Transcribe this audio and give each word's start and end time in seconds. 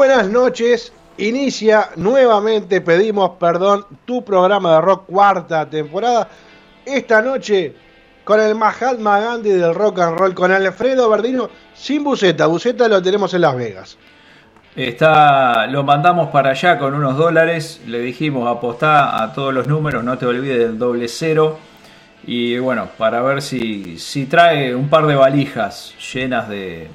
Buenas 0.00 0.30
noches. 0.30 0.94
Inicia 1.18 1.90
nuevamente, 1.96 2.80
pedimos 2.80 3.32
perdón, 3.38 3.84
tu 4.06 4.24
programa 4.24 4.76
de 4.76 4.80
rock 4.80 5.04
cuarta 5.04 5.68
temporada. 5.68 6.26
Esta 6.86 7.20
noche 7.20 7.74
con 8.24 8.40
el 8.40 8.54
Mahatma 8.54 9.20
Gandhi 9.20 9.50
del 9.50 9.74
rock 9.74 9.98
and 9.98 10.18
roll, 10.18 10.32
con 10.32 10.50
Alfredo 10.52 11.10
Verdino, 11.10 11.50
sin 11.74 12.02
buceta. 12.02 12.46
Buceta 12.46 12.88
lo 12.88 13.02
tenemos 13.02 13.34
en 13.34 13.42
Las 13.42 13.54
Vegas. 13.54 13.98
Está, 14.74 15.66
lo 15.66 15.82
mandamos 15.82 16.30
para 16.30 16.52
allá 16.52 16.78
con 16.78 16.94
unos 16.94 17.18
dólares. 17.18 17.82
Le 17.86 17.98
dijimos 17.98 18.48
apostá 18.48 19.22
a 19.22 19.34
todos 19.34 19.52
los 19.52 19.66
números, 19.66 20.02
no 20.02 20.16
te 20.16 20.24
olvides 20.24 20.60
del 20.60 20.78
doble 20.78 21.08
cero. 21.08 21.58
Y 22.24 22.58
bueno, 22.58 22.88
para 22.96 23.20
ver 23.20 23.42
si, 23.42 23.98
si 23.98 24.24
trae 24.24 24.74
un 24.74 24.88
par 24.88 25.04
de 25.04 25.14
valijas 25.14 25.92
llenas 26.14 26.48
de, 26.48 26.88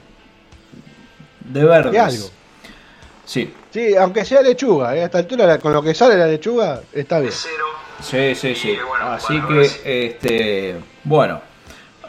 de 1.42 1.64
verdes. 1.64 1.92
De 1.92 2.00
algo. 2.00 2.35
Sí, 3.26 3.54
Sí, 3.72 3.96
aunque 3.96 4.24
sea 4.24 4.42
lechuga, 4.42 4.96
eh, 4.96 5.02
a 5.02 5.06
esta 5.06 5.18
altura 5.18 5.58
con 5.60 5.74
lo 5.74 5.82
que 5.82 5.94
sale 5.94 6.16
la 6.16 6.28
lechuga 6.28 6.80
está 6.94 7.20
bien. 7.20 7.34
sí, 8.02 8.36
sí, 8.36 8.56
sí. 8.56 8.78
Así 9.02 9.42
que, 9.42 10.08
este, 10.08 10.76
bueno, 11.04 11.42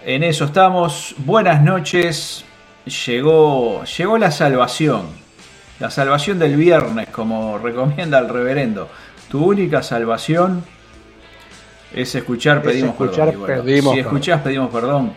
en 0.05 0.23
eso 0.23 0.45
estamos. 0.45 1.15
Buenas 1.19 1.63
noches. 1.63 2.45
Llegó, 3.07 3.83
llegó 3.85 4.17
la 4.19 4.31
salvación. 4.31 5.09
La 5.81 5.91
salvación 5.91 6.39
del 6.39 6.57
viernes, 6.57 7.09
como 7.09 7.59
recomienda 7.59 8.19
el 8.21 8.29
reverendo. 8.29 8.89
Tu 9.29 9.45
única 9.45 9.83
salvación 9.83 10.65
es 11.93 12.15
escuchar 12.15 12.59
Es 12.59 12.63
pedimos 12.65 12.91
escuchar 12.93 13.31
perdón. 13.31 13.37
Y 13.37 13.41
bueno, 13.47 13.65
Pedimos 13.65 13.93
si 13.95 13.97
Perdón. 13.99 14.17
escuchás 14.17 14.41
pedimos 14.43 14.71
perdón, 14.71 15.13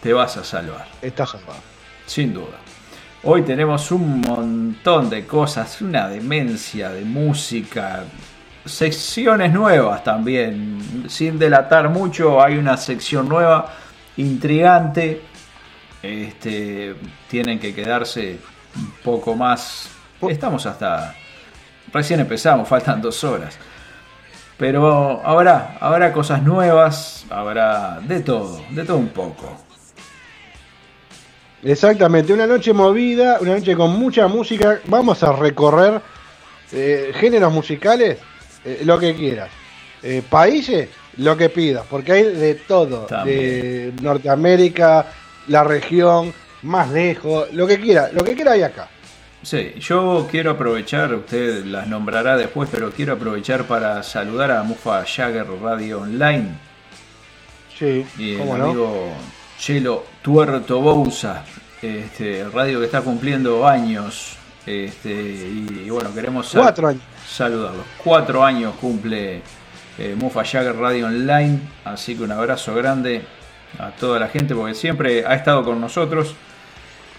te 0.00 0.12
vas 0.12 0.36
a 0.36 0.44
salvar. 0.44 0.86
Está 1.02 1.26
salvado. 1.26 1.58
Sin 2.06 2.32
duda. 2.32 2.58
Hoy 3.24 3.42
tenemos 3.42 3.92
un 3.92 4.20
montón 4.20 5.08
de 5.08 5.24
cosas, 5.24 5.80
una 5.80 6.08
demencia 6.08 6.90
de 6.90 7.02
música, 7.04 8.02
secciones 8.64 9.52
nuevas 9.52 10.02
también. 10.02 11.04
Sin 11.08 11.38
delatar 11.38 11.88
mucho, 11.88 12.42
hay 12.42 12.56
una 12.56 12.76
sección 12.76 13.28
nueva, 13.28 13.74
intrigante. 14.16 15.22
Este, 16.02 16.96
tienen 17.28 17.60
que 17.60 17.72
quedarse 17.72 18.40
un 18.74 18.90
poco 19.04 19.36
más. 19.36 19.88
Estamos 20.28 20.66
hasta. 20.66 21.14
Recién 21.92 22.18
empezamos, 22.18 22.66
faltan 22.66 23.00
dos 23.00 23.22
horas. 23.22 23.56
Pero 24.58 25.24
habrá, 25.24 25.76
habrá 25.78 26.12
cosas 26.12 26.42
nuevas, 26.42 27.24
habrá 27.30 28.00
de 28.00 28.18
todo, 28.18 28.60
de 28.70 28.84
todo 28.84 28.96
un 28.96 29.10
poco. 29.10 29.61
Exactamente, 31.62 32.32
una 32.32 32.46
noche 32.46 32.72
movida, 32.72 33.38
una 33.40 33.54
noche 33.54 33.76
con 33.76 33.98
mucha 33.98 34.26
música. 34.26 34.80
Vamos 34.86 35.22
a 35.22 35.32
recorrer 35.32 36.00
eh, 36.72 37.12
géneros 37.14 37.52
musicales, 37.52 38.18
eh, 38.64 38.82
lo 38.84 38.98
que 38.98 39.14
quieras. 39.14 39.48
Eh, 40.02 40.22
países, 40.28 40.88
lo 41.18 41.36
que 41.36 41.48
pidas, 41.48 41.86
porque 41.88 42.12
hay 42.12 42.22
de 42.24 42.54
todo. 42.56 43.06
De 43.24 43.92
Norteamérica, 44.02 45.06
la 45.46 45.62
región, 45.62 46.32
más 46.62 46.90
lejos, 46.90 47.52
lo 47.52 47.66
que 47.66 47.78
quiera, 47.78 48.10
lo 48.12 48.24
que 48.24 48.34
quiera 48.34 48.52
hay 48.52 48.62
acá. 48.62 48.88
Sí, 49.42 49.74
yo 49.78 50.28
quiero 50.30 50.52
aprovechar, 50.52 51.14
usted 51.14 51.64
las 51.64 51.86
nombrará 51.88 52.36
después, 52.36 52.68
pero 52.70 52.90
quiero 52.90 53.14
aprovechar 53.14 53.64
para 53.64 54.02
saludar 54.02 54.52
a 54.52 54.62
Mufa 54.62 55.04
Jagger 55.04 55.46
Radio 55.60 56.02
Online 56.02 56.48
Sí, 57.76 58.06
y 58.18 58.34
el 58.36 58.46
no. 58.46 58.54
amigo 58.54 59.08
Chelo 59.62 60.04
Tuerto 60.22 60.80
Bouza, 60.80 61.44
este, 61.80 62.44
radio 62.52 62.80
que 62.80 62.86
está 62.86 63.00
cumpliendo 63.00 63.64
años. 63.64 64.36
Este, 64.66 65.12
y, 65.12 65.84
y 65.86 65.90
bueno, 65.90 66.12
queremos 66.12 66.48
sal- 66.48 66.62
Cuatro 66.62 66.88
años. 66.88 67.02
saludarlos. 67.28 67.84
Cuatro 68.02 68.44
años 68.44 68.74
cumple 68.80 69.40
eh, 69.98 70.16
Mufa 70.18 70.44
Jagger 70.44 70.76
Radio 70.76 71.06
Online, 71.06 71.60
así 71.84 72.16
que 72.16 72.24
un 72.24 72.32
abrazo 72.32 72.74
grande 72.74 73.22
a 73.78 73.90
toda 73.92 74.18
la 74.18 74.28
gente 74.28 74.52
porque 74.56 74.74
siempre 74.74 75.24
ha 75.24 75.34
estado 75.34 75.64
con 75.64 75.80
nosotros. 75.80 76.34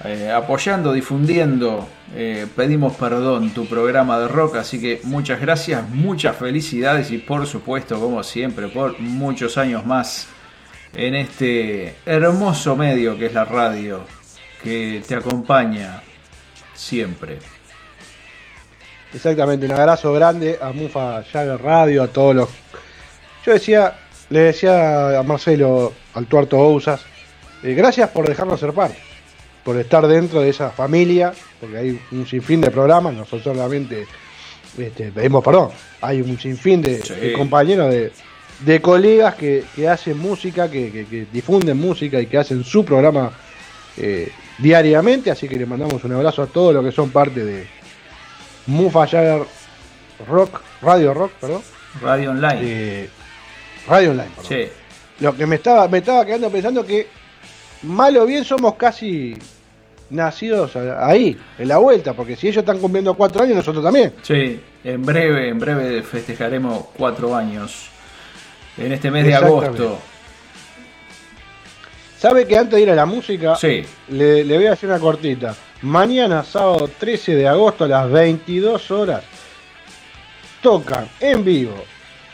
eh, 0.04 0.30
apoyando, 0.30 0.92
difundiendo, 0.92 1.88
eh, 2.14 2.46
pedimos 2.58 2.94
perdón 2.98 3.52
tu 3.52 3.66
programa 3.68 4.20
de 4.20 4.28
rock, 4.28 4.58
así 4.58 4.82
que 4.82 5.00
muchas 5.06 5.40
gracias, 5.40 5.88
muchas 5.92 6.36
felicidades 6.36 7.10
y 7.12 7.20
por 7.20 7.48
supuesto, 7.48 7.98
como 8.02 8.22
siempre, 8.22 8.68
por 8.68 9.00
muchos 9.00 9.58
años 9.58 9.86
más 9.86 10.28
en 10.96 11.16
este 11.16 11.96
hermoso 12.06 12.76
medio 12.76 13.18
que 13.18 13.28
es 13.28 13.34
la 13.34 13.46
radio, 13.46 14.02
que 14.62 15.02
te 15.08 15.16
acompaña 15.16 16.02
siempre. 16.74 17.40
Exactamente, 19.14 19.66
un 19.66 19.74
abrazo 19.74 20.14
grande 20.14 20.58
a 20.62 20.72
Mufa 20.72 21.24
Jagger 21.24 21.62
Radio, 21.62 22.04
a 22.04 22.08
todos 22.08 22.36
los. 22.36 22.50
Yo 23.46 23.54
decía, 23.54 23.96
le 24.30 24.40
decía 24.40 25.20
a 25.20 25.24
Marcelo, 25.24 25.94
al 26.14 26.26
tuerto 26.26 26.58
Bouzas, 26.58 27.02
eh, 27.64 27.74
gracias 27.74 28.10
por 28.10 28.28
dejarnos 28.28 28.60
ser 28.60 28.74
parte, 28.74 28.98
por 29.64 29.78
estar 29.78 30.08
dentro 30.08 30.42
de 30.42 30.50
esa 30.50 30.72
familia, 30.72 31.34
porque 31.60 31.78
hay 31.78 32.02
un 32.12 32.26
sinfín 32.26 32.62
de 32.62 32.72
programas, 32.72 33.14
nosotros 33.14 33.56
solamente 33.56 34.08
este, 34.78 35.12
pedimos 35.12 35.44
perdón, 35.44 35.70
hay 36.02 36.22
un 36.22 36.40
sinfín 36.40 36.82
de, 36.82 37.02
Sí. 37.02 37.14
de 37.14 37.34
compañeros, 37.34 37.92
de, 37.92 38.12
de 38.66 38.82
colegas 38.82 39.36
que, 39.36 39.64
que 39.76 39.88
hacen 39.90 40.18
música, 40.18 40.70
que, 40.70 40.92
que- 40.92 41.06
que 41.06 41.28
difunden 41.32 41.78
música 41.78 42.20
y 42.22 42.28
que 42.28 42.38
hacen 42.38 42.64
su 42.64 42.84
programa 42.86 43.32
eh, 43.98 44.32
diariamente, 44.58 45.32
así 45.32 45.48
que 45.48 45.56
le 45.56 45.66
mandamos 45.66 46.04
un 46.04 46.14
abrazo 46.14 46.44
a 46.44 46.48
todos 46.48 46.74
los 46.74 46.84
que 46.86 46.92
son 46.92 47.10
parte 47.10 47.44
de 47.44 47.68
Mufa 48.68 49.06
Rock, 50.28 50.62
Radio 50.82 51.14
Rock, 51.14 51.32
perdón. 51.40 51.62
Radio 52.02 52.32
Online. 52.32 52.60
Eh, 52.64 53.10
Radio 53.88 54.12
Online, 54.12 54.30
perdón. 54.36 54.46
Sí, 54.48 54.68
Lo 55.20 55.36
que 55.36 55.46
me 55.46 55.56
estaba, 55.58 55.88
me 55.88 55.98
estaba 56.00 56.26
quedando 56.26 56.50
pensando 56.50 56.86
que 56.86 57.08
mal 57.84 58.16
o 58.18 58.26
bien 58.26 58.44
somos 58.46 58.76
casi 58.76 59.36
nacidos 60.10 60.76
ahí, 60.76 61.38
en 61.58 61.68
la 61.68 61.78
vuelta, 61.80 62.14
porque 62.14 62.36
si 62.36 62.48
ellos 62.48 62.62
están 62.62 62.80
cumpliendo 62.80 63.14
cuatro 63.16 63.44
años, 63.44 63.58
nosotros 63.58 63.84
también. 63.84 64.14
sí, 64.22 64.60
en 64.84 65.02
breve, 65.06 65.50
en 65.50 65.60
breve 65.60 66.02
festejaremos 66.04 66.86
cuatro 66.96 67.36
años 67.36 67.90
en 68.78 68.92
este 68.92 69.12
mes 69.12 69.26
de 69.26 69.36
agosto. 69.36 70.00
¿Sabe 72.18 72.48
que 72.48 72.58
antes 72.58 72.76
de 72.78 72.82
ir 72.82 72.90
a 72.90 72.96
la 72.96 73.06
música, 73.06 73.56
Sí, 73.56 73.84
le, 74.10 74.46
le 74.46 74.56
voy 74.58 74.68
a 74.68 74.74
hacer 74.74 74.90
una 74.90 75.00
cortita? 75.00 75.54
Mañana, 75.82 76.44
sábado 76.44 76.90
13 76.98 77.36
de 77.36 77.48
agosto, 77.48 77.84
a 77.84 77.88
las 77.90 78.10
22 78.10 78.92
horas, 78.92 79.24
tocan 80.62 81.10
en 81.20 81.44
vivo, 81.44 81.76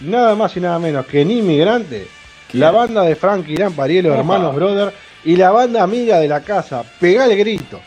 nada 0.01 0.35
más 0.35 0.55
y 0.55 0.59
nada 0.59 0.77
menos 0.77 1.07
que 1.07 1.21
en 1.21 1.31
Inmigrante, 1.31 2.07
la 2.53 2.69
banda 2.69 3.03
de 3.03 3.15
Frank 3.15 3.47
Irán 3.49 3.73
Parielo, 3.73 4.09
Opa. 4.09 4.19
hermanos 4.19 4.55
Brother, 4.55 4.93
y 5.25 5.35
la 5.35 5.49
banda 5.49 5.81
amiga 5.81 6.19
de 6.19 6.27
la 6.27 6.41
casa, 6.41 6.83
Pegá 6.99 7.25
el 7.25 7.35
Grito. 7.37 7.81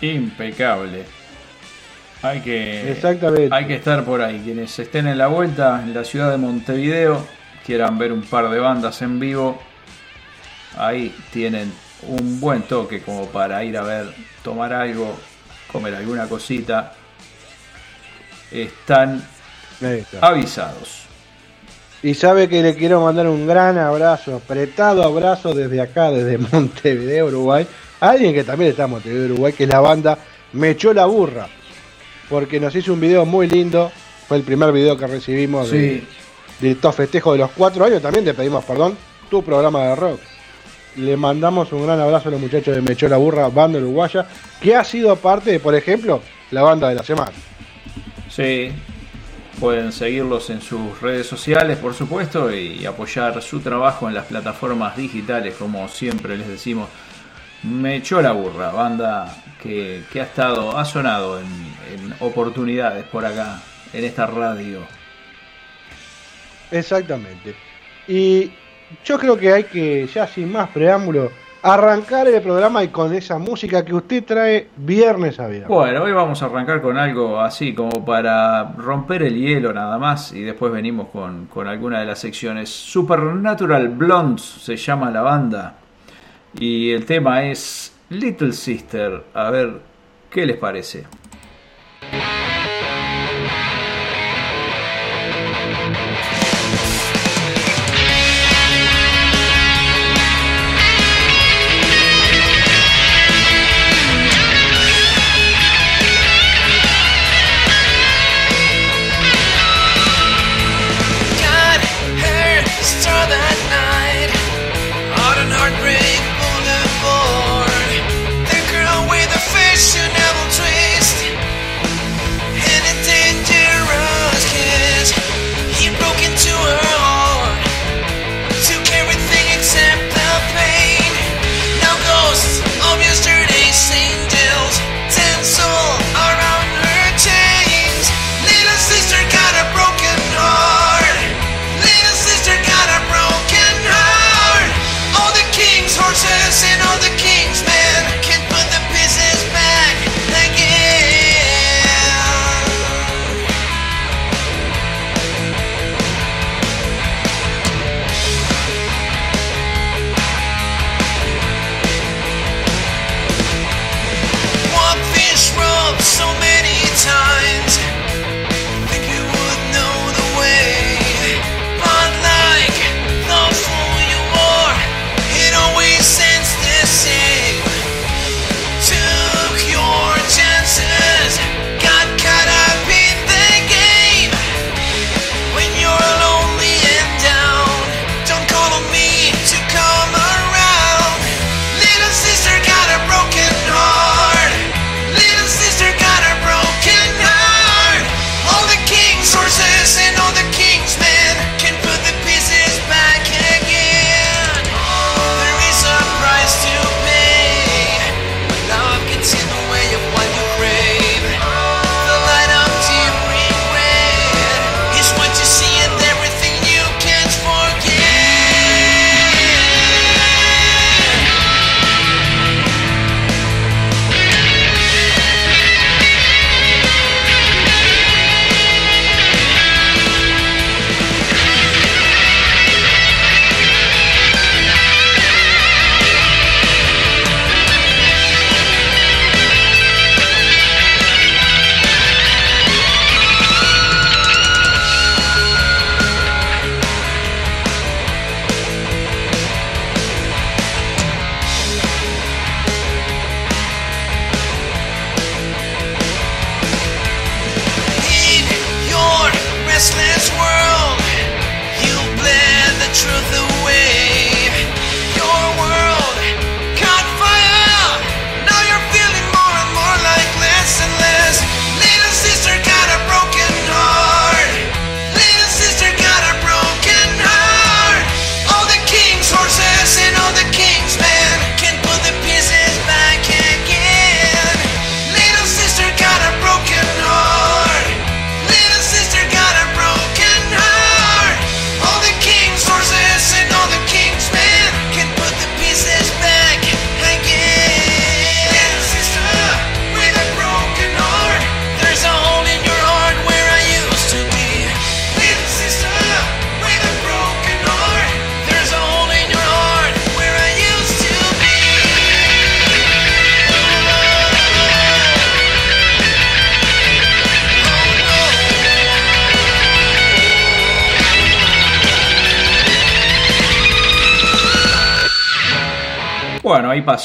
impecable. 0.00 1.02
Hay 2.22 2.40
que, 2.40 2.90
Exactamente. 2.92 3.52
hay 3.54 3.66
que 3.66 3.74
estar 3.76 4.04
por 4.04 4.20
ahí. 4.22 4.40
Quienes 4.44 4.76
estén 4.78 5.06
en 5.08 5.18
la 5.18 5.26
vuelta 5.28 5.80
en 5.84 5.94
la 5.94 6.04
ciudad 6.04 6.30
de 6.30 6.36
Montevideo, 6.36 7.24
quieran 7.68 7.98
ver 7.98 8.14
un 8.14 8.22
par 8.22 8.48
de 8.48 8.58
bandas 8.58 9.02
en 9.02 9.20
vivo, 9.20 9.58
ahí 10.78 11.14
tienen 11.30 11.70
un 12.08 12.40
buen 12.40 12.62
toque 12.62 13.02
como 13.02 13.26
para 13.26 13.62
ir 13.62 13.76
a 13.76 13.82
ver, 13.82 14.06
tomar 14.42 14.72
algo, 14.72 15.14
comer 15.70 15.94
alguna 15.94 16.26
cosita, 16.26 16.94
están 18.50 19.22
avisados. 20.22 21.02
Y 22.02 22.14
sabe 22.14 22.48
que 22.48 22.62
le 22.62 22.74
quiero 22.74 23.02
mandar 23.02 23.26
un 23.26 23.46
gran 23.46 23.76
abrazo, 23.76 24.36
apretado 24.36 25.02
abrazo 25.04 25.52
desde 25.52 25.82
acá, 25.82 26.10
desde 26.10 26.38
Montevideo, 26.52 27.26
Uruguay. 27.26 27.66
A 28.00 28.08
alguien 28.12 28.32
que 28.32 28.44
también 28.44 28.70
está 28.70 28.84
en 28.84 28.90
Montevideo, 28.92 29.26
Uruguay, 29.26 29.52
que 29.52 29.64
es 29.64 29.70
la 29.70 29.80
banda 29.80 30.16
Me 30.54 30.70
echó 30.70 30.94
la 30.94 31.04
burra. 31.04 31.48
Porque 32.30 32.60
nos 32.60 32.74
hizo 32.74 32.94
un 32.94 33.00
video 33.00 33.26
muy 33.26 33.46
lindo. 33.46 33.92
Fue 34.26 34.38
el 34.38 34.42
primer 34.42 34.72
video 34.72 34.96
que 34.96 35.06
recibimos 35.06 35.70
de 35.70 36.02
estos 36.60 36.94
festejos 36.94 37.34
de 37.34 37.38
los 37.38 37.50
cuatro 37.52 37.84
años. 37.84 38.02
También 38.02 38.24
te 38.24 38.34
pedimos 38.34 38.64
perdón, 38.64 38.96
tu 39.30 39.42
programa 39.42 39.84
de 39.84 39.96
rock. 39.96 40.20
Le 40.96 41.16
mandamos 41.16 41.72
un 41.72 41.86
gran 41.86 42.00
abrazo 42.00 42.28
a 42.28 42.32
los 42.32 42.40
muchachos 42.40 42.74
de 42.74 42.82
Me 42.82 42.92
echó 42.92 43.08
la 43.08 43.18
burra, 43.18 43.48
banda 43.48 43.78
uruguaya, 43.78 44.26
que 44.60 44.74
ha 44.74 44.82
sido 44.82 45.14
parte 45.16 45.52
de, 45.52 45.60
por 45.60 45.74
ejemplo, 45.74 46.20
la 46.50 46.62
banda 46.62 46.88
de 46.88 46.96
la 46.96 47.04
semana. 47.04 47.32
Sí, 48.28 48.72
pueden 49.60 49.92
seguirlos 49.92 50.50
en 50.50 50.60
sus 50.60 51.00
redes 51.00 51.26
sociales, 51.26 51.78
por 51.78 51.94
supuesto, 51.94 52.52
y 52.52 52.84
apoyar 52.84 53.40
su 53.42 53.60
trabajo 53.60 54.08
en 54.08 54.14
las 54.14 54.26
plataformas 54.26 54.96
digitales, 54.96 55.54
como 55.56 55.88
siempre 55.88 56.36
les 56.36 56.48
decimos. 56.48 56.88
Me 57.62 57.96
echó 57.96 58.20
la 58.20 58.32
burra, 58.32 58.70
banda 58.70 59.42
que, 59.62 60.02
que 60.12 60.20
ha 60.20 60.24
estado, 60.24 60.76
ha 60.76 60.84
sonado 60.84 61.38
en 61.38 62.14
oportunidades 62.20 63.04
por 63.04 63.24
acá, 63.24 63.60
en 63.92 64.04
esta 64.04 64.26
radio. 64.26 64.80
Exactamente. 66.70 67.54
Y 68.06 68.50
yo 69.04 69.18
creo 69.18 69.36
que 69.36 69.52
hay 69.52 69.64
que, 69.64 70.06
ya 70.06 70.26
sin 70.26 70.52
más 70.52 70.70
preámbulo, 70.70 71.30
arrancar 71.62 72.28
el 72.28 72.40
programa 72.40 72.84
y 72.84 72.88
con 72.88 73.12
esa 73.14 73.38
música 73.38 73.84
que 73.84 73.94
usted 73.94 74.24
trae 74.24 74.68
viernes 74.76 75.40
a 75.40 75.48
viernes. 75.48 75.68
Bueno, 75.68 76.04
hoy 76.04 76.12
vamos 76.12 76.42
a 76.42 76.46
arrancar 76.46 76.80
con 76.80 76.96
algo 76.96 77.40
así, 77.40 77.74
como 77.74 78.04
para 78.04 78.72
romper 78.76 79.22
el 79.22 79.36
hielo 79.36 79.72
nada 79.72 79.98
más, 79.98 80.32
y 80.32 80.42
después 80.42 80.72
venimos 80.72 81.08
con, 81.08 81.46
con 81.46 81.66
alguna 81.66 82.00
de 82.00 82.06
las 82.06 82.20
secciones. 82.20 82.68
Supernatural 82.68 83.88
Blondes 83.88 84.44
se 84.44 84.76
llama 84.76 85.10
la 85.10 85.22
banda, 85.22 85.74
y 86.58 86.90
el 86.92 87.04
tema 87.04 87.44
es 87.44 87.94
Little 88.10 88.52
Sister. 88.52 89.24
A 89.34 89.50
ver, 89.50 89.80
¿qué 90.30 90.46
les 90.46 90.56
parece? 90.56 91.06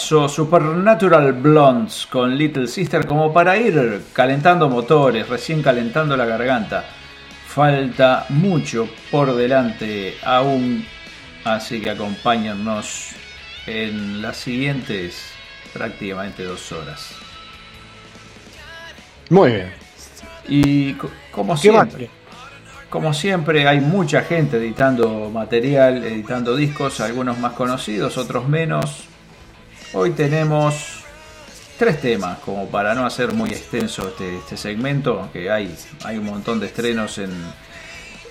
Supernatural 0.07 1.33
Blondes 1.33 2.05
con 2.07 2.37
Little 2.37 2.67
Sister 2.67 3.05
como 3.07 3.31
para 3.33 3.57
ir 3.57 4.03
calentando 4.13 4.69
motores, 4.69 5.27
recién 5.29 5.61
calentando 5.61 6.15
la 6.17 6.25
garganta. 6.25 6.83
Falta 7.47 8.25
mucho 8.29 8.87
por 9.11 9.35
delante 9.35 10.15
aún, 10.23 10.85
así 11.45 11.79
que 11.81 11.91
acompáñennos 11.91 13.09
en 13.67 14.21
las 14.21 14.37
siguientes 14.37 15.31
prácticamente 15.71 16.43
dos 16.43 16.71
horas. 16.71 17.11
Muy 19.29 19.51
bien. 19.51 19.73
Y 20.47 20.93
co- 20.93 21.09
como 21.31 21.55
siempre, 21.55 22.09
como 22.89 23.13
siempre 23.13 23.67
hay 23.67 23.79
mucha 23.79 24.21
gente 24.23 24.57
editando 24.57 25.29
material, 25.31 26.03
editando 26.03 26.55
discos, 26.55 26.99
algunos 26.99 27.37
más 27.39 27.53
conocidos, 27.53 28.17
otros 28.17 28.47
menos. 28.47 29.07
Hoy 29.95 30.11
tenemos 30.11 31.03
tres 31.77 32.01
temas, 32.01 32.39
como 32.39 32.67
para 32.67 32.95
no 32.95 33.05
hacer 33.05 33.31
muy 33.33 33.51
extenso 33.51 34.07
este, 34.07 34.37
este 34.37 34.57
segmento, 34.57 35.19
aunque 35.19 35.51
hay, 35.51 35.75
hay 36.03 36.17
un 36.17 36.25
montón 36.25 36.59
de 36.59 36.65
estrenos 36.65 37.19
en, 37.19 37.31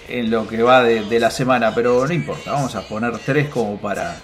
en 0.09 0.28
lo 0.28 0.49
que 0.49 0.61
va 0.62 0.83
de, 0.83 1.04
de 1.04 1.21
la 1.21 1.31
semana, 1.31 1.73
pero 1.73 2.04
no 2.04 2.12
importa, 2.12 2.50
vamos 2.50 2.75
a 2.75 2.83
poner 2.83 3.16
tres 3.19 3.49
como 3.49 3.81
para 3.81 4.16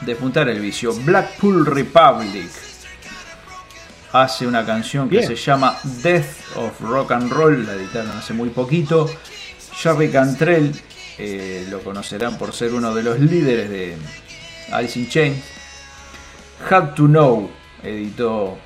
despuntar 0.00 0.48
el 0.48 0.58
vicio. 0.60 0.92
Blackpool 0.92 1.66
Republic 1.66 2.50
hace 4.12 4.44
una 4.44 4.66
canción 4.66 5.08
que 5.08 5.18
Bien. 5.18 5.28
se 5.28 5.36
llama 5.36 5.78
Death 6.02 6.56
of 6.56 6.80
Rock 6.80 7.12
and 7.12 7.30
Roll, 7.30 7.64
la 7.64 7.74
editaron 7.74 8.10
hace 8.10 8.32
muy 8.32 8.48
poquito. 8.48 9.08
Jerry 9.72 10.10
Cantrell, 10.10 10.72
eh, 11.16 11.66
lo 11.70 11.80
conocerán 11.80 12.36
por 12.36 12.52
ser 12.52 12.74
uno 12.74 12.92
de 12.92 13.04
los 13.04 13.20
líderes 13.20 13.70
de 13.70 13.96
Alice 14.72 14.98
in 14.98 15.08
Chains. 15.08 15.59
Had 16.68 16.94
to 16.94 17.06
Know, 17.06 17.50
editó 17.82 18.58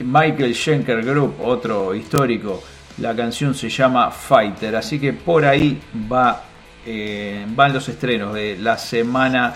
Michael 0.00 0.54
Schenker 0.54 1.04
Group, 1.04 1.36
otro 1.42 1.94
histórico. 1.94 2.62
La 2.98 3.14
canción 3.14 3.54
se 3.54 3.68
llama 3.68 4.10
Fighter, 4.10 4.74
así 4.74 4.98
que 4.98 5.12
por 5.12 5.44
ahí 5.44 5.80
va, 6.10 6.42
eh, 6.84 7.44
van 7.50 7.72
los 7.72 7.88
estrenos 7.88 8.34
de 8.34 8.56
la 8.56 8.76
semana 8.76 9.54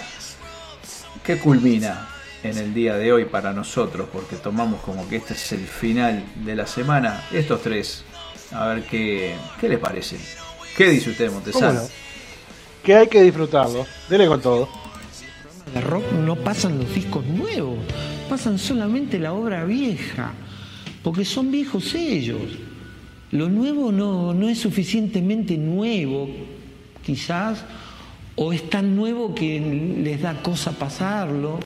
que 1.25 1.38
culmina 1.38 2.09
en 2.43 2.59
el 2.59 2.75
día 2.75 2.97
de 2.97 3.12
hoy 3.12 3.25
para 3.25 3.52
nosotros, 3.52 4.09
porque 4.12 4.37
tomamos 4.37 4.81
como 4.83 5.09
que 5.09 5.17
este 5.17 5.35
es 5.35 5.52
el 5.52 5.67
final 5.67 6.25
de 6.37 6.57
la 6.57 6.67
semana. 6.67 7.25
Estos 7.33 7.62
tres, 7.62 8.05
a 8.52 8.67
ver 8.67 8.85
qué, 8.85 9.35
qué 9.61 9.69
les 9.69 9.79
parece. 9.79 10.19
¿Qué 10.76 10.88
dice 10.88 11.11
usted, 11.11 11.26
¿Cómo 11.26 11.41
Montesano? 11.41 11.81
no? 11.83 11.88
Que 12.83 12.97
hay 12.97 13.07
que 13.09 13.23
disfrutarlo. 13.23 13.87
Dele 14.09 14.26
con 14.26 14.41
todo. 14.41 14.82
De 15.75 15.81
rock 15.81 16.05
no 16.12 16.37
pasan 16.37 16.79
los 16.79 16.95
discos 16.95 17.26
nuevos, 17.26 17.79
pasan 18.29 18.59
solamente 18.59 19.19
la 19.19 19.33
obra 19.33 19.64
vieja, 19.64 20.33
porque 21.02 21.25
son 21.25 21.50
viejos 21.50 21.95
ellos. 21.95 22.43
Lo 23.31 23.49
nuevo 23.49 23.93
no, 23.93 24.35
no 24.35 24.49
es 24.49 24.59
suficientemente 24.59 25.57
nuevo, 25.57 26.29
quizás, 27.05 27.64
o 28.37 28.52
es 28.52 28.69
tan 28.69 28.95
nuevo 28.97 29.35
que 29.35 29.61
les 30.02 30.21
da 30.21 30.43
cosa 30.43 30.73
pasarlo. 30.73 31.61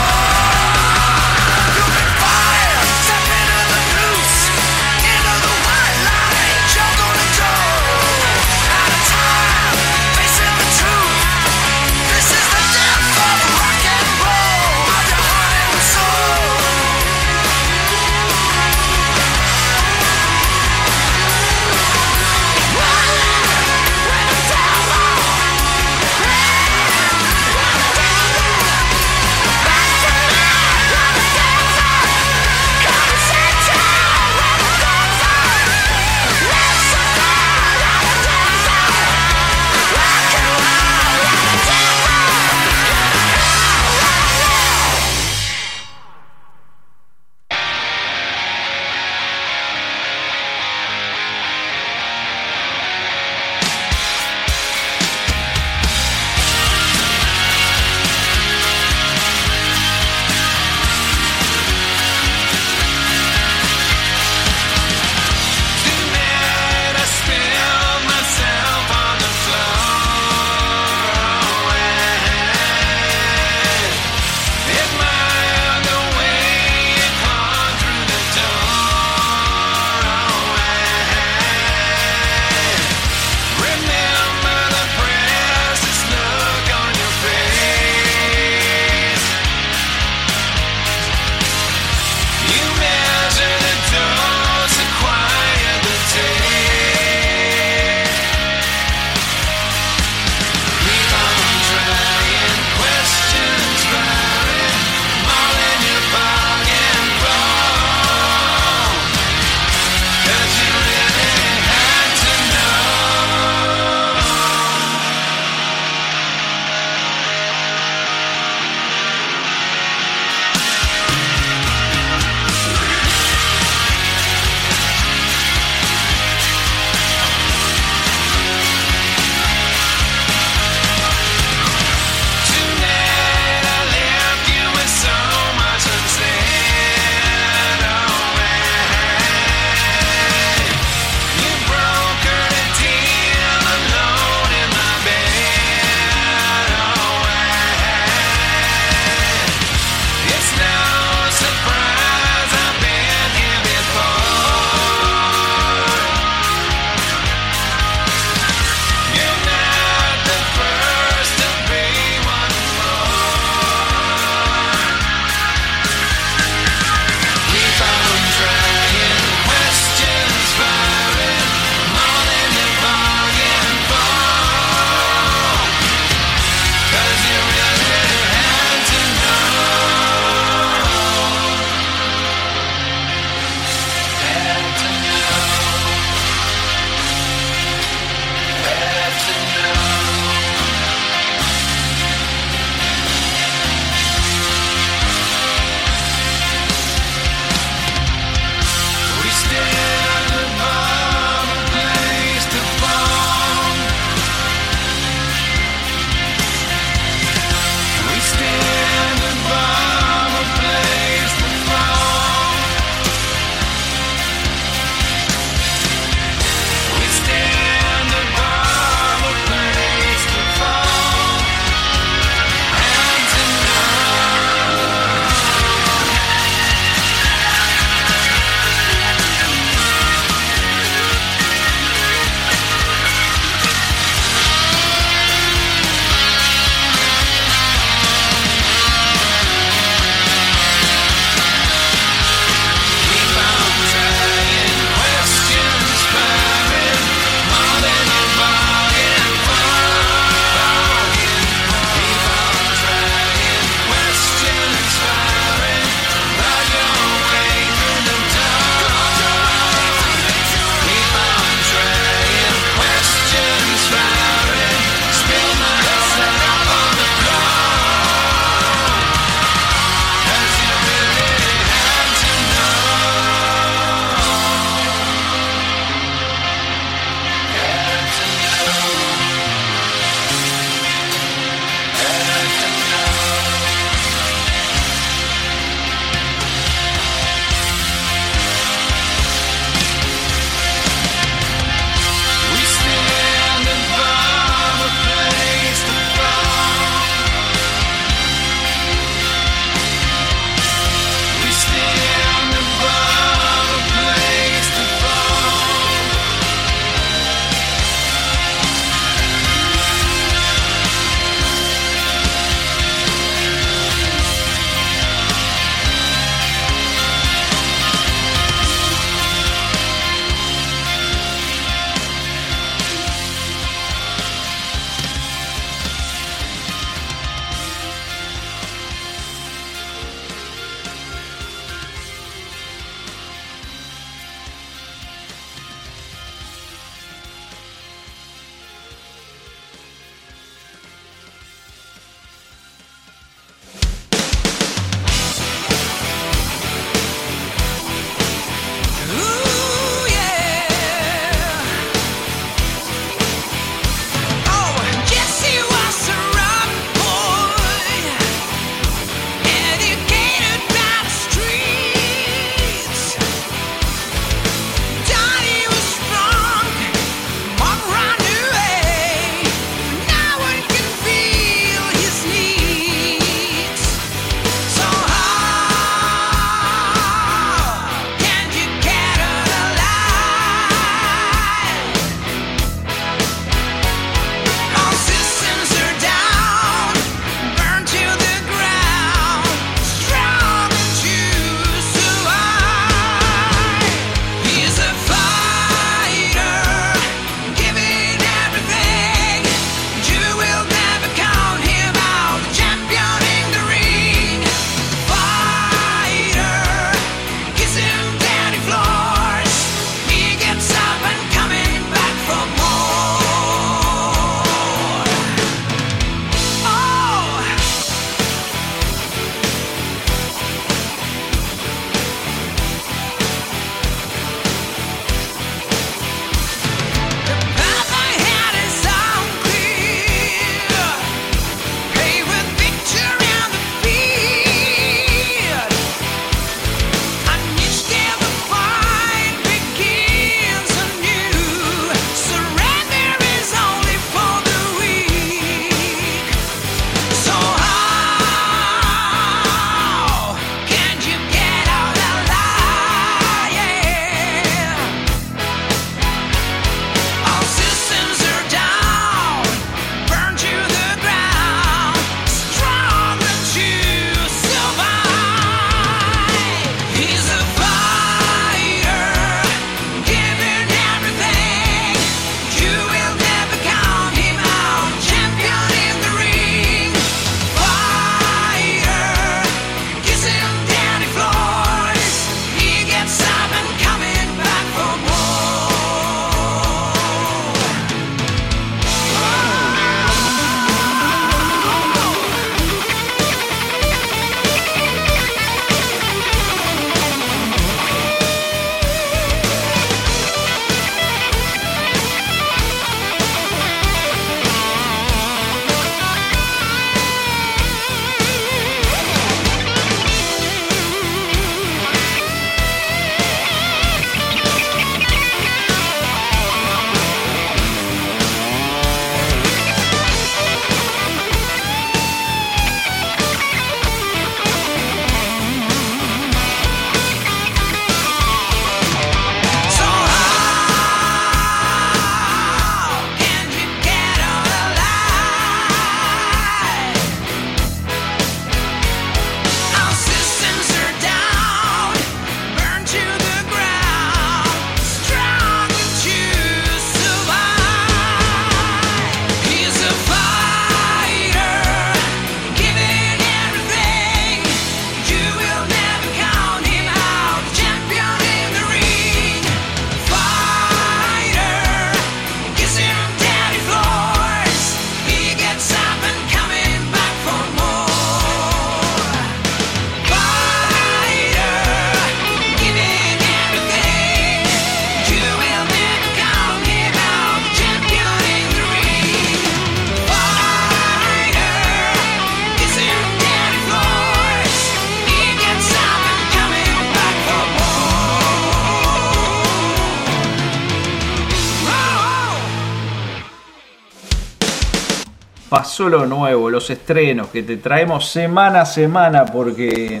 Pasó 595.82 595.88
lo 595.88 596.06
nuevo, 596.06 596.48
los 596.48 596.70
estrenos 596.70 597.28
que 597.28 597.42
te 597.42 597.56
traemos 597.56 598.08
semana 598.08 598.60
a 598.60 598.66
semana 598.66 599.24
porque 599.26 600.00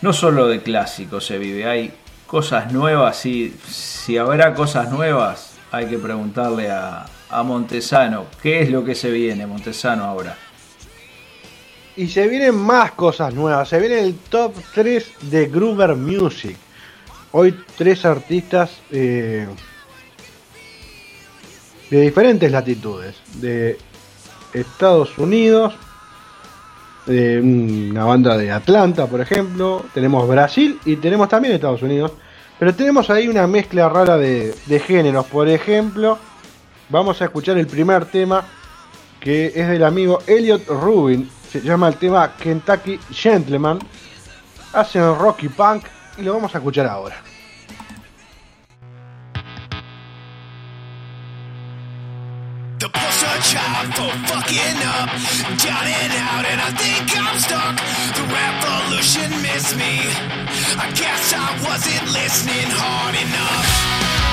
no 0.00 0.12
solo 0.12 0.46
de 0.46 0.62
clásicos 0.62 1.26
se 1.26 1.38
vive, 1.38 1.66
hay 1.66 1.92
cosas 2.26 2.72
nuevas 2.72 3.26
y 3.26 3.52
si 3.66 4.16
habrá 4.16 4.54
cosas 4.54 4.92
nuevas 4.92 5.54
hay 5.72 5.86
que 5.86 5.98
preguntarle 5.98 6.70
a, 6.70 7.06
a 7.30 7.42
Montesano 7.42 8.26
qué 8.40 8.62
es 8.62 8.70
lo 8.70 8.84
que 8.84 8.94
se 8.94 9.10
viene 9.10 9.44
Montesano 9.44 10.04
ahora. 10.04 10.36
Y 11.96 12.06
se 12.06 12.28
vienen 12.28 12.54
más 12.54 12.92
cosas 12.92 13.34
nuevas. 13.34 13.68
Se 13.68 13.80
viene 13.80 14.00
el 14.00 14.14
top 14.14 14.54
3 14.72 15.04
de 15.22 15.46
Groover 15.46 15.96
Music. 15.96 16.56
Hoy 17.32 17.58
tres 17.76 18.04
artistas 18.04 18.70
eh, 18.92 19.48
de 21.90 22.00
diferentes 22.00 22.50
latitudes. 22.50 23.16
De 23.34 23.78
Estados 24.52 25.16
Unidos, 25.18 25.74
de 27.06 27.40
una 27.40 28.04
banda 28.04 28.36
de 28.36 28.50
Atlanta, 28.50 29.06
por 29.06 29.20
ejemplo. 29.20 29.84
Tenemos 29.94 30.28
Brasil 30.28 30.78
y 30.84 30.96
tenemos 30.96 31.28
también 31.28 31.54
Estados 31.54 31.82
Unidos. 31.82 32.12
Pero 32.58 32.74
tenemos 32.74 33.10
ahí 33.10 33.28
una 33.28 33.46
mezcla 33.46 33.88
rara 33.88 34.16
de, 34.16 34.54
de 34.66 34.80
géneros. 34.80 35.26
Por 35.26 35.48
ejemplo, 35.48 36.18
vamos 36.88 37.20
a 37.20 37.24
escuchar 37.24 37.58
el 37.58 37.66
primer 37.66 38.04
tema 38.04 38.44
que 39.18 39.46
es 39.46 39.68
del 39.68 39.84
amigo 39.84 40.20
Elliot 40.26 40.66
Rubin. 40.68 41.28
Se 41.50 41.60
llama 41.60 41.88
el 41.88 41.96
tema 41.96 42.36
Kentucky 42.36 42.98
Gentleman. 43.10 43.78
Hacen 44.72 45.16
rock 45.18 45.44
y 45.44 45.48
punk 45.48 45.84
y 46.18 46.22
lo 46.22 46.34
vamos 46.34 46.54
a 46.54 46.58
escuchar 46.58 46.86
ahora. 46.86 47.16
The 52.82 52.88
poster 52.88 53.54
child 53.54 53.94
for 53.94 54.10
fucking 54.26 54.82
up, 54.82 55.08
down 55.62 55.86
and 55.86 56.12
out, 56.18 56.44
and 56.44 56.60
I 56.60 56.70
think 56.74 57.16
I'm 57.16 57.38
stuck. 57.38 57.76
The 58.16 58.24
revolution 58.26 59.30
missed 59.40 59.76
me. 59.76 60.02
I 60.82 60.90
guess 60.90 61.32
I 61.32 61.46
wasn't 61.62 62.10
listening 62.12 62.66
hard 62.74 63.14
enough. 63.14 64.31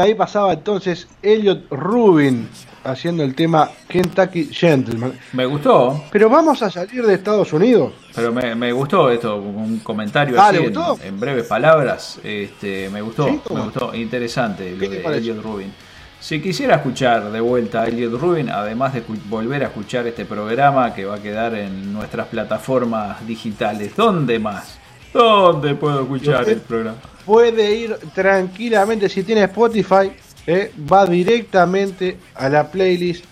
Ahí 0.00 0.14
pasaba 0.14 0.52
entonces 0.52 1.08
Elliot 1.22 1.70
Rubin 1.70 2.48
haciendo 2.84 3.22
el 3.22 3.34
tema 3.34 3.70
Kentucky 3.88 4.44
Gentleman. 4.52 5.12
Me 5.32 5.44
gustó, 5.46 6.04
Pero 6.10 6.28
vamos 6.30 6.62
a 6.62 6.70
salir 6.70 7.04
de 7.04 7.14
Estados 7.14 7.52
Unidos. 7.52 7.92
pero 8.14 8.32
me, 8.32 8.54
me 8.54 8.72
gustó 8.72 9.10
esto, 9.10 9.36
un 9.36 9.78
comentario 9.80 10.40
Ah, 10.40 10.48
así 10.48 10.58
¿le 10.58 10.66
en, 10.68 10.74
en 11.04 11.20
breves 11.20 11.46
palabras. 11.46 12.18
Este, 12.24 12.88
me 12.90 13.02
gustó, 13.02 13.26
me 13.26 13.60
gustó, 13.62 13.94
interesante 13.94 14.70
lo 14.72 14.78
¿Qué 14.78 14.88
te 14.88 15.08
de? 15.08 15.16
Elliot 15.18 15.42
Rubin. 15.42 15.72
Si 16.20 16.40
quisiera 16.40 16.76
escuchar 16.76 17.30
de 17.30 17.40
vuelta 17.40 17.82
a 17.82 17.86
Elliot 17.86 18.20
Rubin, 18.20 18.50
además 18.50 18.92
de 18.92 19.04
volver 19.28 19.62
a 19.62 19.66
escuchar 19.66 20.06
este 20.06 20.24
programa 20.24 20.92
que 20.92 21.04
va 21.04 21.16
a 21.16 21.22
quedar 21.22 21.54
en 21.54 21.92
nuestras 21.92 22.26
plataformas 22.26 23.24
digitales, 23.26 23.94
¿dónde 23.94 24.38
más? 24.40 24.77
¿Dónde 25.18 25.74
puedo 25.74 26.02
escuchar 26.02 26.42
Usted- 26.42 26.52
el 26.52 26.60
programa? 26.60 26.96
Puede 27.26 27.74
ir 27.74 27.96
tranquilamente, 28.14 29.08
si 29.08 29.24
tiene 29.24 29.42
Spotify, 29.42 30.12
eh, 30.46 30.72
va 30.90 31.04
directamente 31.06 32.16
a 32.36 32.48
la 32.48 32.70
playlist 32.70 33.24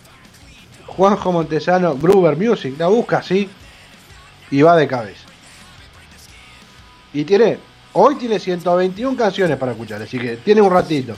Juanjo 0.87 1.31
Montesano 1.31 1.97
Groover 1.97 2.37
Music. 2.37 2.75
La 2.77 2.89
busca 2.89 3.19
así 3.19 3.49
y 4.51 4.63
va 4.63 4.77
de 4.77 4.89
cabeza. 4.89 5.27
Y 7.15 7.25
tiene, 7.25 7.59
hoy 7.93 8.17
tiene 8.17 8.41
121 8.41 9.17
canciones 9.17 9.57
para 9.57 9.71
escuchar, 9.71 10.03
así 10.03 10.19
que 10.19 10.39
tiene 10.39 10.61
un 10.61 10.73
ratito. 10.73 11.15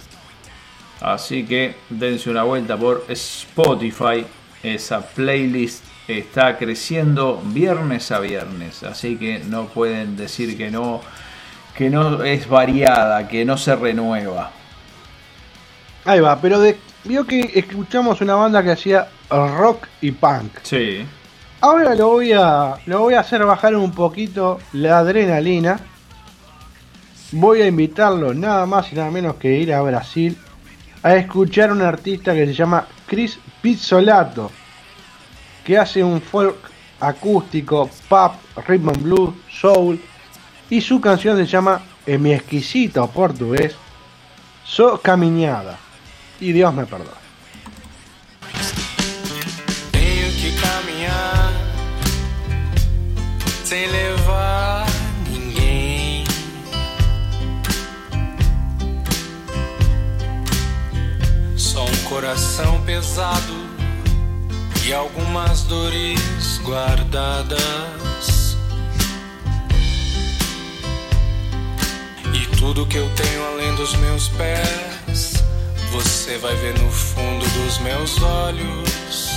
Así 1.01 1.47
que 1.47 1.77
dense 1.89 2.29
una 2.29 2.43
vuelta 2.43 2.77
por 2.77 3.07
Spotify. 3.09 4.27
Esa 4.63 5.01
playlist 5.01 5.83
está 6.09 6.57
creciendo 6.57 7.41
viernes 7.45 8.11
a 8.11 8.19
viernes. 8.19 8.83
Así 8.83 9.17
que 9.17 9.41
no 9.41 9.67
pueden 9.67 10.17
decir 10.17 10.57
que 10.57 10.71
no, 10.71 11.01
que 11.77 11.91
no 11.91 12.25
es 12.25 12.49
variada, 12.49 13.29
que 13.29 13.45
no 13.45 13.59
se 13.59 13.77
renueva. 13.77 14.51
Ahí 16.05 16.21
va, 16.21 16.41
pero 16.41 16.59
de, 16.59 16.79
vio 17.05 17.27
que 17.27 17.53
escuchamos 17.55 18.21
una 18.23 18.35
banda 18.35 18.63
que 18.63 18.73
hacía 18.73 19.09
rock 19.31 19.87
y 20.01 20.13
punk. 20.13 20.59
Sí. 20.63 21.05
Ahora 21.61 21.95
lo 21.95 22.09
voy 22.09 22.33
a 22.33 22.77
lo 22.87 23.01
voy 23.01 23.15
a 23.15 23.21
hacer 23.21 23.45
bajar 23.45 23.75
un 23.77 23.93
poquito 23.93 24.59
la 24.73 25.01
adrenalina. 25.01 25.79
Voy 27.33 27.61
a 27.61 27.67
invitarlo 27.67 28.33
nada 28.33 28.65
más 28.65 28.91
y 28.93 28.97
nada 28.97 29.11
menos 29.11 29.35
que 29.37 29.59
ir 29.59 29.75
a 29.75 29.83
Brasil 29.83 30.39
a 31.03 31.15
escuchar 31.17 31.71
a 31.71 31.73
un 31.73 31.83
artista 31.83 32.33
que 32.33 32.47
se 32.47 32.55
llama 32.55 32.87
Chris 33.07 33.39
Pizzolato, 33.61 34.51
que 35.69 35.77
hace 35.77 36.03
un 36.03 36.23
folk 36.23 36.57
acústico, 36.99 37.91
pop, 38.09 38.37
rhythm 38.67 38.89
and 38.89 39.03
blues, 39.03 39.35
soul, 39.51 40.01
y 40.71 40.81
su 40.81 40.99
canción 40.99 41.37
se 41.37 41.45
llama, 41.45 41.83
en 42.07 42.23
mi 42.23 42.33
exquisito 42.33 43.07
portugués, 43.09 43.77
So 44.65 44.99
Caminhada. 44.99 45.79
Y 46.41 46.53
Dios 46.53 46.73
me 46.73 46.87
perdone. 46.87 47.11
Tenho 49.93 50.33
que 50.41 50.55
caminhar 50.59 51.53
levar 53.93 54.87
ninguém. 55.31 56.25
Só 61.59 61.85
um 61.85 61.97
coração 62.09 62.81
pesado. 62.87 63.68
E 64.89 64.95
algumas 64.95 65.65
dores 65.65 66.59
guardadas. 66.65 68.57
E 72.33 72.57
tudo 72.57 72.87
que 72.87 72.97
eu 72.97 73.07
tenho 73.11 73.47
além 73.49 73.75
dos 73.75 73.95
meus 73.97 74.29
pés, 74.29 75.45
você 75.93 76.39
vai 76.39 76.57
ver 76.57 76.79
no 76.79 76.91
fundo 76.91 77.47
dos 77.51 77.79
meus 77.81 78.23
olhos. 78.23 79.29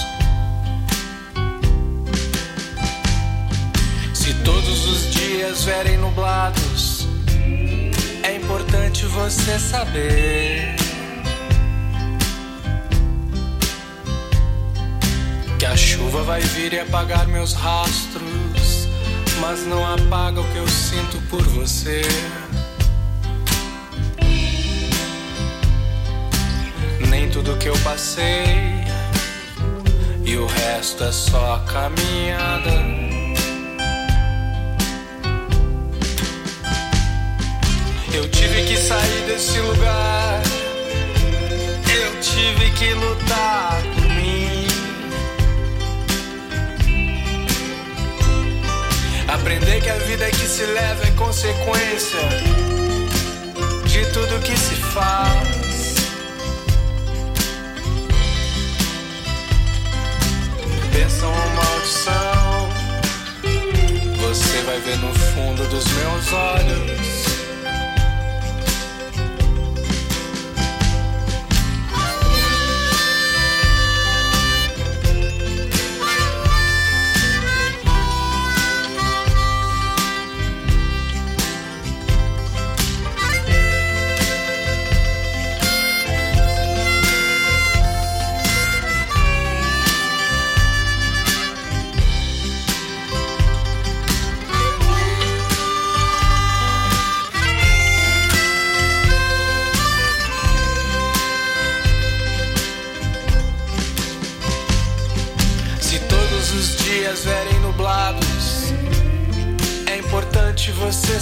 Se 4.14 4.34
todos 4.46 4.86
os 4.86 5.12
dias 5.12 5.66
verem 5.66 5.98
nublados, 5.98 7.08
é 8.24 8.38
importante 8.38 9.06
você 9.06 9.60
saber 9.60 10.81
a 15.72 15.78
chuva 15.78 16.22
vai 16.24 16.42
vir 16.42 16.74
e 16.74 16.80
apagar 16.82 17.26
meus 17.30 17.54
rastros, 17.54 18.90
mas 19.40 19.66
não 19.66 19.82
apaga 19.94 20.42
o 20.42 20.44
que 20.52 20.58
eu 20.58 20.68
sinto 20.68 21.18
por 21.30 21.42
você. 21.44 22.02
Nem 27.10 27.30
tudo 27.30 27.56
que 27.56 27.70
eu 27.70 27.78
passei 27.86 28.84
e 30.26 30.36
o 30.36 30.46
resto 30.46 31.06
é 31.06 31.12
só 31.14 31.56
a 31.56 31.60
caminhada. 31.62 32.72
Eu 38.14 38.28
tive 38.30 38.64
que 38.66 38.76
sair 38.76 39.26
desse 39.26 39.58
lugar. 39.60 40.42
Eu 41.88 42.20
tive 42.20 42.72
que 42.72 42.94
lutar 42.94 43.91
Aprender 49.42 49.82
que 49.82 49.90
a 49.90 49.96
vida 49.96 50.30
que 50.30 50.48
se 50.48 50.64
leva 50.64 51.04
é 51.04 51.12
consequência 51.18 52.20
de 53.88 54.06
tudo 54.14 54.40
que 54.44 54.56
se 54.56 54.76
faz. 54.76 55.96
Bênção 60.94 61.32
ou 61.32 61.50
maldição, 61.56 62.70
você 64.20 64.62
vai 64.62 64.80
ver 64.80 64.98
no 65.00 65.12
fundo 65.12 65.68
dos 65.70 65.86
meus 65.88 66.34
olhos. 66.34 67.01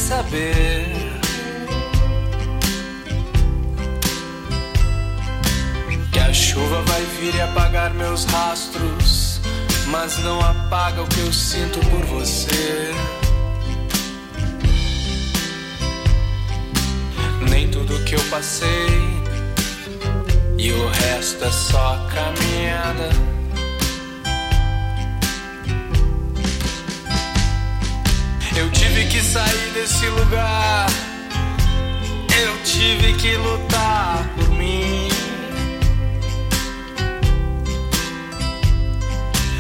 Saber. 0.10 0.88
Que 6.12 6.20
a 6.20 6.34
chuva 6.34 6.82
vai 6.82 7.04
vir 7.20 7.36
e 7.36 7.42
apagar 7.42 7.94
meus 7.94 8.26
rastros, 8.26 9.40
mas 9.88 10.18
não 10.24 10.42
apaga 10.42 11.04
o 11.04 11.08
que 11.08 11.20
eu 11.20 11.32
sinto 11.32 11.80
por 11.92 12.04
você. 12.06 12.92
Nem 17.52 17.70
tudo 17.70 18.04
que 18.04 18.16
eu 18.16 18.24
passei, 18.32 18.90
e 20.58 20.72
o 20.72 20.90
resto 20.90 21.46
é 21.46 21.52
só 21.52 22.10
caminhada. 22.12 23.39
Tive 29.00 29.06
que 29.08 29.22
sair 29.22 29.72
desse 29.74 30.06
lugar. 30.08 30.88
Eu 32.44 32.64
tive 32.64 33.14
que 33.14 33.36
lutar 33.38 34.30
por 34.36 34.50
mim. 34.50 35.08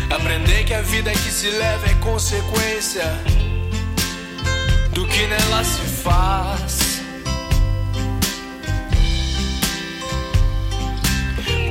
Aprender 0.10 0.66
que 0.66 0.74
a 0.74 0.82
vida 0.82 1.12
que 1.12 1.32
se 1.32 1.50
leva 1.50 1.90
é 1.90 1.94
consequência 1.96 3.06
do 4.94 5.08
que 5.08 5.28
nela 5.28 5.64
se 5.64 5.82
faz. 6.04 7.02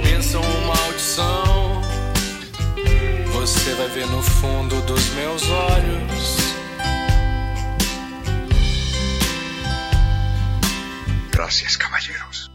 Bênção 0.02 0.40
ou 0.40 0.66
maldição, 0.66 1.82
você 3.32 3.74
vai 3.74 3.88
ver 3.88 4.06
no 4.06 4.22
fundo 4.22 4.80
dos 4.82 5.04
meus 5.14 5.42
olhos. 5.50 6.17
Gracias, 11.48 11.78
caballeros. 11.78 12.50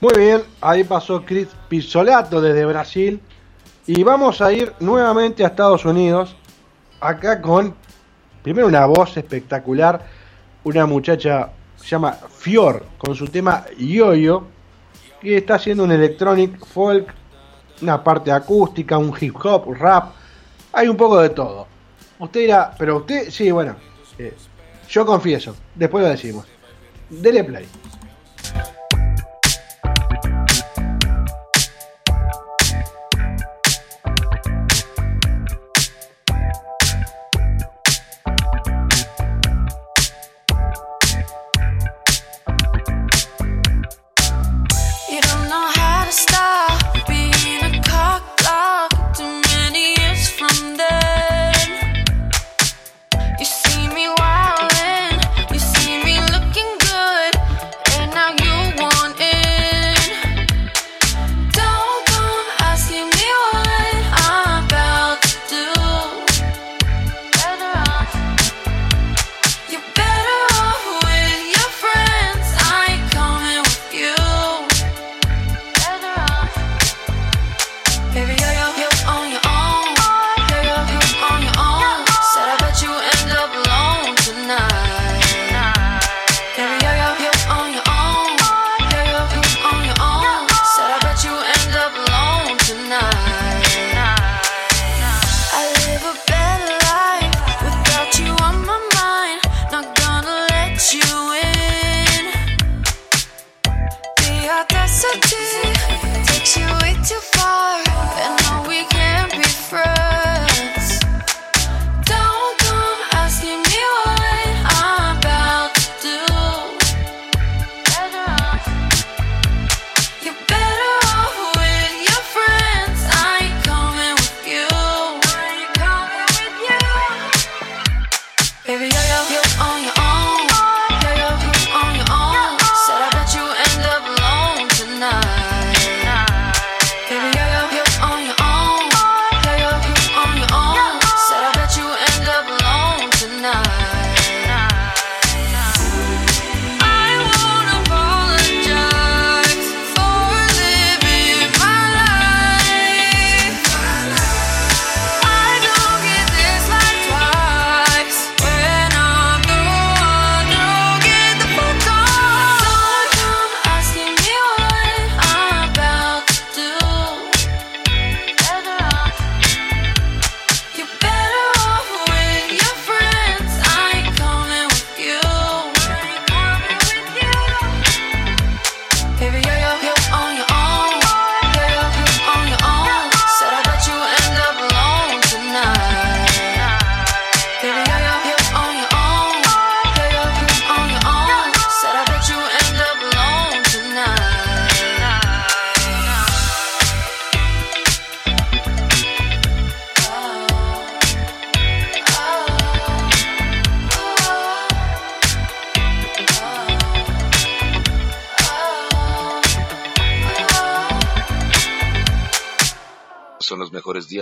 Muy 0.00 0.12
bien, 0.18 0.42
ahí 0.60 0.82
pasó 0.82 1.24
Chris 1.24 1.46
Pizzolato 1.68 2.40
desde 2.40 2.64
Brasil. 2.64 3.20
Y 3.86 4.02
vamos 4.02 4.40
a 4.40 4.52
ir 4.52 4.72
nuevamente 4.80 5.44
a 5.44 5.46
Estados 5.46 5.84
Unidos. 5.84 6.34
Acá 6.98 7.40
con, 7.40 7.76
primero 8.42 8.66
una 8.66 8.84
voz 8.86 9.16
espectacular. 9.16 10.04
Una 10.64 10.86
muchacha 10.86 11.52
se 11.76 11.86
llama 11.86 12.18
Fior 12.28 12.84
con 12.98 13.14
su 13.14 13.28
tema 13.28 13.64
Yo-Yo. 13.78 14.48
Que 15.20 15.36
está 15.36 15.54
haciendo 15.54 15.84
un 15.84 15.92
electronic 15.92 16.66
folk, 16.66 17.14
una 17.80 18.02
parte 18.02 18.32
acústica, 18.32 18.98
un 18.98 19.14
hip 19.20 19.36
hop, 19.36 19.72
rap. 19.72 20.14
Hay 20.72 20.88
un 20.88 20.96
poco 20.96 21.20
de 21.20 21.28
todo. 21.28 21.68
Usted 22.18 22.40
dirá, 22.40 22.74
pero 22.76 22.96
usted, 22.96 23.30
sí, 23.30 23.52
bueno. 23.52 23.76
eh, 24.18 24.34
yo 24.88 25.06
confieso, 25.06 25.54
después 25.74 26.04
lo 26.04 26.10
decimos. 26.10 26.46
Dele 27.08 27.44
play. 27.44 27.66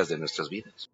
De 0.08 0.18
nuestras 0.18 0.48
vidas. 0.48 0.90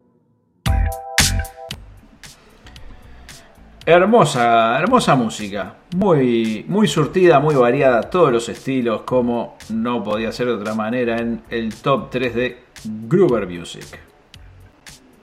Hermosa, 3.85 4.77
hermosa 4.79 5.15
música. 5.15 5.75
Muy, 5.95 6.63
muy 6.67 6.87
surtida, 6.87 7.39
muy 7.39 7.55
variada, 7.55 8.01
todos 8.01 8.31
los 8.31 8.47
estilos, 8.47 9.01
como 9.01 9.57
no 9.69 10.03
podía 10.03 10.31
ser 10.31 10.47
de 10.47 10.53
otra 10.53 10.75
manera 10.75 11.17
en 11.17 11.41
el 11.49 11.73
top 11.73 12.11
3 12.11 12.35
de 12.35 12.63
Groover 12.85 13.47
Music. 13.47 13.99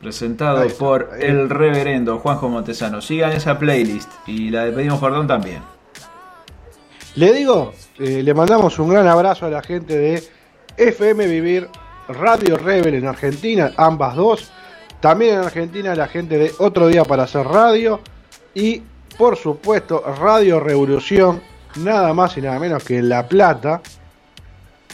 Presentado 0.00 0.62
está, 0.62 0.78
por 0.78 1.10
el 1.20 1.48
reverendo 1.48 2.18
Juanjo 2.18 2.48
Montesano. 2.48 3.00
Sigan 3.00 3.32
esa 3.32 3.58
playlist 3.58 4.10
y 4.26 4.50
la 4.50 4.64
de 4.64 4.72
Pedimos 4.72 5.00
Perdón 5.00 5.26
también. 5.26 5.62
Le 7.14 7.32
digo, 7.32 7.72
eh, 7.98 8.22
le 8.22 8.34
mandamos 8.34 8.78
un 8.78 8.90
gran 8.90 9.06
abrazo 9.06 9.46
a 9.46 9.50
la 9.50 9.62
gente 9.62 9.96
de 9.96 10.22
FM 10.76 11.26
Vivir, 11.26 11.68
Radio 12.08 12.56
Rebel 12.56 12.94
en 12.94 13.06
Argentina, 13.06 13.72
ambas 13.76 14.16
dos. 14.16 14.50
También 15.00 15.34
en 15.34 15.40
Argentina 15.40 15.94
la 15.94 16.08
gente 16.08 16.38
de 16.38 16.52
Otro 16.58 16.88
Día 16.88 17.04
para 17.04 17.24
Hacer 17.24 17.46
Radio. 17.46 18.00
Y 18.54 18.82
por 19.16 19.36
supuesto 19.36 20.02
Radio 20.20 20.60
Revolución, 20.60 21.42
nada 21.76 22.12
más 22.14 22.36
y 22.36 22.40
nada 22.42 22.58
menos 22.58 22.82
que 22.84 22.98
en 22.98 23.08
La 23.08 23.28
Plata. 23.28 23.80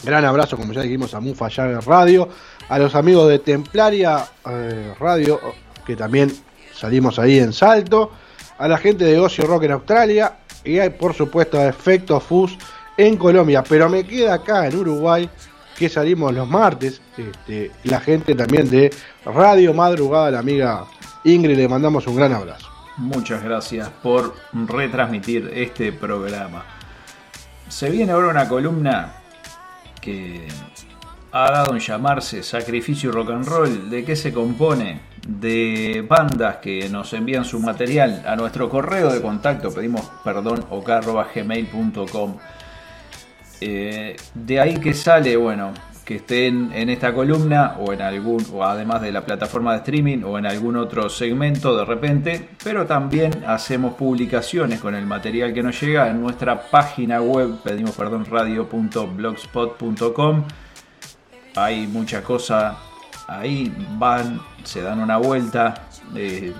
Gran 0.03 0.25
abrazo, 0.25 0.57
como 0.57 0.73
ya 0.73 0.81
dijimos, 0.81 1.13
a 1.13 1.19
Mufa 1.19 1.49
Jagger 1.49 1.83
Radio, 1.85 2.29
a 2.69 2.77
los 2.77 2.93
amigos 2.95 3.29
de 3.29 3.39
Templaria 3.39 4.25
eh, 4.47 4.93
Radio, 4.99 5.39
que 5.85 5.95
también 5.95 6.31
salimos 6.73 7.17
ahí 7.17 7.39
en 7.39 7.53
Salto, 7.53 8.11
a 8.57 8.67
la 8.67 8.77
gente 8.77 9.05
de 9.05 9.19
Ocio 9.19 9.45
Rock 9.45 9.63
en 9.63 9.71
Australia 9.71 10.37
y 10.63 10.79
hay, 10.79 10.89
por 10.89 11.13
supuesto 11.13 11.59
a 11.59 11.67
Efecto 11.67 12.19
Fus 12.19 12.57
en 12.97 13.17
Colombia. 13.17 13.63
Pero 13.67 13.89
me 13.89 14.03
queda 14.03 14.35
acá 14.35 14.67
en 14.67 14.75
Uruguay 14.75 15.29
que 15.77 15.89
salimos 15.89 16.33
los 16.33 16.47
martes, 16.47 17.01
este, 17.17 17.71
la 17.83 17.99
gente 17.99 18.33
también 18.35 18.69
de 18.69 18.93
Radio 19.25 19.73
Madrugada, 19.73 20.31
la 20.31 20.39
amiga 20.39 20.85
Ingrid, 21.23 21.57
le 21.57 21.67
mandamos 21.67 22.07
un 22.07 22.15
gran 22.15 22.33
abrazo. 22.33 22.69
Muchas 22.97 23.43
gracias 23.43 23.89
por 24.01 24.35
retransmitir 24.53 25.51
este 25.53 25.91
programa. 25.91 26.63
Se 27.67 27.89
viene 27.89 28.13
ahora 28.13 28.29
una 28.29 28.47
columna 28.47 29.13
que 29.99 30.47
ha 31.31 31.51
dado 31.51 31.73
en 31.73 31.79
llamarse 31.79 32.41
Sacrificio 32.43 33.11
Rock 33.11 33.31
and 33.31 33.45
Roll. 33.45 33.89
¿De 33.89 34.05
qué 34.05 34.15
se 34.15 34.31
compone? 34.31 35.01
De 35.27 36.05
bandas 36.07 36.57
que 36.57 36.87
nos 36.87 37.11
envían 37.11 37.43
su 37.43 37.59
material 37.59 38.23
a 38.25 38.37
nuestro 38.37 38.69
correo 38.69 39.11
de 39.11 39.21
contacto, 39.21 39.73
pedimos 39.73 40.09
perdón, 40.23 40.65
oca.gmail.com. 40.69 42.37
Eh, 43.61 44.17
de 44.33 44.59
ahí 44.59 44.79
que 44.79 44.93
sale, 44.93 45.37
bueno, 45.37 45.71
que 46.05 46.15
estén 46.17 46.71
en 46.73 46.89
esta 46.89 47.13
columna 47.13 47.75
o 47.79 47.91
en 47.91 48.01
algún, 48.01 48.45
o 48.53 48.63
además 48.63 49.01
de 49.01 49.11
la 49.11 49.25
plataforma 49.25 49.71
de 49.71 49.79
streaming 49.79 50.21
o 50.23 50.37
en 50.37 50.45
algún 50.45 50.77
otro 50.77 51.09
segmento 51.09 51.75
de 51.75 51.83
repente, 51.83 52.47
pero 52.63 52.85
también 52.85 53.43
hacemos 53.47 53.95
publicaciones 53.95 54.79
con 54.79 54.93
el 54.93 55.07
material 55.07 55.51
que 55.53 55.63
nos 55.63 55.81
llega 55.81 56.07
en 56.09 56.21
nuestra 56.21 56.69
página 56.69 57.21
web, 57.21 57.55
pedimos 57.63 57.95
perdón, 57.95 58.25
radio.blogspot.com. 58.29 60.43
Hay 61.55 61.87
mucha 61.87 62.21
cosa 62.21 62.77
ahí, 63.27 63.73
van, 63.97 64.39
se 64.63 64.81
dan 64.81 64.99
una 64.99 65.17
vuelta, 65.17 65.87
eh, 66.15 66.53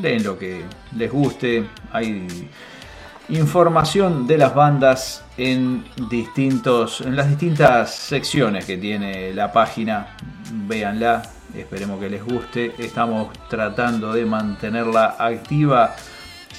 leen 0.00 0.24
lo 0.24 0.36
que 0.36 0.64
les 0.96 1.12
guste, 1.12 1.64
hay 1.92 2.26
información 3.30 4.26
de 4.26 4.38
las 4.38 4.54
bandas 4.54 5.24
en 5.36 5.84
distintos 6.08 7.00
en 7.00 7.16
las 7.16 7.28
distintas 7.28 7.94
secciones 7.94 8.64
que 8.64 8.76
tiene 8.76 9.32
la 9.32 9.52
página. 9.52 10.16
Véanla 10.52 11.22
esperemos 11.54 12.00
que 12.00 12.10
les 12.10 12.24
guste. 12.24 12.74
Estamos 12.78 13.32
tratando 13.48 14.12
de 14.12 14.24
mantenerla 14.24 15.16
activa 15.18 15.94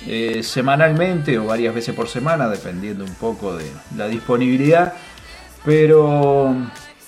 eh, 0.07 0.41
semanalmente 0.43 1.37
o 1.37 1.45
varias 1.45 1.73
veces 1.73 1.95
por 1.95 2.07
semana 2.07 2.47
dependiendo 2.47 3.03
un 3.03 3.15
poco 3.15 3.55
de 3.55 3.71
la 3.95 4.07
disponibilidad. 4.07 4.93
Pero 5.63 6.55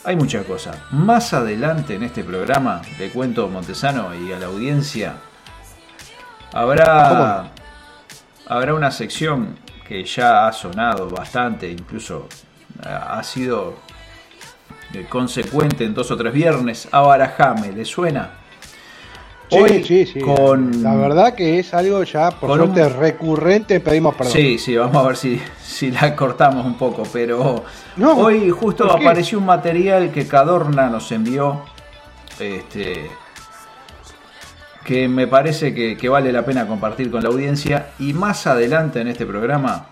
hay 0.04 0.16
muchas 0.16 0.46
cosas 0.46 0.78
más 0.92 1.34
adelante 1.34 1.96
en 1.96 2.04
este 2.04 2.24
programa 2.24 2.82
le 3.00 3.10
cuento 3.10 3.48
Montesano 3.48 4.14
y 4.14 4.32
a 4.32 4.40
la 4.40 4.48
audiencia 4.48 5.16
habrá 6.52 7.52
habrá 8.48 8.74
una 8.74 8.92
sección 8.92 9.56
que 9.88 10.04
ya 10.04 10.48
ha 10.48 10.54
sonado 10.54 11.10
bastante, 11.10 11.70
incluso 11.70 12.28
eh, 12.84 12.88
ha 12.88 13.22
sido 13.24 13.76
eh, 14.94 15.06
consecuente 15.10 15.84
en 15.86 15.94
dos 15.94 16.10
o 16.12 16.18
tres 16.18 16.34
viernes. 16.34 16.88
Abarajame, 16.92 17.72
¿le 17.72 17.86
suena? 17.86 18.30
Sí, 19.50 19.58
Hoy 19.60 19.84
sí, 19.84 20.06
sí. 20.06 20.20
con- 20.20 20.82
La 20.82 20.96
verdad 20.96 21.36
que 21.36 21.60
es 21.60 21.74
algo 21.74 22.02
ya, 22.04 22.32
por 22.32 22.56
suerte, 22.58 22.82
un- 22.82 22.94
recurrente, 23.00 23.80
pedimos 23.82 24.16
perdón. 24.16 24.34
Sí, 24.34 24.58
sí, 24.58 24.76
vamos 24.76 24.96
a 25.04 25.08
ver 25.08 25.18
si, 25.18 25.40
si 25.62 25.92
la 25.92 26.16
cortamos 26.16 26.66
un 26.66 26.76
poco, 26.76 27.04
pero 27.12 27.64
No, 27.98 28.14
hoy 28.18 28.50
justo 28.50 28.92
apareció 28.92 29.38
un 29.38 29.46
material 29.46 30.12
que 30.12 30.28
Cadorna 30.28 30.90
nos 30.90 31.12
envió, 31.12 31.62
este, 32.40 33.12
que 34.86 35.08
me 35.08 35.28
parece 35.28 35.74
que, 35.74 35.98
que 35.98 36.10
vale 36.10 36.32
la 36.32 36.44
pena 36.46 36.68
compartir 36.68 37.10
con 37.10 37.24
la 37.24 37.30
audiencia 37.30 37.92
y 38.00 38.14
más 38.14 38.48
adelante 38.48 39.02
en 39.02 39.08
este 39.08 39.26
programa 39.26 39.88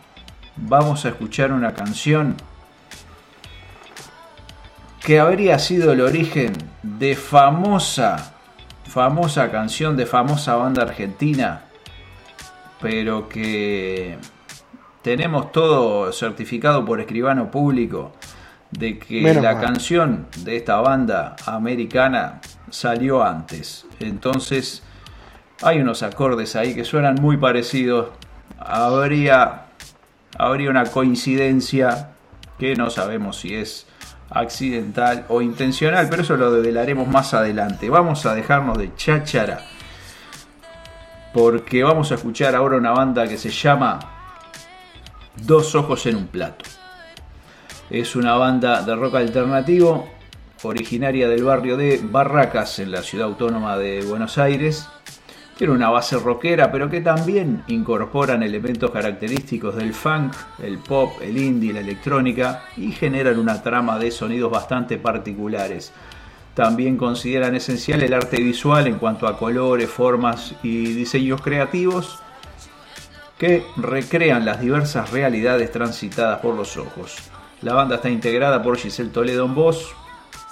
vamos 0.55 1.05
a 1.05 1.09
escuchar 1.09 1.51
una 1.51 1.73
canción 1.73 2.35
que 5.03 5.19
habría 5.19 5.57
sido 5.59 5.91
el 5.93 6.01
origen 6.01 6.53
de 6.83 7.15
famosa, 7.15 8.35
famosa 8.85 9.49
canción 9.49 9.97
de 9.97 10.05
famosa 10.05 10.55
banda 10.55 10.83
argentina, 10.83 11.63
pero 12.79 13.27
que 13.27 14.17
tenemos 15.01 15.51
todo 15.51 16.11
certificado 16.11 16.85
por 16.85 16.99
escribano 16.99 17.49
público 17.49 18.13
de 18.69 18.99
que 18.99 19.21
Menos 19.21 19.43
la 19.43 19.53
mal. 19.55 19.63
canción 19.63 20.27
de 20.37 20.57
esta 20.57 20.79
banda 20.79 21.35
americana 21.45 22.39
salió 22.71 23.23
antes. 23.23 23.85
Entonces 23.99 24.81
hay 25.61 25.79
unos 25.79 26.01
acordes 26.01 26.55
ahí 26.55 26.73
que 26.73 26.83
suenan 26.83 27.15
muy 27.21 27.37
parecidos. 27.37 28.09
Habría, 28.57 29.65
habría 30.37 30.69
una 30.69 30.85
coincidencia 30.85 32.13
que 32.57 32.75
no 32.75 32.89
sabemos 32.89 33.39
si 33.39 33.53
es 33.53 33.85
accidental 34.29 35.25
o 35.27 35.41
intencional, 35.41 36.07
pero 36.09 36.23
eso 36.23 36.37
lo 36.37 36.51
develaremos 36.51 37.07
más 37.07 37.33
adelante. 37.33 37.89
Vamos 37.89 38.25
a 38.25 38.33
dejarnos 38.33 38.77
de 38.77 38.95
cháchara 38.95 39.59
porque 41.33 41.83
vamos 41.83 42.11
a 42.11 42.15
escuchar 42.15 42.55
ahora 42.55 42.77
una 42.77 42.91
banda 42.91 43.27
que 43.27 43.37
se 43.37 43.49
llama 43.49 43.99
Dos 45.37 45.75
Ojos 45.75 46.05
en 46.05 46.15
un 46.15 46.27
Plato. 46.27 46.65
Es 47.89 48.15
una 48.15 48.35
banda 48.35 48.81
de 48.83 48.95
rock 48.95 49.15
alternativo 49.15 50.07
originaria 50.63 51.27
del 51.27 51.43
barrio 51.43 51.77
de 51.77 51.99
Barracas 52.03 52.79
en 52.79 52.91
la 52.91 53.01
ciudad 53.01 53.27
autónoma 53.27 53.77
de 53.77 54.01
Buenos 54.03 54.37
Aires. 54.37 54.87
Tiene 55.57 55.73
una 55.73 55.89
base 55.89 56.17
rockera, 56.17 56.71
pero 56.71 56.89
que 56.89 57.01
también 57.01 57.63
incorporan 57.67 58.41
elementos 58.41 58.89
característicos 58.91 59.75
del 59.75 59.93
funk, 59.93 60.33
el 60.63 60.79
pop, 60.79 61.13
el 61.21 61.37
indie, 61.37 61.73
la 61.73 61.81
electrónica 61.81 62.63
y 62.77 62.91
generan 62.91 63.37
una 63.37 63.61
trama 63.61 63.99
de 63.99 64.11
sonidos 64.11 64.51
bastante 64.51 64.97
particulares. 64.97 65.93
También 66.55 66.97
consideran 66.97 67.55
esencial 67.55 68.01
el 68.03 68.13
arte 68.13 68.37
visual 68.37 68.87
en 68.87 68.95
cuanto 68.95 69.27
a 69.27 69.37
colores, 69.37 69.89
formas 69.89 70.55
y 70.63 70.93
diseños 70.93 71.41
creativos 71.41 72.19
que 73.37 73.63
recrean 73.77 74.45
las 74.45 74.61
diversas 74.61 75.11
realidades 75.11 75.71
transitadas 75.71 76.39
por 76.41 76.55
los 76.55 76.77
ojos. 76.77 77.15
La 77.61 77.73
banda 77.73 77.95
está 77.95 78.09
integrada 78.09 78.61
por 78.61 78.77
Giselle 78.77 79.09
Toledo 79.09 79.45
en 79.45 79.55
voz, 79.55 79.95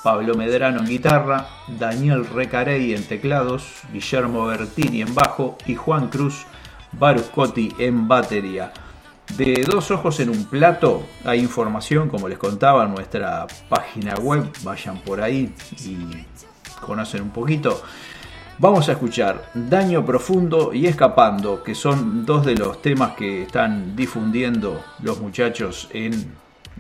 Pablo 0.03 0.35
Medrano 0.35 0.79
en 0.79 0.87
guitarra, 0.87 1.47
Daniel 1.67 2.25
Recarey 2.25 2.93
en 2.93 3.03
teclados, 3.03 3.81
Guillermo 3.91 4.45
Bertini 4.45 5.01
en 5.01 5.13
bajo 5.13 5.57
y 5.65 5.75
Juan 5.75 6.07
Cruz 6.07 6.45
Baruscotti 6.93 7.73
en 7.77 8.07
batería. 8.07 8.71
De 9.37 9.63
dos 9.63 9.91
ojos 9.91 10.19
en 10.21 10.29
un 10.29 10.45
plato 10.45 11.03
hay 11.23 11.39
información, 11.39 12.09
como 12.09 12.27
les 12.27 12.37
contaba, 12.37 12.85
en 12.85 12.95
nuestra 12.95 13.45
página 13.67 14.15
web. 14.15 14.49
Vayan 14.63 14.97
por 14.99 15.21
ahí 15.21 15.53
y 15.85 16.25
conocen 16.81 17.21
un 17.21 17.29
poquito. 17.29 17.83
Vamos 18.57 18.89
a 18.89 18.93
escuchar 18.93 19.51
Daño 19.53 20.05
Profundo 20.05 20.73
y 20.73 20.87
Escapando, 20.87 21.63
que 21.63 21.75
son 21.75 22.25
dos 22.25 22.45
de 22.45 22.55
los 22.55 22.81
temas 22.81 23.15
que 23.15 23.43
están 23.43 23.95
difundiendo 23.95 24.83
los 25.01 25.19
muchachos 25.19 25.87
en 25.93 26.33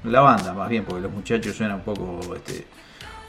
la 0.03 0.21
banda, 0.21 0.53
más 0.53 0.69
bien, 0.69 0.83
porque 0.85 1.01
los 1.01 1.11
muchachos 1.11 1.55
suenan 1.55 1.77
un 1.77 1.83
poco 1.83 2.35
este, 2.35 2.65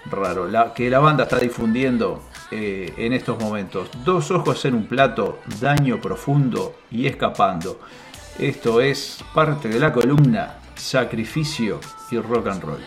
raro 0.06 0.48
la, 0.48 0.72
que 0.74 0.88
la 0.90 0.98
banda 0.98 1.24
está 1.24 1.38
difundiendo 1.38 2.22
eh, 2.50 2.92
en 2.96 3.12
estos 3.12 3.38
momentos. 3.38 3.90
Dos 4.04 4.30
ojos 4.30 4.64
en 4.64 4.74
un 4.74 4.86
plato, 4.86 5.40
daño 5.60 6.00
profundo 6.00 6.76
y 6.90 7.06
escapando. 7.06 7.80
Esto 8.38 8.80
es 8.80 9.22
parte 9.34 9.68
de 9.68 9.78
la 9.78 9.92
columna 9.92 10.60
Sacrificio 10.74 11.80
y 12.10 12.18
Rock 12.18 12.46
and 12.48 12.62
Roll. 12.62 12.80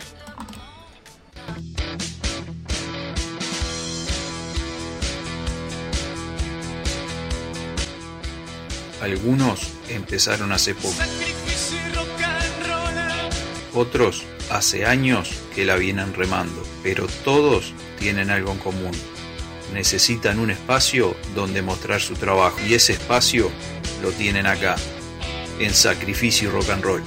Algunos 9.01 9.74
empezaron 9.89 10.51
hace 10.53 10.74
poco. 10.74 10.95
Otros 13.74 14.24
hace 14.51 14.86
años 14.86 15.32
que 15.55 15.65
la 15.65 15.76
vienen 15.78 16.13
remando, 16.13 16.63
pero 16.84 17.07
todos 17.24 17.74
tienen 17.97 18.30
algo 18.30 18.51
en 18.51 18.59
común. 18.59 18.91
Necesitan 19.74 20.39
un 20.39 20.51
espacio 20.51 21.15
donde 21.34 21.63
mostrar 21.63 21.99
su 21.99 22.13
trabajo 22.13 22.57
y 22.67 22.76
ese 22.76 22.93
espacio 22.93 23.49
lo 24.03 24.11
tienen 24.11 24.45
acá, 24.45 24.76
en 25.59 25.74
Sacrificio 25.74 26.51
Rock 26.51 26.69
and 26.69 26.84
Roll. 26.84 27.03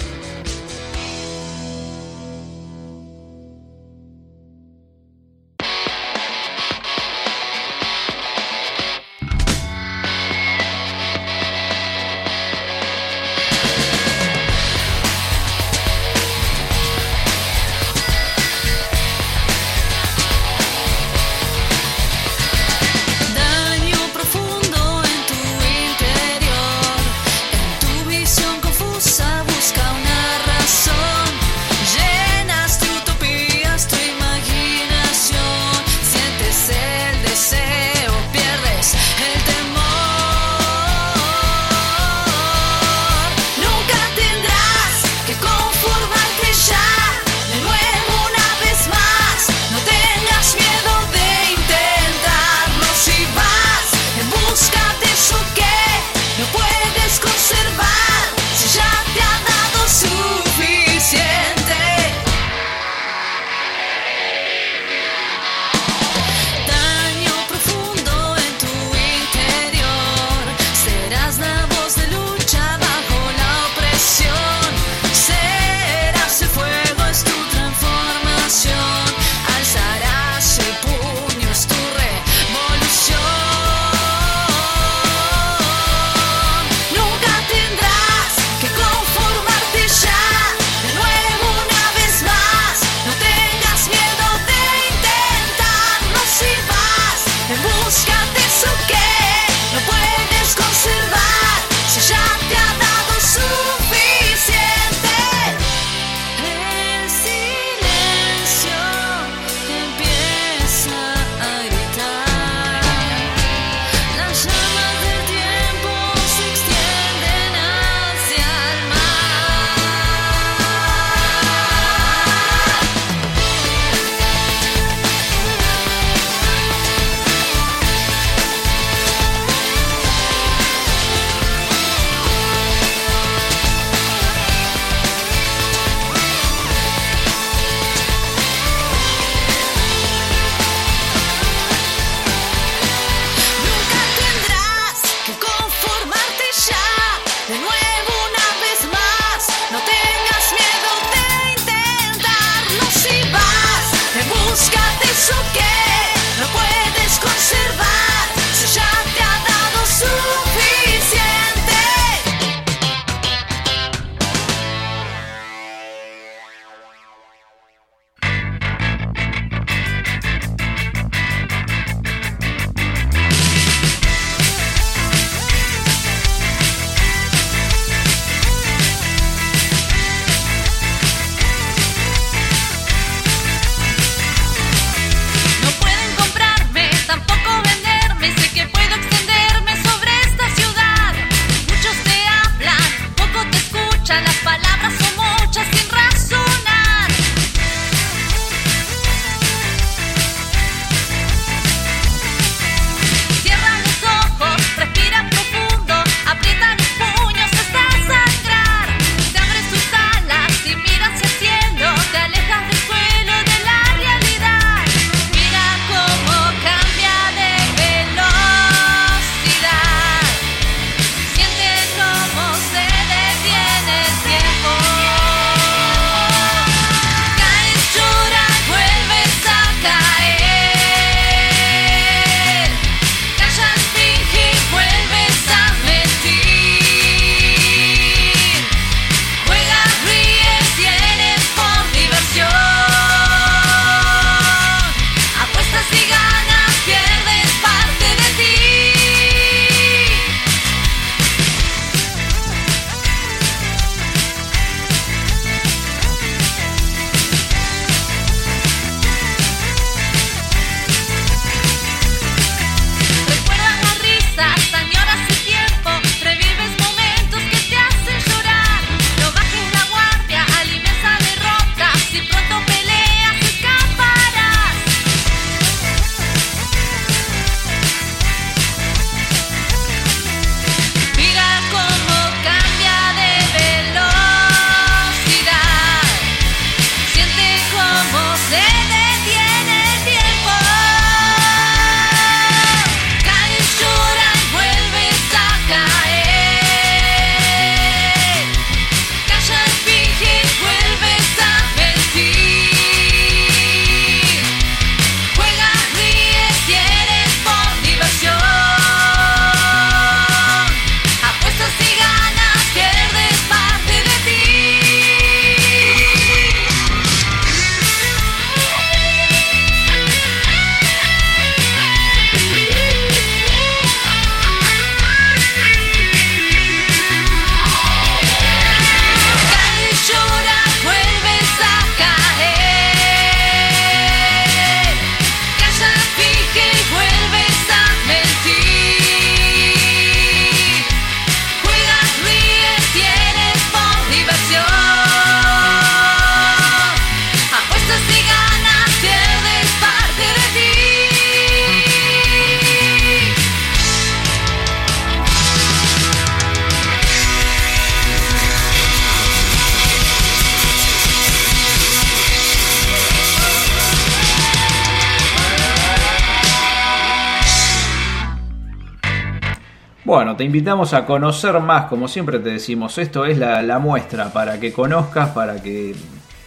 Invitamos 370.47 370.94
a 370.94 371.05
conocer 371.05 371.61
más, 371.61 371.86
como 371.86 372.09
siempre 372.09 372.38
te 372.38 372.51
decimos, 372.51 372.97
esto 372.99 373.26
es 373.26 373.36
la, 373.36 373.62
la 373.62 373.78
muestra 373.78 374.32
para 374.32 374.59
que 374.59 374.72
conozcas, 374.72 375.30
para 375.30 375.62
que 375.62 375.94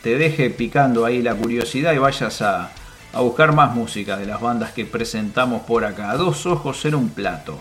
te 0.01 0.17
deje 0.17 0.49
picando 0.49 1.05
ahí 1.05 1.21
la 1.21 1.35
curiosidad 1.35 1.93
y 1.93 1.97
vayas 1.97 2.41
a, 2.41 2.71
a 3.13 3.21
buscar 3.21 3.53
más 3.53 3.75
música 3.75 4.17
de 4.17 4.25
las 4.25 4.41
bandas 4.41 4.71
que 4.71 4.85
presentamos 4.85 5.63
por 5.63 5.85
acá. 5.85 6.15
Dos 6.15 6.45
ojos 6.45 6.83
en 6.85 6.95
un 6.95 7.09
plato 7.09 7.57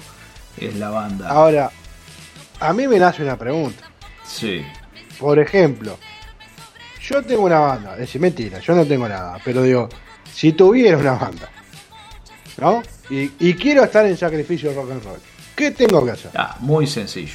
es 0.57 0.76
la 0.76 0.91
banda. 0.91 1.28
Ahora, 1.28 1.70
a 2.61 2.72
mí 2.72 2.86
me 2.86 2.99
nace 2.99 3.22
una 3.22 3.36
pregunta. 3.36 3.91
Sí. 4.24 4.64
Por 5.18 5.39
ejemplo, 5.39 5.99
yo 7.03 7.22
tengo 7.22 7.43
una 7.43 7.59
banda, 7.61 7.93
es 7.95 8.01
decir, 8.01 8.20
mentira, 8.20 8.61
yo 8.61 8.74
no 8.74 8.84
tengo 8.84 9.09
nada, 9.09 9.39
pero 9.45 9.62
digo, 9.62 9.89
si 10.32 10.53
tuviera 10.53 10.97
una 10.97 11.14
banda, 11.14 11.49
¿no? 12.59 12.82
Y, 13.11 13.32
y 13.41 13.55
quiero 13.55 13.82
estar 13.82 14.05
en 14.07 14.16
sacrificio 14.16 14.72
rock 14.74 14.93
and 14.93 15.05
roll, 15.05 15.18
¿qué 15.59 15.73
tengo 15.73 16.05
que 16.05 16.13
hacer? 16.13 16.31
Ah, 16.37 16.57
muy 16.61 16.87
sencillo. 16.87 17.35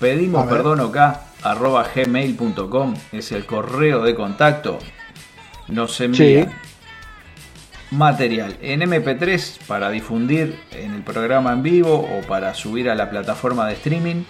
Pedimos 0.00 0.48
perdón 0.48 0.80
acá, 0.80 1.22
arroba 1.42 1.86
gmail.com, 1.94 2.94
es 3.12 3.30
el 3.30 3.46
correo 3.46 4.02
de 4.02 4.16
contacto. 4.16 4.80
Nos 5.68 6.00
envían 6.00 6.48
Sí. 6.50 6.54
material 7.92 8.56
en 8.60 8.82
MP3 8.82 9.60
para 9.68 9.90
difundir 9.90 10.58
en 10.72 10.94
el 10.94 11.02
programa 11.02 11.52
en 11.52 11.62
vivo 11.62 11.94
o 11.94 12.26
para 12.26 12.52
subir 12.54 12.90
a 12.90 12.96
la 12.96 13.08
plataforma 13.08 13.68
de 13.68 13.74
streaming. 13.74 14.24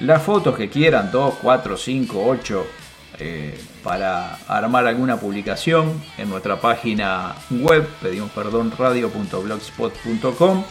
Las 0.00 0.22
fotos 0.22 0.56
que 0.56 0.70
quieran, 0.70 1.10
2, 1.10 1.34
4, 1.42 1.76
5, 1.76 2.24
8, 2.24 2.66
eh, 3.18 3.60
para 3.82 4.36
armar 4.46 4.86
alguna 4.86 5.16
publicación 5.16 6.00
en 6.16 6.30
nuestra 6.30 6.60
página 6.60 7.34
web, 7.50 7.88
pedimos 8.00 8.30
perdón, 8.30 8.72
radio.blogspot.com 8.78 10.64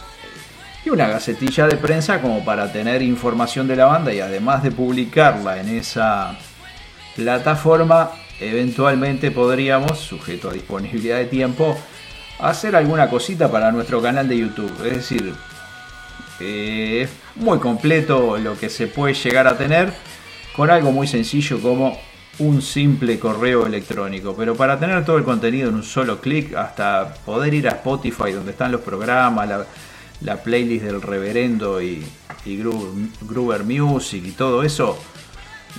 una 0.92 1.08
gacetilla 1.08 1.66
de 1.66 1.76
prensa 1.76 2.20
como 2.20 2.44
para 2.44 2.70
tener 2.70 3.00
información 3.00 3.66
de 3.66 3.76
la 3.76 3.86
banda 3.86 4.12
y 4.12 4.20
además 4.20 4.62
de 4.62 4.70
publicarla 4.70 5.58
en 5.58 5.68
esa 5.68 6.36
plataforma, 7.16 8.10
eventualmente 8.38 9.30
podríamos, 9.30 9.98
sujeto 9.98 10.50
a 10.50 10.52
disponibilidad 10.52 11.16
de 11.16 11.24
tiempo, 11.24 11.78
hacer 12.40 12.76
alguna 12.76 13.08
cosita 13.08 13.50
para 13.50 13.72
nuestro 13.72 14.02
canal 14.02 14.28
de 14.28 14.38
YouTube. 14.38 14.72
Es 14.84 14.96
decir, 14.96 15.32
eh, 16.40 17.02
es 17.04 17.10
muy 17.36 17.58
completo 17.58 18.36
lo 18.36 18.58
que 18.58 18.68
se 18.68 18.86
puede 18.86 19.14
llegar 19.14 19.46
a 19.46 19.56
tener 19.56 19.94
con 20.54 20.70
algo 20.70 20.92
muy 20.92 21.06
sencillo 21.06 21.58
como 21.62 21.98
un 22.38 22.60
simple 22.60 23.18
correo 23.18 23.66
electrónico. 23.66 24.34
Pero 24.36 24.54
para 24.56 24.78
tener 24.78 25.02
todo 25.06 25.16
el 25.16 25.24
contenido 25.24 25.70
en 25.70 25.76
un 25.76 25.84
solo 25.84 26.20
clic, 26.20 26.54
hasta 26.54 27.14
poder 27.24 27.54
ir 27.54 27.68
a 27.68 27.72
Spotify 27.72 28.32
donde 28.32 28.50
están 28.50 28.72
los 28.72 28.82
programas, 28.82 29.48
la, 29.48 29.66
la 30.24 30.42
playlist 30.42 30.84
del 30.84 31.02
reverendo 31.02 31.82
y, 31.82 32.04
y 32.44 32.56
Music 33.64 34.24
y 34.24 34.32
todo 34.32 34.62
eso, 34.62 34.98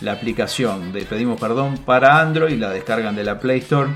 la 0.02 0.14
aplicación 0.14 0.92
de 0.92 1.04
Pedimos 1.04 1.40
Perdón 1.40 1.78
para 1.80 2.20
Android, 2.20 2.58
la 2.58 2.70
descargan 2.70 3.16
de 3.16 3.24
la 3.24 3.40
Play 3.40 3.60
Store. 3.60 3.90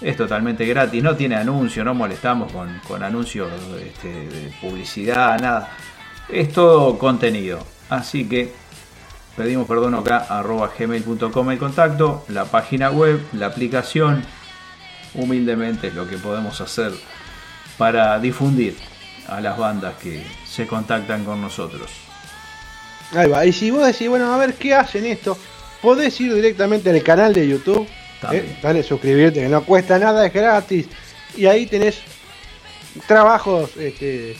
Es 0.00 0.16
totalmente 0.16 0.64
gratis, 0.64 1.02
no 1.02 1.16
tiene 1.16 1.34
anuncio, 1.34 1.84
no 1.84 1.92
molestamos 1.94 2.52
con, 2.52 2.80
con 2.86 3.02
anuncios 3.02 3.50
este, 3.84 4.08
de 4.08 4.52
publicidad, 4.60 5.40
nada. 5.40 5.70
Es 6.28 6.52
todo 6.52 6.96
contenido. 6.98 7.58
Así 7.88 8.28
que 8.28 8.52
pedimos 9.36 9.66
perdón 9.66 9.94
acá, 9.94 10.18
arroba 10.28 10.70
gmail.com 10.78 11.50
el 11.50 11.58
contacto, 11.58 12.24
la 12.28 12.44
página 12.44 12.90
web, 12.90 13.20
la 13.32 13.46
aplicación. 13.46 14.22
Humildemente 15.14 15.88
es 15.88 15.94
lo 15.94 16.06
que 16.06 16.18
podemos 16.18 16.60
hacer 16.60 16.92
para 17.76 18.20
difundir 18.20 18.76
a 19.28 19.40
las 19.40 19.56
bandas 19.56 19.94
que 19.96 20.24
se 20.46 20.66
contactan 20.66 21.24
con 21.24 21.40
nosotros. 21.40 21.90
Ahí 23.12 23.28
va, 23.28 23.46
y 23.46 23.52
si 23.52 23.70
vos 23.70 23.86
decís, 23.86 24.08
bueno, 24.08 24.32
a 24.32 24.38
ver, 24.38 24.54
¿qué 24.54 24.74
hacen 24.74 25.06
esto? 25.06 25.36
Podés 25.80 26.20
ir 26.20 26.34
directamente 26.34 26.90
al 26.90 27.02
canal 27.02 27.32
de 27.32 27.48
YouTube. 27.48 27.86
¿eh? 28.32 28.58
dale 28.62 28.82
suscribirte, 28.82 29.40
que 29.40 29.48
no 29.48 29.62
cuesta 29.64 29.98
nada, 29.98 30.26
es 30.26 30.32
gratis, 30.32 30.86
y 31.36 31.46
ahí 31.46 31.66
tenés 31.66 32.00
trabajos 33.06 33.76
este, 33.76 34.36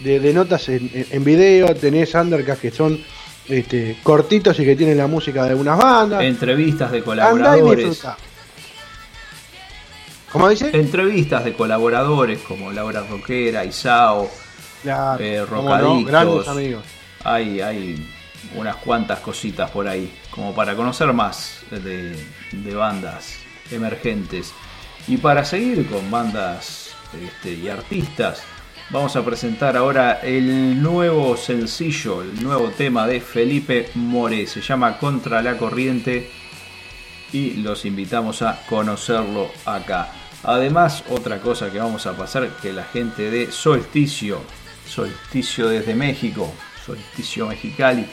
de, 0.00 0.20
de 0.20 0.32
notas 0.34 0.68
en, 0.68 1.24
video, 1.24 1.74
tenés 1.74 2.14
undercasts 2.14 2.60
que 2.60 2.70
son 2.70 3.00
este, 3.48 3.96
cortitos 4.02 4.58
y 4.60 4.64
que 4.64 4.76
tienen 4.76 4.98
la 4.98 5.06
música 5.06 5.44
de 5.44 5.50
algunas 5.50 5.78
bandas. 5.78 6.22
Entrevistas 6.22 6.92
de 6.92 6.98
Andá 6.98 6.98
y 6.98 7.02
colaboradores. 7.02 8.02
¿Cómo 10.32 10.48
dice? 10.48 10.70
Entrevistas 10.72 11.44
de 11.44 11.52
colaboradores 11.52 12.40
como 12.40 12.72
Laura 12.72 13.04
Roquera, 13.08 13.64
Isao, 13.64 14.30
Claro, 14.82 15.22
eh, 15.22 15.38
no, 15.38 15.46
Rocaditos. 15.46 16.06
grandes 16.06 16.48
amigos. 16.48 16.84
Hay, 17.24 17.60
hay 17.60 18.08
unas 18.56 18.76
cuantas 18.76 19.20
cositas 19.20 19.70
por 19.70 19.86
ahí, 19.86 20.12
como 20.30 20.54
para 20.54 20.74
conocer 20.74 21.12
más 21.12 21.60
de, 21.70 22.16
de 22.50 22.74
bandas 22.74 23.36
emergentes. 23.70 24.52
Y 25.06 25.18
para 25.18 25.44
seguir 25.44 25.86
con 25.88 26.10
bandas 26.10 26.90
este, 27.22 27.52
y 27.54 27.68
artistas, 27.68 28.42
vamos 28.90 29.14
a 29.16 29.24
presentar 29.24 29.76
ahora 29.76 30.20
el 30.22 30.82
nuevo 30.82 31.36
sencillo, 31.36 32.22
el 32.22 32.42
nuevo 32.42 32.70
tema 32.70 33.06
de 33.06 33.20
Felipe 33.20 33.90
More. 33.94 34.46
Se 34.46 34.60
llama 34.62 34.98
Contra 34.98 35.42
la 35.42 35.58
Corriente 35.58 36.30
y 37.32 37.54
los 37.54 37.84
invitamos 37.84 38.42
a 38.42 38.64
conocerlo 38.66 39.50
acá. 39.66 40.08
Además, 40.44 41.04
otra 41.08 41.40
cosa 41.40 41.70
que 41.70 41.78
vamos 41.78 42.06
a 42.06 42.16
pasar, 42.16 42.48
que 42.60 42.72
la 42.72 42.84
gente 42.84 43.30
de 43.30 43.52
Solsticio, 43.52 44.40
Solsticio 44.86 45.68
desde 45.68 45.94
México, 45.94 46.52
Solsticio 46.84 47.46
Mexicali, 47.46 48.06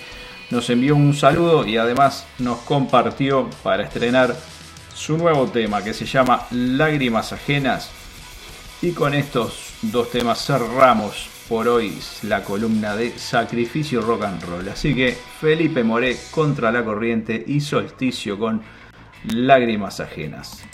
nos 0.51 0.69
envió 0.69 0.95
un 0.95 1.13
saludo 1.13 1.65
y 1.65 1.77
además 1.77 2.25
nos 2.39 2.59
compartió 2.59 3.49
para 3.63 3.83
estrenar 3.83 4.35
su 4.93 5.17
nuevo 5.17 5.47
tema 5.47 5.83
que 5.83 5.93
se 5.93 6.05
llama 6.05 6.45
Lágrimas 6.51 7.33
Ajenas. 7.33 7.89
Y 8.81 8.91
con 8.91 9.13
estos 9.13 9.73
dos 9.81 10.09
temas 10.11 10.45
cerramos 10.45 11.29
por 11.47 11.67
hoy 11.67 11.97
la 12.23 12.43
columna 12.43 12.95
de 12.95 13.17
Sacrificio 13.17 14.01
Rock 14.01 14.23
and 14.23 14.43
Roll. 14.43 14.69
Así 14.69 14.93
que 14.93 15.17
Felipe 15.41 15.83
Moré 15.83 16.17
contra 16.31 16.71
la 16.71 16.85
corriente 16.85 17.43
y 17.47 17.59
Solsticio 17.59 18.37
con 18.37 18.61
Lágrimas 19.25 19.99
Ajenas. 19.99 20.68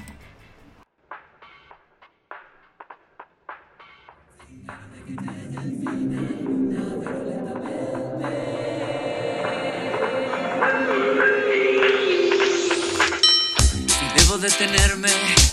Debo 14.15 14.37
detenerme, 14.37 15.11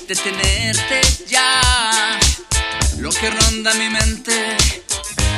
detenerte 0.08 1.00
ya. 1.28 1.60
Lo 2.98 3.10
que 3.10 3.30
ronda 3.30 3.74
mi 3.74 3.88
mente 3.90 4.56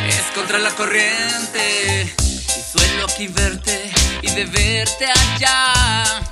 es 0.09 0.23
contra 0.35 0.59
la 0.59 0.71
corriente. 0.71 2.15
Y 2.23 2.79
suelo 2.79 3.07
aquí 3.07 3.27
verte 3.29 3.91
y 4.23 4.31
de 4.31 4.45
verte 4.45 5.07
allá. 5.07 6.23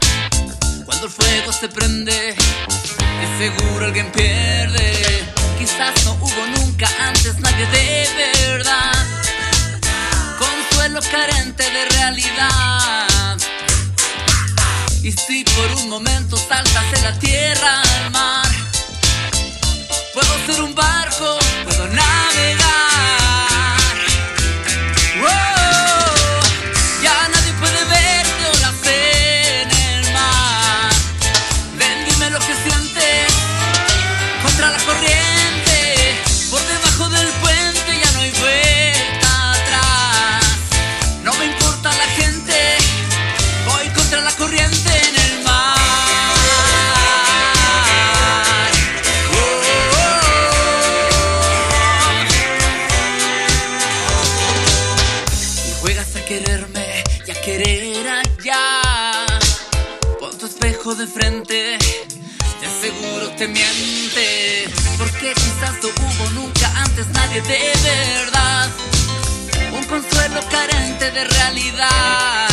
Cuando 0.84 1.06
el 1.06 1.12
fuego 1.12 1.52
se 1.52 1.68
prende, 1.68 2.34
de 2.34 3.38
seguro 3.38 3.86
alguien 3.86 4.10
pierde. 4.12 5.31
Quizás 5.62 6.04
no 6.04 6.14
hubo 6.14 6.46
nunca 6.58 6.88
antes 6.98 7.38
nadie 7.38 7.66
de 7.66 8.48
verdad. 8.48 9.06
Consuelo 10.36 10.98
carente 11.08 11.62
de 11.62 11.84
realidad. 11.84 13.38
Y 15.04 15.12
si 15.12 15.44
por 15.44 15.72
un 15.80 15.88
momento 15.88 16.36
saltas 16.36 16.90
de 16.90 17.02
la 17.02 17.16
tierra 17.16 17.80
al 17.80 18.10
mar, 18.10 18.50
puedo 20.12 20.46
ser 20.46 20.62
un 20.62 20.74
barco, 20.74 21.38
puedo 21.64 21.86
navegar. 21.86 22.31
Juegas 55.82 56.14
a 56.14 56.24
quererme 56.24 57.02
y 57.26 57.30
a 57.32 57.34
querer 57.42 58.08
allá. 58.08 58.80
Pon 60.20 60.38
tu 60.38 60.46
espejo 60.46 60.94
de 60.94 61.06
frente, 61.08 61.76
de 62.60 62.68
seguro 62.80 63.30
te 63.36 63.48
miente. 63.48 64.68
Porque 64.96 65.34
quizás 65.34 65.74
no 65.82 65.88
hubo 65.88 66.30
nunca 66.30 66.72
antes 66.84 67.06
nadie 67.08 67.42
de 67.42 67.72
verdad. 67.82 68.70
Un 69.72 69.84
corriente 69.84 71.10
de 71.10 71.24
realidad. 71.24 72.48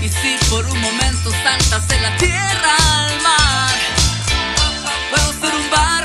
Y 0.00 0.08
si 0.08 0.36
por 0.48 0.64
un 0.64 0.80
momento 0.80 1.30
saltas 1.44 1.86
de 1.88 2.00
la 2.00 2.16
tierra 2.16 2.74
al 2.98 3.22
mar, 3.22 3.74
puedo 5.10 5.32
ser 5.40 5.54
un 5.54 5.70
barco, 5.70 5.95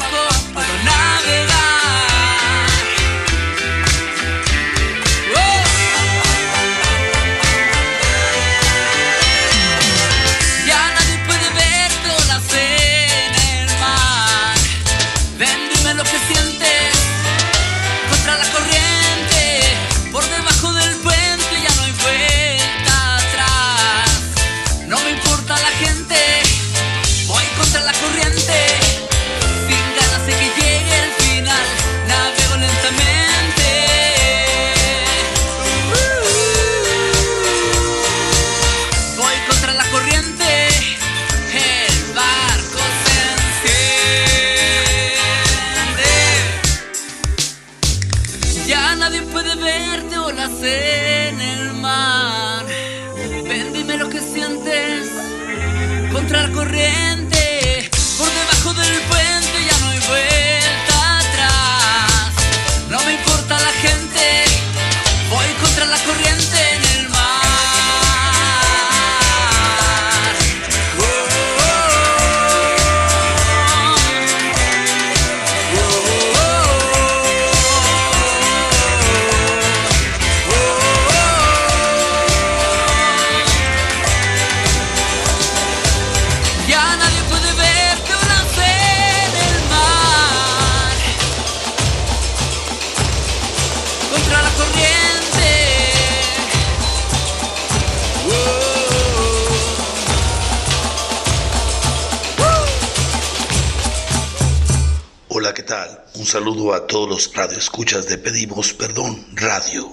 saludo 106.32 106.74
a 106.74 106.88
todos 106.88 107.10
los 107.10 107.36
radioescuchas 107.36 108.08
de 108.08 108.18
Pedimos 108.18 108.72
Perdón 108.72 109.28
Radio. 109.34 109.92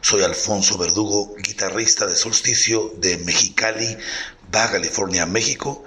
Soy 0.00 0.22
Alfonso 0.22 0.78
Verdugo, 0.78 1.36
guitarrista 1.36 2.06
de 2.06 2.16
Solsticio 2.16 2.94
de 2.96 3.18
Mexicali, 3.18 3.98
Baja 4.50 4.72
California, 4.72 5.26
México, 5.26 5.84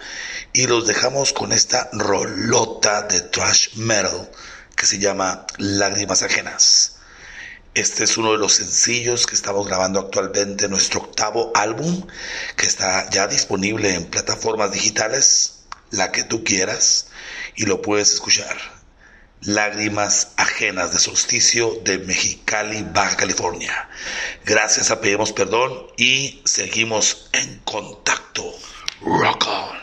y 0.53 0.67
los 0.67 0.85
dejamos 0.85 1.33
con 1.33 1.51
esta 1.51 1.89
rolota 1.93 3.07
de 3.07 3.21
thrash 3.21 3.73
metal 3.77 4.29
que 4.75 4.85
se 4.85 4.99
llama 4.99 5.47
Lágrimas 5.57 6.21
Ajenas. 6.21 6.97
Este 7.73 8.03
es 8.03 8.17
uno 8.17 8.33
de 8.33 8.37
los 8.37 8.53
sencillos 8.53 9.25
que 9.25 9.33
estamos 9.33 9.65
grabando 9.65 9.99
actualmente, 9.99 10.69
nuestro 10.69 10.99
octavo 10.99 11.51
álbum, 11.55 12.05
que 12.55 12.67
está 12.67 13.09
ya 13.09 13.25
disponible 13.25 13.95
en 13.95 14.05
plataformas 14.05 14.71
digitales, 14.71 15.63
la 15.89 16.11
que 16.11 16.23
tú 16.23 16.43
quieras, 16.43 17.07
y 17.55 17.65
lo 17.65 17.81
puedes 17.81 18.13
escuchar. 18.13 18.76
Lágrimas 19.41 20.33
ajenas 20.38 20.91
de 20.91 20.99
solsticio 20.99 21.79
de 21.83 21.99
Mexicali, 21.99 22.83
Baja 22.93 23.15
California. 23.15 23.89
Gracias 24.45 24.91
a 24.91 24.99
Pedimos 24.99 25.31
Perdón 25.31 25.88
y 25.95 26.41
seguimos 26.45 27.29
en 27.33 27.59
contacto. 27.59 28.43
Rock 29.01 29.47
on. 29.47 29.77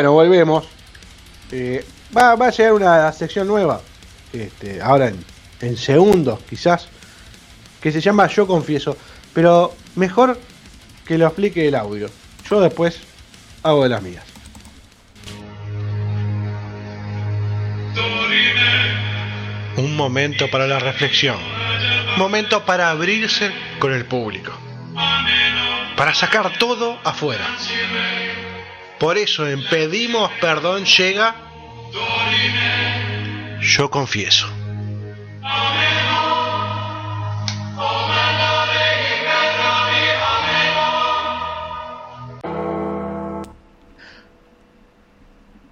Bueno, 0.00 0.12
volvemos. 0.12 0.64
Eh, 1.52 1.84
va, 2.16 2.32
a 2.32 2.50
llegar 2.50 2.72
una 2.72 3.12
sección 3.12 3.46
nueva. 3.46 3.82
Este, 4.32 4.80
ahora 4.80 5.08
en, 5.08 5.22
en 5.60 5.76
segundos, 5.76 6.40
quizás. 6.48 6.88
Que 7.82 7.92
se 7.92 8.00
llama 8.00 8.26
Yo 8.26 8.46
Confieso. 8.46 8.96
Pero 9.34 9.74
mejor 9.96 10.40
que 11.04 11.18
lo 11.18 11.26
explique 11.26 11.68
el 11.68 11.74
audio. 11.74 12.08
Yo 12.48 12.62
después 12.62 12.98
hago 13.62 13.82
de 13.82 13.88
las 13.90 14.00
mías. 14.00 14.24
Un 19.76 19.96
momento 19.96 20.50
para 20.50 20.66
la 20.66 20.78
reflexión. 20.78 21.36
Momento 22.16 22.64
para 22.64 22.88
abrirse 22.88 23.52
con 23.78 23.92
el 23.92 24.06
público. 24.06 24.50
Para 25.94 26.14
sacar 26.14 26.56
todo 26.58 26.98
afuera. 27.04 27.46
Por 29.00 29.16
eso 29.16 29.48
en 29.48 29.64
Pedimos 29.64 30.30
Perdón 30.42 30.84
llega 30.84 31.34
Yo 33.62 33.90
Confieso. 33.90 34.46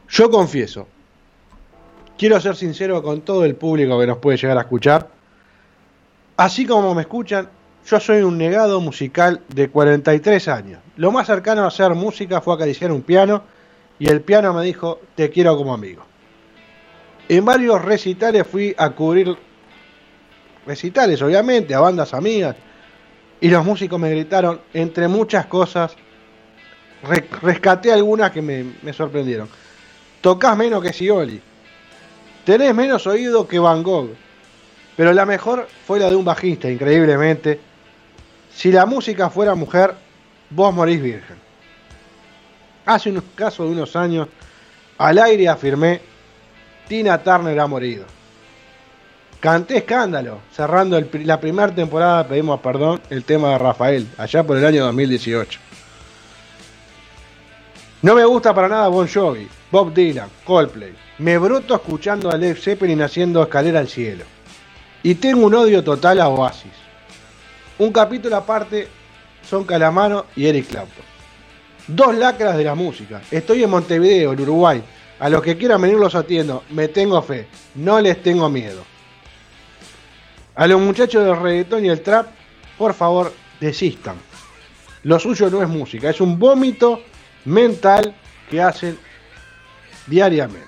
Yo 0.09 0.31
confieso. 0.31 0.89
Quiero 2.17 2.41
ser 2.41 2.57
sincero 2.57 3.03
con 3.03 3.21
todo 3.21 3.45
el 3.45 3.55
público 3.57 4.01
que 4.01 4.07
nos 4.07 4.19
puede 4.19 4.39
llegar 4.39 4.57
a 4.57 4.63
escuchar. 4.63 5.11
Así 6.39 6.65
como 6.67 6.95
me 6.95 7.03
escuchan, 7.03 7.51
yo 7.89 8.01
soy 8.01 8.23
un 8.23 8.37
negado 8.37 8.81
musical 8.81 9.41
de 9.49 9.69
43 9.71 10.49
años. 10.49 10.81
Lo 10.97 11.11
más 11.11 11.27
cercano 11.27 11.65
a 11.65 11.69
hacer 11.69 11.95
música 11.95 12.41
fue 12.41 12.55
acariciar 12.55 12.93
un 12.93 13.03
piano 13.03 13.43
y 13.99 14.09
el 14.09 14.21
piano 14.21 14.53
me 14.53 14.63
dijo, 14.65 15.01
te 15.15 15.31
quiero 15.31 15.57
como 15.57 15.73
amigo. 15.73 16.05
En 17.29 17.45
varios 17.45 17.83
recitales 17.85 18.47
fui 18.47 18.75
a 18.77 18.91
cubrir 18.91 19.37
recitales, 20.67 21.21
obviamente, 21.23 21.75
a 21.75 21.81
bandas 21.81 22.15
amigas, 22.15 22.57
y 23.41 23.49
los 23.49 23.65
músicos 23.65 23.99
me 23.99 24.11
gritaron, 24.11 24.61
entre 24.75 25.09
muchas 25.09 25.47
cosas, 25.47 25.95
re- 27.03 27.29
rescaté 27.43 27.93
algunas 27.93 28.31
que 28.33 28.43
me, 28.43 28.65
me 28.83 28.93
sorprendieron. 28.93 29.49
Tocás 30.21 30.57
menos 30.57 30.83
que 30.83 30.93
Scioli. 30.93 31.41
Tenés 32.45 32.75
menos 32.75 33.07
oído 33.07 33.47
que 33.47 33.59
Van 33.59 33.83
Gogh. 33.83 34.11
Pero 34.97 35.13
la 35.13 35.25
mejor 35.25 35.69
fue 35.87 36.01
la 36.01 36.11
de 36.11 36.17
un 36.17 36.25
bajista, 36.25 36.69
increíblemente. 36.69 37.61
Si 38.59 38.73
la 38.73 38.87
música 38.87 39.31
fuera 39.31 39.55
mujer, 39.55 39.95
vos 40.51 40.75
morís 40.75 41.01
virgen. 41.01 41.37
Hace 42.87 43.09
un 43.09 43.23
caso 43.37 43.63
de 43.63 43.71
unos 43.71 43.95
años, 43.95 44.27
al 44.99 45.19
aire 45.19 45.47
afirmé, 45.47 46.01
Tina 46.89 47.23
Turner 47.23 47.61
ha 47.61 47.69
morido. 47.69 48.05
Canté 49.39 49.77
escándalo, 49.77 50.41
cerrando 50.53 51.01
la 51.01 51.39
primera 51.39 51.73
temporada, 51.73 52.27
pedimos 52.27 52.59
perdón, 52.59 53.01
el 53.11 53.23
tema 53.23 53.51
de 53.51 53.59
Rafael, 53.59 54.09
allá 54.19 54.43
por 54.43 54.57
el 54.57 54.67
año 54.67 54.87
2018. 54.87 55.61
No 58.03 58.17
me 58.17 58.25
gusta 58.25 58.53
para 58.53 58.67
nada 58.67 58.89
Bon 58.89 59.07
Jovi, 59.07 59.47
Bob 59.71 59.95
Dylan, 59.95 60.31
Coldplay. 60.45 60.97
Me 61.19 61.39
broto 61.39 61.77
escuchando 61.77 62.29
a 62.29 62.37
Led 62.37 62.57
Zeppelin 62.57 63.03
haciendo 63.03 63.41
escalera 63.41 63.79
al 63.79 63.87
cielo. 63.87 64.25
Y 65.05 65.15
tengo 65.15 65.47
un 65.47 65.55
odio 65.55 65.85
total 65.85 66.21
a 66.21 66.29
Oasis. 66.29 66.88
Un 67.79 67.93
capítulo 67.93 68.37
aparte 68.37 68.89
son 69.49 69.65
Calamaro 69.65 70.27
y 70.35 70.47
Eric 70.47 70.69
Clapton. 70.69 71.05
Dos 71.87 72.17
lacras 72.17 72.57
de 72.57 72.65
la 72.65 72.75
música. 72.75 73.23
Estoy 73.31 73.63
en 73.63 73.71
Montevideo, 73.71 74.33
en 74.33 74.41
Uruguay. 74.41 74.83
A 75.21 75.29
los 75.29 75.43
que 75.43 75.57
quieran 75.57 75.81
venir 75.81 75.97
los 75.97 76.15
atiendo. 76.15 76.65
Me 76.71 76.89
tengo 76.89 77.23
fe. 77.23 77.47
No 77.77 78.01
les 78.01 78.23
tengo 78.23 78.49
miedo. 78.49 78.85
A 80.57 80.67
los 80.67 80.81
muchachos 80.81 81.25
del 81.25 81.41
reggaetón 81.41 81.85
y 81.85 81.89
el 81.89 82.03
trap, 82.03 82.27
por 82.77 82.95
favor, 82.95 83.33
desistan. 83.61 84.17
Lo 85.05 85.21
suyo 85.21 85.49
no 85.49 85.63
es 85.63 85.69
música, 85.69 86.11
es 86.11 86.21
un 86.21 86.37
vómito 86.37 87.01
mental 87.45 88.13
que 88.51 88.61
hacen 88.61 88.99
diariamente. 90.09 90.67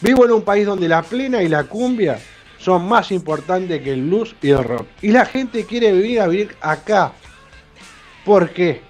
Vivo 0.00 0.24
en 0.24 0.30
un 0.30 0.42
país 0.42 0.64
donde 0.64 0.88
la 0.88 1.02
plena 1.02 1.42
y 1.42 1.48
la 1.48 1.64
cumbia 1.64 2.20
son 2.60 2.86
más 2.86 3.10
importantes 3.10 3.82
que 3.82 3.92
el 3.92 4.02
blues 4.02 4.34
y 4.42 4.50
el 4.50 4.62
rock. 4.62 4.86
Y 5.02 5.12
la 5.12 5.24
gente 5.24 5.64
quiere 5.64 5.92
vivir 5.92 6.20
a 6.20 6.26
vivir 6.26 6.56
acá. 6.60 7.12
¿Por 8.24 8.50
qué? 8.50 8.82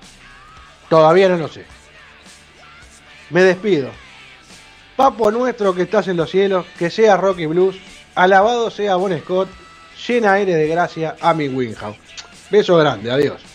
Todavía 0.88 1.28
no 1.28 1.36
lo 1.36 1.48
sé. 1.48 1.64
Me 3.30 3.42
despido. 3.42 3.90
Papo 4.96 5.30
nuestro 5.30 5.74
que 5.74 5.82
estás 5.82 6.08
en 6.08 6.16
los 6.16 6.30
cielos, 6.30 6.66
que 6.78 6.90
sea 6.90 7.16
rock 7.16 7.38
y 7.38 7.46
blues. 7.46 7.76
Alabado 8.16 8.70
sea 8.70 8.96
Bon 8.96 9.16
Scott. 9.20 9.48
Llena 10.06 10.32
aire 10.32 10.54
de 10.54 10.66
gracia 10.66 11.16
a 11.20 11.32
mi 11.32 11.48
Winhouse. 11.48 11.96
Beso 12.50 12.76
grande, 12.76 13.10
adiós. 13.10 13.49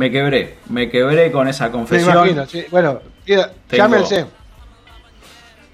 Me 0.00 0.10
quebré, 0.10 0.56
me 0.70 0.88
quebré 0.88 1.30
con 1.30 1.46
esa 1.46 1.66
Me 1.66 1.72
confesión. 1.72 2.14
imagino, 2.16 2.46
sí. 2.46 2.64
Bueno, 2.70 3.00
queda- 3.26 3.52
Tengo- 3.68 3.76
llámense. 3.84 4.24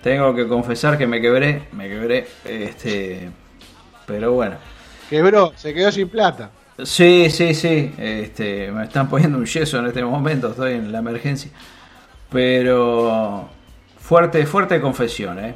Tengo 0.03 0.35
que 0.35 0.49
confesar 0.49 0.99
que 0.99 1.07
me 1.07 1.21
quebré, 1.21 1.69
me 1.71 1.89
quebré. 1.89 2.27
Este, 2.45 3.31
pero 4.05 4.33
bueno. 4.33 4.57
Quebró, 5.09 5.53
se 5.55 5.73
quedó 5.73 5.93
sin 5.93 6.09
plata. 6.09 6.51
Sí, 6.83 7.31
sí, 7.31 7.55
sí. 7.55 7.95
Este, 7.97 8.73
me 8.73 8.83
están 8.85 9.09
poniendo 9.09 9.39
un 9.39 9.47
yeso 9.47 9.79
en 9.79 9.87
este 9.87 10.05
momento, 10.05 10.49
estoy 10.51 10.73
en 10.75 10.91
la 10.91 10.99
emergencia. 10.99 11.53
Pero 12.29 13.49
fuerte, 14.01 14.45
fuerte 14.45 14.81
confesión, 14.81 15.39
¿eh? 15.39 15.55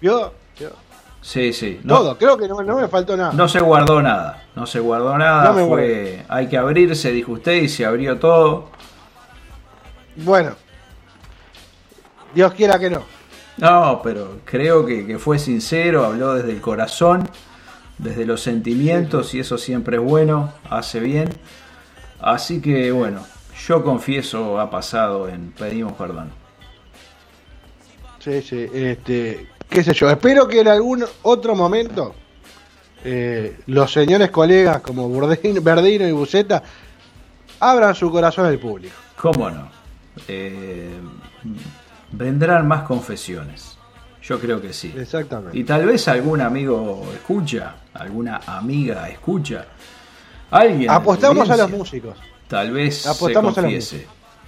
¿Vio? 0.00 0.32
Yo- 0.60 0.70
Sí, 1.20 1.52
sí. 1.52 1.80
No, 1.82 1.96
Todo, 1.98 2.18
creo 2.18 2.36
que 2.38 2.46
no, 2.46 2.62
no 2.62 2.76
me 2.78 2.86
faltó 2.86 3.16
nada. 3.16 3.32
no 3.32 3.48
se 3.48 3.58
guardó 3.58 4.00
nada, 4.00 4.43
no 4.54 4.66
se 4.66 4.80
guardó 4.80 5.16
nada. 5.18 5.52
No 5.52 5.68
fue, 5.68 6.24
hay 6.28 6.48
que 6.48 6.56
abrirse, 6.56 7.10
dijo 7.10 7.32
usted, 7.32 7.62
y 7.62 7.68
se 7.68 7.84
abrió 7.84 8.18
todo. 8.18 8.70
Bueno, 10.16 10.54
Dios 12.34 12.52
quiera 12.54 12.78
que 12.78 12.90
no. 12.90 13.02
No, 13.56 14.00
pero 14.02 14.40
creo 14.44 14.84
que, 14.84 15.06
que 15.06 15.18
fue 15.18 15.38
sincero, 15.38 16.04
habló 16.04 16.34
desde 16.34 16.52
el 16.52 16.60
corazón, 16.60 17.28
desde 17.98 18.24
los 18.24 18.40
sentimientos, 18.40 19.34
y 19.34 19.40
eso 19.40 19.58
siempre 19.58 19.96
es 19.96 20.02
bueno, 20.02 20.52
hace 20.70 21.00
bien. 21.00 21.28
Así 22.20 22.60
que 22.60 22.90
bueno, 22.90 23.24
yo 23.66 23.84
confieso 23.84 24.60
ha 24.60 24.70
pasado 24.70 25.28
en 25.28 25.52
Pedimos 25.52 25.92
Perdón. 25.94 26.30
Sí, 28.18 28.40
sí, 28.40 28.66
este, 28.72 29.48
qué 29.68 29.84
sé 29.84 29.92
yo. 29.92 30.08
Espero 30.08 30.48
que 30.48 30.60
en 30.60 30.68
algún 30.68 31.04
otro 31.22 31.54
momento 31.54 32.14
eh, 33.04 33.58
los 33.66 33.92
señores 33.92 34.30
colegas 34.30 34.80
como 34.80 35.08
Burdin- 35.08 35.62
Verdino 35.62 36.06
y 36.08 36.12
Buceta 36.12 36.62
abran 37.60 37.94
su 37.94 38.10
corazón 38.10 38.46
al 38.46 38.58
público. 38.58 38.94
¿Cómo 39.16 39.50
no? 39.50 39.68
Eh, 40.28 40.90
vendrán 42.12 42.66
más 42.68 42.82
confesiones. 42.82 43.76
Yo 44.22 44.40
creo 44.40 44.60
que 44.60 44.72
sí. 44.72 44.92
Exactamente. 44.96 45.56
Y 45.58 45.64
tal 45.64 45.84
vez 45.86 46.08
algún 46.08 46.40
amigo 46.40 47.06
escucha, 47.14 47.74
alguna 47.92 48.40
amiga 48.46 49.08
escucha. 49.10 49.66
Alguien. 50.50 50.90
Apostamos 50.90 51.48
a 51.50 51.56
los 51.56 51.70
músicos. 51.70 52.16
Tal 52.48 52.70
vez 52.72 53.06
Apostamos 53.06 53.54
se 53.54 53.60
confiese. 53.60 54.06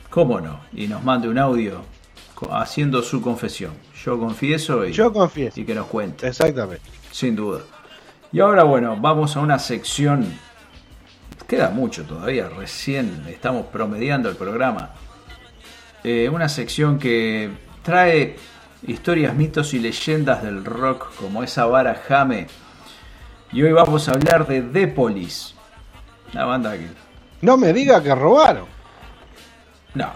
¿Cómo 0.08 0.40
no? 0.40 0.60
Y 0.72 0.86
nos 0.86 1.04
mande 1.04 1.28
un 1.28 1.36
audio 1.38 1.82
haciendo 2.52 3.02
su 3.02 3.20
confesión. 3.20 3.72
Yo 4.02 4.18
confieso 4.18 4.86
y, 4.86 4.92
Yo 4.92 5.12
confieso. 5.12 5.60
y 5.60 5.64
que 5.64 5.74
nos 5.74 5.86
cuente. 5.86 6.26
Exactamente. 6.28 6.82
Sin 7.10 7.34
duda. 7.36 7.60
Y 8.32 8.40
ahora, 8.40 8.64
bueno, 8.64 8.96
vamos 9.00 9.36
a 9.36 9.40
una 9.40 9.58
sección. 9.58 10.38
Queda 11.46 11.70
mucho 11.70 12.04
todavía, 12.04 12.48
recién 12.48 13.24
estamos 13.28 13.66
promediando 13.66 14.28
el 14.28 14.36
programa. 14.36 14.90
Eh, 16.02 16.28
una 16.28 16.48
sección 16.48 16.98
que 16.98 17.50
trae 17.82 18.36
historias, 18.86 19.34
mitos 19.34 19.74
y 19.74 19.78
leyendas 19.78 20.42
del 20.42 20.64
rock, 20.64 21.14
como 21.16 21.42
esa 21.42 21.66
vara 21.66 21.94
Jame. 22.06 22.48
Y 23.52 23.62
hoy 23.62 23.72
vamos 23.72 24.08
a 24.08 24.12
hablar 24.12 24.46
de 24.46 24.62
The 24.62 24.88
Police. 24.88 25.54
Una 26.32 26.44
banda 26.44 26.72
que. 26.72 26.88
No 27.42 27.56
me 27.56 27.72
diga 27.72 28.02
que 28.02 28.14
robaron. 28.14 28.66
No, 29.94 30.12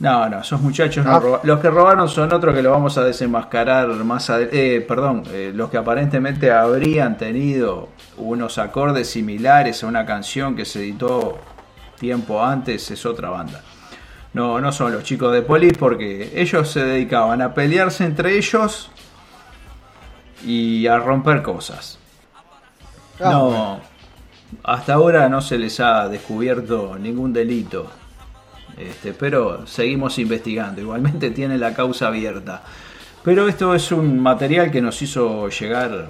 no, 0.00 0.28
no, 0.28 0.40
esos 0.40 0.60
muchachos 0.60 1.04
no 1.04 1.12
Ah. 1.12 1.20
roba- 1.20 1.40
Los 1.44 1.60
que 1.60 1.70
robaron 1.70 2.08
son 2.08 2.32
otros 2.32 2.54
que 2.54 2.62
lo 2.62 2.70
vamos 2.72 2.98
a 2.98 3.04
desenmascarar 3.04 3.88
más 3.88 4.28
adelante. 4.30 4.80
perdón, 4.82 5.22
eh, 5.30 5.52
los 5.54 5.70
que 5.70 5.76
aparentemente 5.78 6.50
habrían 6.50 7.16
tenido 7.16 7.88
unos 8.16 8.58
acordes 8.58 9.08
similares 9.10 9.82
a 9.84 9.86
una 9.86 10.04
canción 10.04 10.56
que 10.56 10.64
se 10.64 10.80
editó 10.80 11.38
tiempo 11.98 12.42
antes 12.44 12.90
es 12.90 13.06
otra 13.06 13.30
banda. 13.30 13.60
No, 14.32 14.60
no 14.60 14.72
son 14.72 14.92
los 14.92 15.04
chicos 15.04 15.32
de 15.32 15.42
Police 15.42 15.76
porque 15.78 16.32
ellos 16.34 16.68
se 16.68 16.84
dedicaban 16.84 17.40
a 17.40 17.54
pelearse 17.54 18.04
entre 18.04 18.36
ellos 18.36 18.90
y 20.44 20.86
a 20.88 20.98
romper 20.98 21.40
cosas. 21.42 21.98
Ah, 23.20 23.30
no, 23.30 23.44
bueno. 23.46 23.80
hasta 24.64 24.94
ahora 24.94 25.28
no 25.28 25.40
se 25.40 25.56
les 25.56 25.78
ha 25.78 26.08
descubierto 26.08 26.96
ningún 26.98 27.32
delito. 27.32 27.88
Este, 28.78 29.12
pero 29.12 29.66
seguimos 29.66 30.18
investigando. 30.18 30.80
Igualmente 30.80 31.30
tiene 31.34 31.58
la 31.58 31.74
causa 31.74 32.06
abierta. 32.08 32.62
Pero 33.22 33.46
esto 33.48 33.74
es 33.74 33.92
un 33.92 34.18
material 34.20 34.70
que 34.70 34.82
nos 34.82 35.00
hizo 35.00 35.48
llegar 35.48 36.08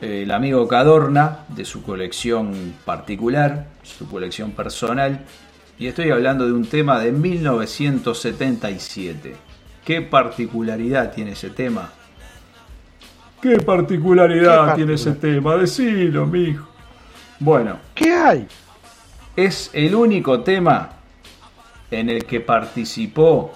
eh, 0.00 0.22
el 0.22 0.30
amigo 0.30 0.68
Cadorna 0.68 1.40
de 1.48 1.64
su 1.64 1.82
colección 1.82 2.76
particular, 2.84 3.66
su 3.82 4.08
colección 4.08 4.52
personal. 4.52 5.24
Y 5.78 5.88
estoy 5.88 6.10
hablando 6.10 6.46
de 6.46 6.52
un 6.52 6.66
tema 6.66 7.00
de 7.00 7.10
1977. 7.12 9.34
¿Qué 9.84 10.02
particularidad 10.02 11.12
tiene 11.12 11.32
ese 11.32 11.50
tema? 11.50 11.90
¿Qué 13.40 13.56
particularidad 13.56 14.70
¿Qué 14.70 14.76
tiene 14.76 14.94
ese 14.94 15.12
tema? 15.12 15.56
Decilo, 15.56 16.26
mijo. 16.26 16.68
Bueno, 17.38 17.78
¿Qué 17.94 18.12
hay? 18.12 18.46
es 19.34 19.70
el 19.72 19.94
único 19.94 20.40
tema 20.40 20.99
en 21.90 22.08
el 22.08 22.24
que 22.24 22.40
participó 22.40 23.52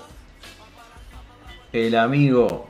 el 1.72 1.96
amigo 1.96 2.68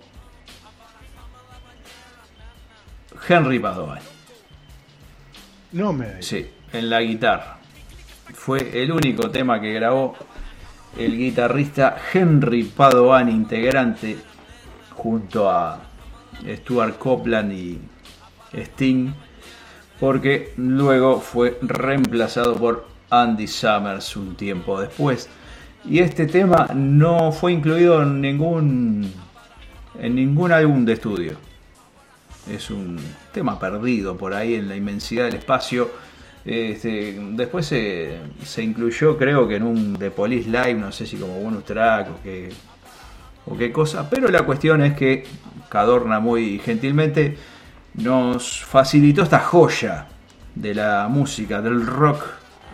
Henry 3.29 3.59
Padovani. 3.59 4.05
No 5.73 5.93
me. 5.93 6.23
Sí, 6.23 6.47
en 6.73 6.91
la 6.91 7.01
guitarra. 7.01 7.59
Fue 8.35 8.83
el 8.83 8.93
único 8.93 9.31
tema 9.31 9.61
que 9.61 9.73
grabó 9.73 10.17
el 10.97 11.17
guitarrista 11.17 11.97
Henry 12.13 12.65
Padovani, 12.65 13.33
integrante 13.33 14.17
junto 14.95 15.51
a 15.51 15.81
Stuart 16.47 16.99
Copeland 16.99 17.53
y 17.53 17.81
Sting, 18.53 19.13
porque 19.99 20.53
luego 20.57 21.21
fue 21.21 21.59
reemplazado 21.63 22.57
por 22.57 22.87
Andy 23.11 23.47
Summers 23.47 24.17
un 24.17 24.37
tiempo 24.37 24.81
después. 24.81 25.29
Y 25.87 25.99
este 25.99 26.27
tema 26.27 26.69
no 26.75 27.31
fue 27.31 27.53
incluido 27.53 28.03
en 28.03 28.21
ningún 28.21 29.13
en 29.99 30.15
ningún 30.15 30.53
álbum 30.53 30.85
de 30.85 30.95
estudio. 30.95 31.33
Es 32.51 32.71
un 32.71 32.99
tema 33.33 33.59
perdido 33.59 34.17
por 34.17 34.35
ahí 34.35 34.55
en 34.55 34.69
la 34.69 34.77
inmensidad 34.77 35.27
del 35.27 35.37
espacio. 35.37 35.91
Este, 36.45 37.19
después 37.33 37.67
se, 37.67 38.19
se 38.45 38.63
incluyó, 38.63 39.17
creo 39.17 39.49
que 39.49 39.57
en 39.57 39.63
un 39.63 39.97
The 39.99 40.11
Police 40.11 40.49
Live, 40.49 40.75
no 40.75 40.93
sé 40.93 41.07
si 41.07 41.17
como 41.17 41.41
bonus 41.41 41.65
track 41.65 42.09
o 42.11 42.23
qué, 42.23 42.51
o 43.47 43.57
qué 43.57 43.73
cosa. 43.73 44.09
Pero 44.11 44.29
la 44.29 44.43
cuestión 44.43 44.83
es 44.83 44.95
que 44.95 45.25
Cadorna 45.69 46.21
muy 46.21 46.59
gentilmente 46.59 47.37
nos 47.95 48.65
facilitó 48.65 49.23
esta 49.23 49.39
joya 49.39 50.07
de 50.55 50.75
la 50.75 51.09
música, 51.09 51.63
del 51.63 51.87
rock 51.87 52.25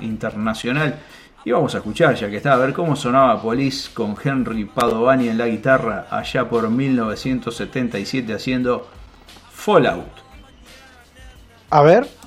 internacional. 0.00 0.98
Y 1.44 1.52
vamos 1.52 1.74
a 1.74 1.78
escuchar, 1.78 2.14
ya 2.14 2.28
que 2.28 2.36
está, 2.36 2.52
a 2.52 2.56
ver 2.56 2.74
cómo 2.74 2.94
sonaba 2.96 3.40
Police 3.40 3.90
con 3.94 4.14
Henry 4.22 4.66
Padovani 4.66 5.28
en 5.28 5.38
la 5.38 5.46
guitarra 5.46 6.06
allá 6.10 6.48
por 6.48 6.68
1977 6.68 8.34
haciendo 8.34 8.86
Fallout. 9.50 10.20
A 11.70 11.82
ver. 11.82 12.19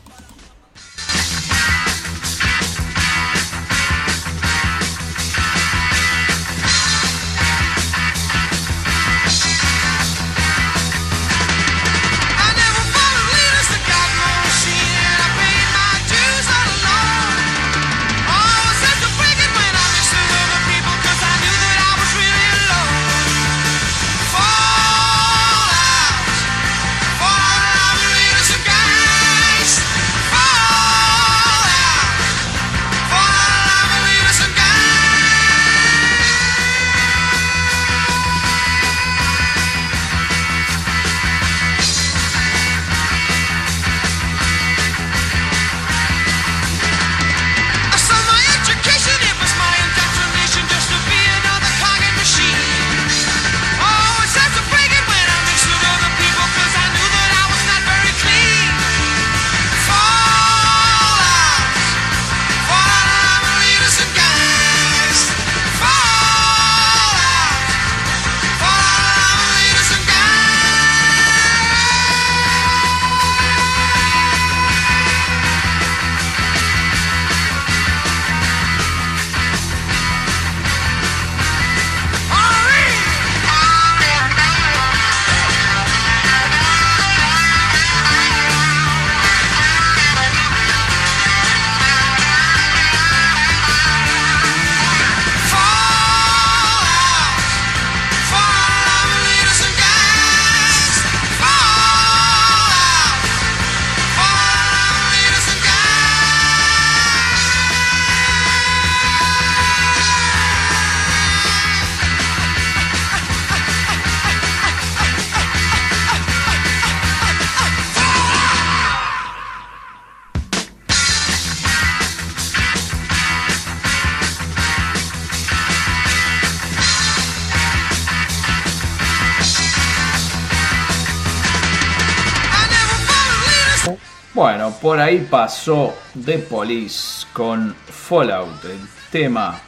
Ahí 135.03 135.27
pasó 135.29 135.95
The 136.25 136.39
Police 136.39 137.27
con 137.33 137.75
Fallout, 137.75 138.63
el 138.65 138.79
tema 139.11 139.59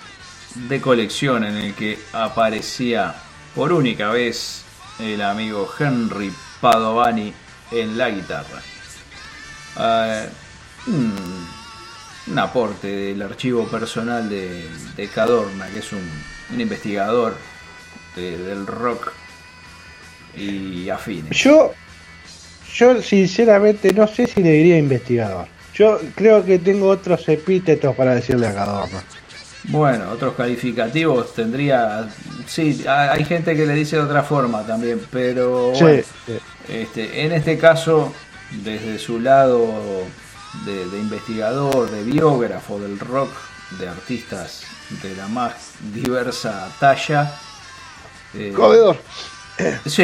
de 0.56 0.80
colección 0.80 1.44
en 1.44 1.58
el 1.58 1.74
que 1.74 2.00
aparecía 2.14 3.14
por 3.54 3.74
única 3.74 4.10
vez 4.10 4.64
el 5.00 5.22
amigo 5.22 5.70
Henry 5.78 6.32
Padovani 6.62 7.34
en 7.72 7.98
la 7.98 8.10
guitarra. 8.10 8.62
Eh, 9.78 10.30
un, 10.88 12.40
aporte 12.40 12.88
del 12.88 13.22
archivo 13.22 13.68
personal 13.68 14.30
de, 14.30 15.10
Cadorna, 15.14 15.68
que 15.68 15.80
es 15.80 15.92
un, 15.92 16.60
investigador 16.60 17.36
de- 18.16 18.38
del 18.38 18.66
rock 18.66 19.12
y 20.36 20.90
afines. 20.90 21.38
Yo, 21.38 21.74
yo 22.76 23.02
sinceramente 23.02 23.94
no 23.94 24.08
sé 24.08 24.28
si 24.28 24.44
le 24.44 24.52
diría 24.52 24.78
investigador. 24.78 25.48
Yo 25.74 26.00
creo 26.16 26.44
que 26.46 26.60
tengo 26.60 26.88
otros 26.90 27.28
epítetos 27.28 27.96
para 27.96 28.16
decirle 28.16 28.48
a 28.48 28.54
Cadorna. 28.54 29.04
Bueno, 29.66 30.12
otros 30.12 30.36
calificativos 30.36 31.34
tendría. 31.34 32.08
Sí, 32.48 32.84
ha- 32.88 33.12
hay 33.14 33.26
gente 33.26 33.56
que 33.56 33.66
le 33.66 33.74
dice 33.74 33.96
de 33.96 34.04
otra 34.04 34.24
forma 34.24 34.66
también, 34.66 35.02
pero 35.12 35.72
Sí, 35.76 35.84
bueno, 35.84 36.04
sí. 36.28 36.38
este, 36.70 37.26
en 37.26 37.32
este 37.32 37.58
caso, 37.58 38.14
desde 38.64 39.00
su 39.00 39.20
lado 39.20 39.68
de, 40.66 40.86
de 40.88 40.98
investigador, 41.00 41.90
de 41.90 42.04
biógrafo 42.04 42.80
del 42.80 43.00
rock 43.00 43.32
de 43.80 43.88
artistas 43.90 44.62
de 45.02 45.16
la 45.16 45.28
más 45.28 45.54
diversa 45.94 46.70
talla. 46.80 47.34
Eh, 48.36 48.54
Comedor. 48.56 48.98
Sí, 49.86 50.04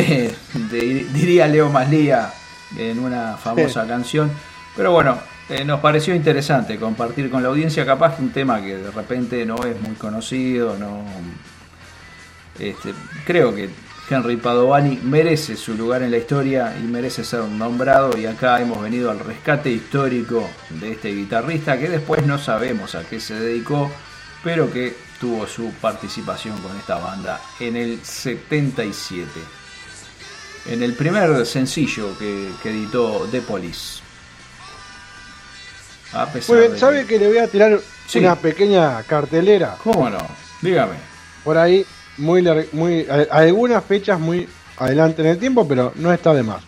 de- 0.72 1.08
diría 1.14 1.48
Leo 1.48 1.70
Maslía 1.70 2.32
en 2.78 3.00
una 3.00 3.38
famosa 3.38 3.88
canción. 3.88 4.32
Pero 4.76 4.92
bueno, 4.92 5.18
eh, 5.50 5.66
nos 5.66 5.80
pareció 5.82 6.16
interesante 6.16 6.78
compartir 6.78 7.30
con 7.30 7.44
la 7.44 7.50
audiencia 7.50 7.86
capaz 7.86 8.16
que 8.16 8.24
un 8.24 8.32
tema 8.32 8.62
que 8.62 8.78
de 8.78 8.92
repente 8.92 9.46
no 9.46 9.64
es 9.66 9.80
muy 9.82 9.96
conocido, 9.96 10.78
no 10.78 11.04
este, 12.60 12.94
creo 13.26 13.54
que 13.54 13.70
Henry 14.10 14.38
Padovani 14.38 15.00
merece 15.04 15.56
su 15.56 15.74
lugar 15.74 16.04
en 16.04 16.12
la 16.12 16.18
historia 16.18 16.76
y 16.78 16.84
merece 16.84 17.24
ser 17.24 17.42
nombrado 17.44 18.18
y 18.18 18.26
acá 18.26 18.62
hemos 18.62 18.82
venido 18.82 19.10
al 19.10 19.20
rescate 19.20 19.72
histórico 19.72 20.50
de 20.70 20.92
este 20.92 21.14
guitarrista 21.14 21.80
que 21.80 21.90
después 21.90 22.26
no 22.26 22.38
sabemos 22.38 22.96
a 22.96 23.04
qué 23.04 23.20
se 23.20 23.36
dedicó, 23.36 23.90
pero 24.44 24.72
que 24.72 24.96
tuvo 25.20 25.48
su 25.48 25.72
participación 25.82 26.58
con 26.60 26.76
esta 26.78 26.98
banda 26.98 27.40
en 27.60 27.76
el 27.76 28.04
77. 28.04 29.61
En 30.68 30.84
el 30.84 30.94
primer 30.94 31.46
sencillo 31.46 32.18
que, 32.20 32.50
que 32.62 32.70
editó 32.70 33.28
The 33.32 33.42
Police. 33.42 34.02
A 36.14 36.26
pesar 36.28 36.50
Muy 36.56 36.60
bien, 36.62 36.74
de 36.74 36.80
¿sabe 36.80 37.06
que 37.06 37.18
le 37.20 37.28
voy 37.28 37.38
a 37.38 37.48
tirar 37.48 37.80
Sí. 38.08 38.20
una 38.20 38.36
pequeña 38.36 39.02
cartelera? 39.04 39.78
¿Cómo 39.84 40.10
no? 40.10 40.20
Dígame. 40.62 40.96
Por 41.44 41.58
ahí, 41.58 41.86
muy, 42.18 42.46
muy 42.74 43.08
algunas 43.32 43.84
fechas 43.86 44.20
muy 44.20 44.48
adelante 44.78 45.22
en 45.22 45.30
el 45.30 45.38
tiempo, 45.40 45.66
pero 45.68 45.94
no 45.96 46.12
está 46.12 46.34
de 46.34 46.44
más. 46.44 46.62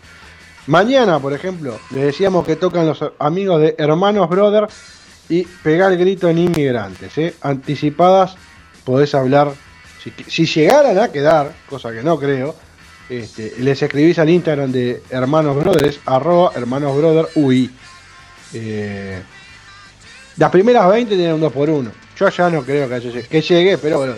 Mañana, 0.66 1.18
por 1.20 1.34
ejemplo, 1.34 1.78
le 1.90 2.06
decíamos 2.06 2.46
que 2.46 2.56
tocan 2.56 2.86
los 2.86 2.98
amigos 3.18 3.60
de 3.60 3.74
Hermanos 3.76 4.28
Brother 4.30 4.66
y 5.28 5.42
pegar 5.62 5.92
el 5.92 5.98
grito 5.98 6.28
en 6.30 6.38
inmigrantes. 6.38 7.16
¿eh? 7.18 7.34
Anticipadas, 7.42 8.36
podés 8.84 9.14
hablar. 9.14 9.52
Si, 10.02 10.12
si 10.26 10.46
llegaran 10.46 10.98
a 10.98 11.08
quedar, 11.12 11.52
cosa 11.68 11.92
que 11.92 12.02
no 12.02 12.18
creo, 12.18 12.54
este, 13.08 13.54
les 13.58 13.82
escribís 13.82 14.18
al 14.18 14.30
Instagram 14.30 14.72
de 14.72 15.02
Hermanos 15.10 15.56
Brothers, 15.56 16.00
arroba 16.06 16.52
Hermanos 16.54 16.96
Brother 16.96 17.28
UI. 17.34 17.70
Eh, 18.52 19.22
las 20.36 20.50
primeras 20.50 20.88
20 20.88 21.14
tienen 21.14 21.34
un 21.34 21.40
2 21.40 21.52
por 21.52 21.68
1 21.70 21.90
Yo 22.18 22.28
ya 22.28 22.50
no 22.50 22.62
creo 22.62 22.88
que, 22.88 22.94
haya- 22.94 23.22
que 23.22 23.40
llegue, 23.42 23.78
pero 23.78 23.98
bueno, 23.98 24.14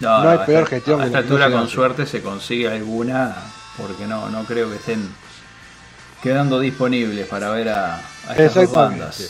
No, 0.00 0.22
No 0.22 0.30
hay 0.30 0.38
peor 0.46 0.66
gestión 0.66 1.00
A 1.00 1.06
esta 1.06 1.18
altura, 1.18 1.50
con 1.50 1.68
suerte, 1.68 2.06
se 2.06 2.20
consigue 2.22 2.68
alguna, 2.68 3.34
porque 3.76 4.06
no, 4.06 4.28
no 4.30 4.44
creo 4.44 4.68
que 4.70 4.76
estén 4.76 5.08
quedando 6.22 6.60
disponibles 6.60 7.26
para 7.26 7.50
ver 7.50 7.68
a, 7.70 7.96
a 8.28 8.36
estas 8.36 8.54
dos 8.54 8.72
bandas. 8.72 9.28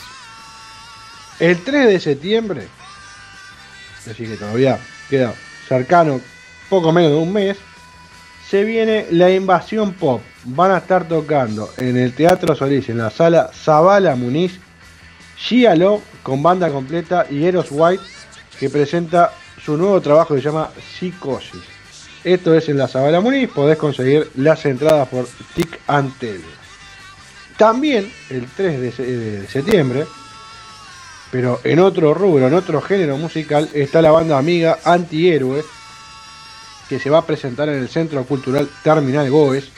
El 1.39 1.63
3 1.63 1.87
de 1.87 1.99
septiembre, 1.99 2.67
así 4.09 4.25
que 4.25 4.35
todavía 4.37 4.77
queda 5.09 5.33
cercano, 5.67 6.19
poco 6.69 6.91
menos 6.91 7.11
de 7.11 7.17
un 7.17 7.31
mes, 7.33 7.57
se 8.49 8.63
viene 8.63 9.05
la 9.11 9.29
invasión 9.31 9.93
pop. 9.93 10.21
Van 10.45 10.71
a 10.71 10.77
estar 10.77 11.07
tocando 11.07 11.69
en 11.77 11.97
el 11.97 12.13
Teatro 12.13 12.55
Solís, 12.55 12.89
en 12.89 12.97
la 12.97 13.09
sala 13.09 13.51
Zabala 13.53 14.15
Muniz, 14.15 14.59
Gia 15.37 15.75
Love 15.75 16.01
con 16.23 16.41
banda 16.41 16.69
completa 16.69 17.25
y 17.29 17.43
Eros 17.45 17.67
White, 17.69 18.03
que 18.59 18.69
presenta 18.69 19.31
su 19.63 19.77
nuevo 19.77 20.01
trabajo 20.01 20.33
que 20.35 20.41
se 20.41 20.47
llama 20.47 20.69
Psicosis. 20.97 21.61
Esto 22.23 22.53
es 22.55 22.67
en 22.69 22.77
la 22.77 22.87
Zabala 22.87 23.21
Muniz, 23.21 23.49
podés 23.49 23.77
conseguir 23.77 24.29
las 24.35 24.65
entradas 24.65 25.07
por 25.07 25.27
Tic 25.55 25.79
Antel. 25.87 26.41
También 27.57 28.11
el 28.29 28.45
3 28.47 28.79
de 28.81 28.91
se- 28.91 29.03
de 29.05 29.47
septiembre, 29.47 30.05
pero 31.31 31.59
en 31.63 31.79
otro 31.79 32.13
rubro, 32.13 32.47
en 32.47 32.53
otro 32.53 32.81
género 32.81 33.17
musical, 33.17 33.69
está 33.73 34.01
la 34.01 34.11
banda 34.11 34.37
amiga 34.37 34.79
Antihéroe, 34.83 35.63
que 36.89 36.99
se 36.99 37.09
va 37.09 37.19
a 37.19 37.25
presentar 37.25 37.69
en 37.69 37.75
el 37.75 37.87
Centro 37.87 38.23
Cultural 38.25 38.67
Terminal 38.83 39.29
Goes. 39.29 39.69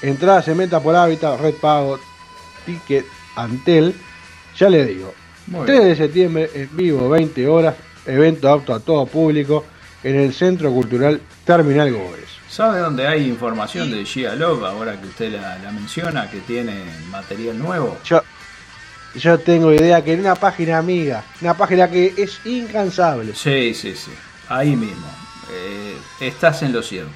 Entrada 0.00 0.40
se 0.42 0.54
meta 0.54 0.80
por 0.80 0.94
hábitat, 0.94 1.40
red 1.40 1.54
pago, 1.54 1.98
ticket, 2.64 3.04
Antel. 3.34 3.94
Ya 4.56 4.68
le 4.70 4.84
digo, 4.86 5.12
Muy 5.48 5.66
3 5.66 5.78
bien. 5.78 5.88
de 5.90 5.96
septiembre 5.96 6.50
en 6.54 6.76
vivo, 6.76 7.08
20 7.08 7.48
horas, 7.48 7.74
evento 8.06 8.48
apto 8.50 8.72
a 8.72 8.80
todo 8.80 9.06
público 9.06 9.64
en 10.04 10.14
el 10.16 10.32
Centro 10.32 10.70
Cultural 10.72 11.20
Terminal 11.44 11.92
Goes. 11.92 12.28
¿Sabe 12.48 12.78
dónde 12.78 13.06
hay 13.06 13.28
información 13.28 13.90
de 13.90 14.04
Gia 14.04 14.34
Love 14.34 14.64
ahora 14.64 14.98
que 15.00 15.06
usted 15.08 15.32
la, 15.32 15.58
la 15.58 15.70
menciona, 15.72 16.30
que 16.30 16.38
tiene 16.40 16.84
material 17.10 17.58
nuevo? 17.58 17.98
Yo, 18.04 18.22
yo 19.16 19.38
tengo 19.40 19.72
idea 19.72 20.02
que 20.02 20.12
en 20.14 20.20
una 20.20 20.34
página 20.34 20.78
amiga, 20.78 21.24
una 21.42 21.54
página 21.54 21.90
que 21.90 22.14
es 22.16 22.40
incansable. 22.46 23.34
Sí, 23.34 23.74
sí, 23.74 23.94
sí. 23.94 24.12
Ahí 24.48 24.74
mismo. 24.76 25.06
Eh, 25.50 25.96
estás 26.20 26.62
en 26.62 26.72
lo 26.72 26.82
cierto. 26.82 27.12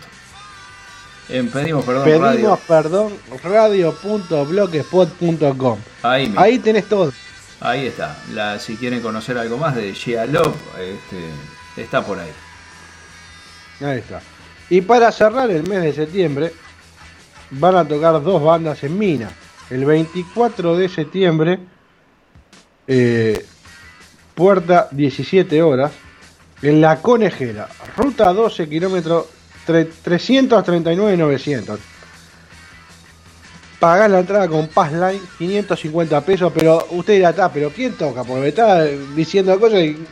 En 1.29 1.49
Pedimos 1.51 1.85
Perdón 1.85 2.05
Pedimos 2.05 2.31
Radio. 2.31 2.59
perdón, 2.67 3.13
radio.blogspot.com. 3.43 5.79
Ahí 6.03 6.27
mismo. 6.27 6.41
Ahí 6.41 6.59
tenés 6.59 6.89
todo. 6.89 7.13
Ahí 7.61 7.87
está. 7.87 8.19
La, 8.33 8.59
si 8.59 8.77
quieren 8.77 9.01
conocer 9.01 9.39
algo 9.39 9.57
más 9.57 9.77
de 9.77 9.95
Gia 9.95 10.27
Love, 10.27 10.57
este, 10.79 11.31
está 11.81 12.05
por 12.05 12.19
ahí. 12.19 12.33
Ahí 13.81 13.99
está. 13.99 14.21
Y 14.69 14.81
para 14.81 15.13
cerrar 15.13 15.49
el 15.51 15.69
mes 15.69 15.81
de 15.83 15.93
septiembre, 15.93 16.53
van 17.51 17.77
a 17.77 17.87
tocar 17.87 18.21
dos 18.23 18.43
bandas 18.43 18.83
en 18.83 18.99
Mina. 18.99 19.31
El 19.71 19.85
24 19.85 20.77
de 20.77 20.89
septiembre, 20.89 21.61
eh, 22.87 23.47
puerta 24.35 24.89
17 24.91 25.63
horas, 25.63 25.93
en 26.63 26.81
La 26.81 27.03
Conejera, 27.03 27.69
ruta 27.97 28.33
12 28.33 28.69
kilómetros, 28.69 29.27
339.900. 29.67 31.79
Pagás 33.79 34.11
la 34.11 34.21
entrada 34.21 34.49
con 34.49 34.69
Passline, 34.69 35.21
550 35.39 36.21
pesos, 36.21 36.53
pero 36.55 36.87
usted 36.91 37.15
dirá, 37.15 37.33
"Ta, 37.33 37.53
pero 37.53 37.71
¿quién 37.71 37.95
toca? 37.95 38.23
Porque 38.23 38.43
me 38.43 38.49
está 38.49 38.85
diciendo 38.85 39.59
cosas 39.59 39.81
y... 39.81 40.05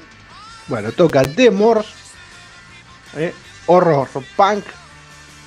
Bueno, 0.67 0.91
toca 0.93 1.23
The 1.23 1.51
Morse, 1.51 1.91
¿eh? 3.17 3.33
horror 3.67 4.09
punk 4.37 4.65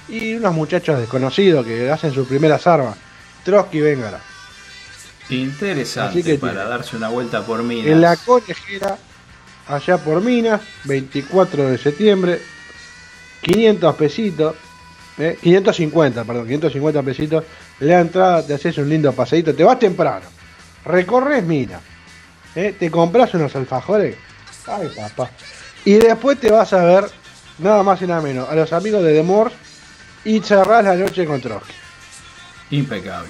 y 0.07 0.35
unos 0.35 0.53
muchachos 0.53 0.99
desconocidos 0.99 1.65
que 1.65 1.89
hacen 1.89 2.13
sus 2.13 2.27
primeras 2.27 2.65
armas. 2.67 2.97
Trotsky 3.43 3.81
Vengara. 3.81 4.19
Interesante 5.29 6.23
que 6.23 6.37
para 6.37 6.65
darse 6.65 6.95
una 6.95 7.09
vuelta 7.09 7.45
por 7.45 7.63
mí. 7.63 7.87
En 7.87 8.01
la 8.01 8.15
conejera, 8.17 8.97
allá 9.67 9.97
por 9.97 10.21
Minas, 10.21 10.61
24 10.85 11.69
de 11.69 11.77
septiembre, 11.77 12.41
500 13.41 13.95
pesitos, 13.95 14.55
¿eh? 15.17 15.37
550, 15.41 16.23
perdón, 16.23 16.47
550 16.47 17.03
pesitos. 17.03 17.43
La 17.79 17.99
entrada, 17.99 18.45
te 18.45 18.53
haces 18.53 18.77
un 18.77 18.89
lindo 18.89 19.11
paseíto, 19.13 19.53
te 19.53 19.63
vas 19.63 19.79
temprano, 19.79 20.25
recorres 20.85 21.43
Minas, 21.43 21.81
¿eh? 22.55 22.75
te 22.77 22.89
compras 22.91 23.33
unos 23.33 23.55
alfajores, 23.55 24.15
ay 24.67 24.89
papá, 24.95 25.31
y 25.85 25.93
después 25.95 26.39
te 26.39 26.51
vas 26.51 26.71
a 26.73 26.83
ver, 26.83 27.05
nada 27.59 27.83
más 27.83 28.01
y 28.01 28.07
nada 28.07 28.21
menos, 28.21 28.49
a 28.49 28.55
los 28.55 28.71
amigos 28.73 29.03
de 29.03 29.13
The 29.13 29.23
Morse 29.23 29.55
y 30.25 30.39
cerrás 30.39 30.83
la 30.83 30.95
noche 30.95 31.25
con 31.25 31.41
Trotsky. 31.41 31.73
Impecable. 32.71 33.29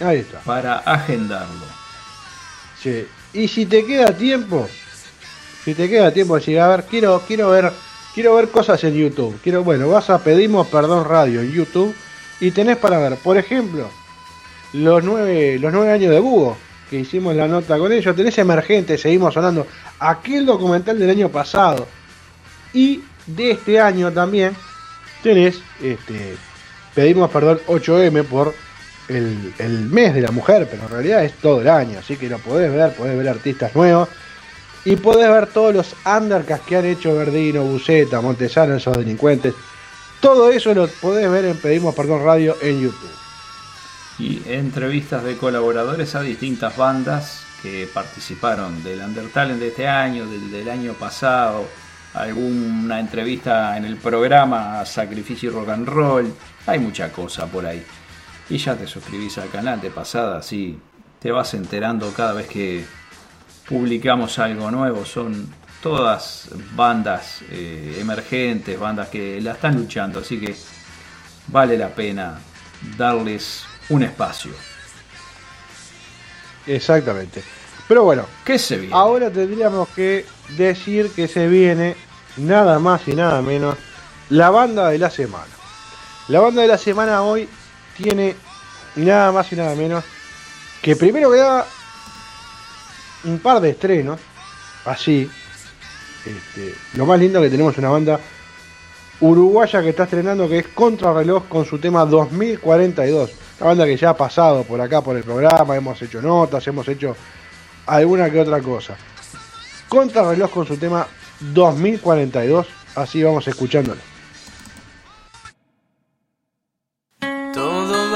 Ahí 0.00 0.18
está. 0.18 0.40
Para 0.40 0.78
agendarlo. 0.78 1.66
Sí. 2.82 3.06
Y 3.34 3.48
si 3.48 3.66
te 3.66 3.84
queda 3.84 4.16
tiempo, 4.16 4.68
si 5.64 5.74
te 5.74 5.88
queda 5.88 6.12
tiempo, 6.12 6.36
decir, 6.36 6.60
a 6.60 6.68
ver, 6.68 6.84
quiero, 6.84 7.20
quiero 7.26 7.50
ver, 7.50 7.72
quiero 8.14 8.36
ver 8.36 8.48
cosas 8.48 8.82
en 8.84 8.94
YouTube. 8.94 9.38
Quiero, 9.42 9.64
bueno, 9.64 9.88
vas 9.88 10.08
a 10.08 10.22
pedimos 10.22 10.68
perdón 10.68 11.04
radio 11.04 11.40
en 11.40 11.52
YouTube 11.52 11.94
y 12.40 12.52
tenés 12.52 12.76
para 12.76 12.98
ver, 12.98 13.16
por 13.16 13.36
ejemplo, 13.36 13.88
los 14.72 15.02
nueve, 15.02 15.58
los 15.58 15.72
nueve 15.72 15.92
años 15.92 16.10
de 16.12 16.20
Búho, 16.20 16.56
que 16.88 17.00
hicimos 17.00 17.34
la 17.34 17.48
nota 17.48 17.76
con 17.76 17.92
ellos, 17.92 18.14
tenés 18.14 18.38
emergente, 18.38 18.98
seguimos 18.98 19.34
sonando, 19.34 19.66
aquel 19.98 20.46
documental 20.46 20.98
del 20.98 21.10
año 21.10 21.28
pasado. 21.28 21.88
Y 22.72 23.02
de 23.26 23.52
este 23.52 23.80
año 23.80 24.12
también 24.12 24.54
tenés, 25.22 25.60
este, 25.82 26.36
pedimos 26.94 27.30
perdón 27.30 27.60
8M 27.66 28.24
por 28.24 28.54
el, 29.08 29.88
mes 29.90 30.14
de 30.14 30.20
la 30.20 30.30
mujer, 30.30 30.68
pero 30.70 30.84
en 30.84 30.88
realidad 30.88 31.24
es 31.24 31.34
todo 31.34 31.60
el 31.60 31.68
año, 31.68 31.98
así 31.98 32.16
que 32.16 32.28
lo 32.28 32.38
podés 32.38 32.72
ver, 32.72 32.94
podés 32.94 33.16
ver 33.16 33.28
artistas 33.28 33.74
nuevos 33.74 34.08
y 34.84 34.96
podés 34.96 35.28
ver 35.28 35.46
todos 35.46 35.74
los 35.74 35.94
undercasts 36.04 36.66
que 36.66 36.76
han 36.76 36.84
hecho 36.84 37.14
Verdino, 37.14 37.62
Buceta, 37.62 38.20
Montesano, 38.20 38.74
esos 38.74 38.96
delincuentes. 38.96 39.54
Todo 40.20 40.50
eso 40.50 40.74
lo 40.74 40.88
podés 40.88 41.30
ver 41.30 41.46
en 41.46 41.56
Pedimos 41.56 41.94
Perdón 41.94 42.24
Radio 42.24 42.56
en 42.60 42.80
YouTube. 42.80 43.10
Y 44.18 44.42
entrevistas 44.46 45.24
de 45.24 45.36
colaboradores 45.36 46.14
a 46.14 46.20
distintas 46.20 46.76
bandas 46.76 47.44
que 47.62 47.88
participaron 47.92 48.84
del 48.84 49.00
Undertalent 49.00 49.58
de 49.58 49.68
este 49.68 49.88
año, 49.88 50.26
del 50.26 50.68
año 50.68 50.92
pasado, 50.92 51.66
alguna 52.12 53.00
entrevista 53.00 53.76
en 53.76 53.86
el 53.86 53.96
programa 53.96 54.84
Sacrificio 54.84 55.50
y 55.50 55.52
Rock 55.52 55.70
and 55.70 55.88
Roll, 55.88 56.34
hay 56.66 56.78
mucha 56.78 57.10
cosa 57.10 57.46
por 57.46 57.66
ahí. 57.66 57.84
Y 58.50 58.58
ya 58.58 58.76
te 58.76 58.86
suscribís 58.86 59.38
al 59.38 59.50
canal 59.50 59.80
de 59.80 59.90
pasada, 59.90 60.38
así 60.38 60.78
te 61.18 61.32
vas 61.32 61.54
enterando 61.54 62.12
cada 62.12 62.34
vez 62.34 62.46
que, 62.46 62.84
publicamos 63.68 64.38
algo 64.38 64.70
nuevo. 64.70 65.04
Son 65.04 65.48
todas 65.82 66.48
bandas 66.74 67.40
eh, 67.50 67.98
emergentes, 68.00 68.78
bandas 68.78 69.08
que 69.08 69.40
la 69.40 69.52
están 69.52 69.76
luchando, 69.76 70.20
así 70.20 70.38
que 70.38 70.54
vale 71.48 71.76
la 71.76 71.88
pena 71.88 72.38
darles 72.96 73.64
un 73.88 74.02
espacio. 74.02 74.52
Exactamente. 76.66 77.42
Pero 77.86 78.04
bueno, 78.04 78.24
¿Qué 78.44 78.58
se 78.58 78.78
viene? 78.78 78.94
ahora 78.94 79.30
tendríamos 79.30 79.88
que 79.90 80.24
decir 80.56 81.10
que 81.10 81.28
se 81.28 81.48
viene 81.48 81.96
nada 82.38 82.78
más 82.78 83.06
y 83.08 83.14
nada 83.14 83.42
menos 83.42 83.76
la 84.30 84.48
banda 84.48 84.88
de 84.88 84.98
la 84.98 85.10
semana. 85.10 85.52
La 86.28 86.40
banda 86.40 86.62
de 86.62 86.68
la 86.68 86.78
semana 86.78 87.20
hoy 87.20 87.46
tiene 87.96 88.36
nada 88.96 89.32
más 89.32 89.52
y 89.52 89.56
nada 89.56 89.74
menos 89.74 90.04
que 90.82 90.96
primero 90.96 91.30
que 91.30 91.38
nada 91.38 91.66
un 93.24 93.38
par 93.38 93.60
de 93.60 93.70
estrenos, 93.70 94.20
así. 94.84 95.30
Este, 96.24 96.74
lo 96.94 97.04
más 97.04 97.18
lindo 97.18 97.40
que 97.40 97.50
tenemos 97.50 97.76
una 97.76 97.90
banda 97.90 98.18
uruguaya 99.20 99.82
que 99.82 99.90
está 99.90 100.04
estrenando 100.04 100.48
que 100.48 100.58
es 100.58 100.68
Contrarreloj 100.68 101.48
con 101.48 101.64
su 101.64 101.78
tema 101.78 102.04
2042. 102.04 103.30
Una 103.60 103.68
banda 103.68 103.84
que 103.86 103.96
ya 103.96 104.10
ha 104.10 104.16
pasado 104.16 104.64
por 104.64 104.80
acá 104.80 105.00
por 105.00 105.16
el 105.16 105.22
programa, 105.22 105.76
hemos 105.76 106.00
hecho 106.02 106.20
notas, 106.20 106.66
hemos 106.66 106.88
hecho 106.88 107.16
alguna 107.86 108.30
que 108.30 108.40
otra 108.40 108.60
cosa. 108.60 108.96
Contrarreloj 109.88 110.50
con 110.50 110.66
su 110.66 110.76
tema 110.76 111.06
2042, 111.40 112.66
así 112.96 113.22
vamos 113.22 113.46
escuchándolo. 113.46 114.13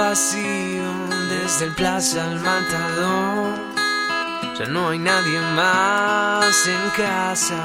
Desde 0.08 1.66
el 1.66 1.74
plaza 1.74 2.24
al 2.24 2.40
matador. 2.40 3.58
Ya 4.58 4.64
no 4.64 4.88
hay 4.88 4.98
nadie 4.98 5.38
más 5.54 6.66
en 6.66 6.90
casa. 6.96 7.62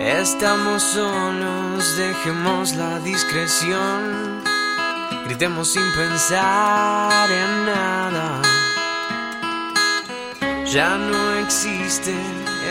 Estamos 0.00 0.82
solos, 0.82 1.96
dejemos 1.96 2.74
la 2.74 2.98
discreción. 2.98 4.42
Gritemos 5.26 5.68
sin 5.74 5.88
pensar 5.92 7.30
en 7.30 7.66
nada. 7.66 8.42
Ya 10.64 10.96
no 10.96 11.34
existe 11.34 12.12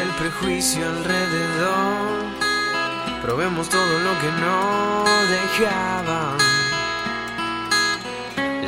el 0.01 0.09
prejuicio 0.19 0.85
alrededor. 0.85 2.25
Probemos 3.21 3.69
todo 3.69 3.99
lo 3.99 4.19
que 4.19 4.31
no 4.41 5.05
dejaban. 5.29 6.58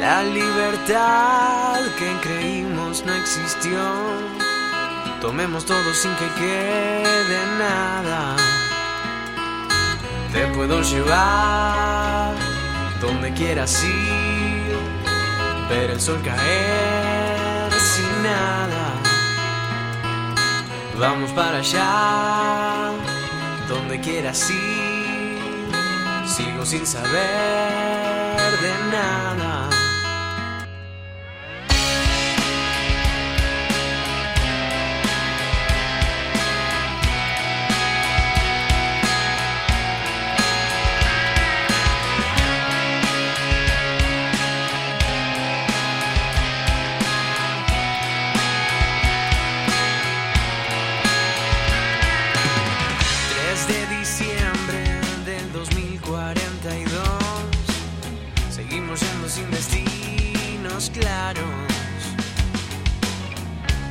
La 0.01 0.23
libertad 0.23 1.79
que 1.99 2.11
creímos 2.27 3.05
no 3.05 3.13
existió. 3.13 3.79
Tomemos 5.21 5.63
todo 5.63 5.93
sin 5.93 6.11
que 6.15 6.27
quede 6.39 7.39
nada. 7.59 8.35
Te 10.33 10.47
puedo 10.55 10.81
llevar 10.81 12.33
donde 12.99 13.31
quieras 13.33 13.83
ir. 13.83 14.75
Ver 15.69 15.91
el 15.91 16.01
sol 16.01 16.19
caer 16.23 17.71
sin 17.71 18.23
nada. 18.23 18.93
Vamos 20.97 21.29
para 21.29 21.59
allá, 21.59 22.89
donde 23.69 24.01
quieras 24.01 24.49
ir. 24.49 25.69
Sigo 26.25 26.65
sin 26.65 26.87
saber 26.87 27.11
de 28.63 28.73
nada. 28.91 29.70
Claros. 60.93 61.45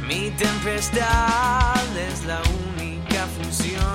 Mi 0.07 0.31
tempestad 0.31 1.97
es 1.97 2.25
la 2.25 2.41
única 2.75 3.27
función 3.39 3.95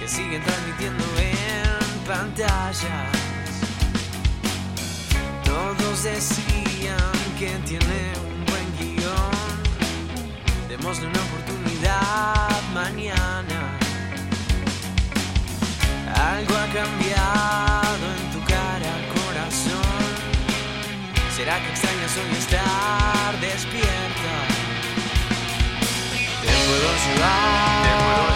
Que 0.00 0.08
siguen 0.08 0.42
transmitiendo 0.42 1.04
en 1.18 2.04
pantallas. 2.06 3.10
Todos 5.44 6.02
decían 6.02 7.12
que 7.38 7.50
tiene 7.66 8.00
un 8.30 8.44
buen 8.46 8.68
guion. 8.78 9.58
Démosle 10.68 11.06
una 11.08 11.20
oportunidad 11.28 12.62
mañana. 12.72 13.78
Algo 16.14 16.54
ha 16.56 16.66
cambiado 16.72 17.69
¿Será 21.40 21.58
que 21.58 21.70
extrañas 21.70 22.14
hoy 22.18 22.36
estar 22.36 23.40
despierta? 23.40 24.34
Te 26.42 26.48
puedo 26.66 26.90
llevar, 27.06 27.82
te 27.82 27.92
puedo 28.04 28.29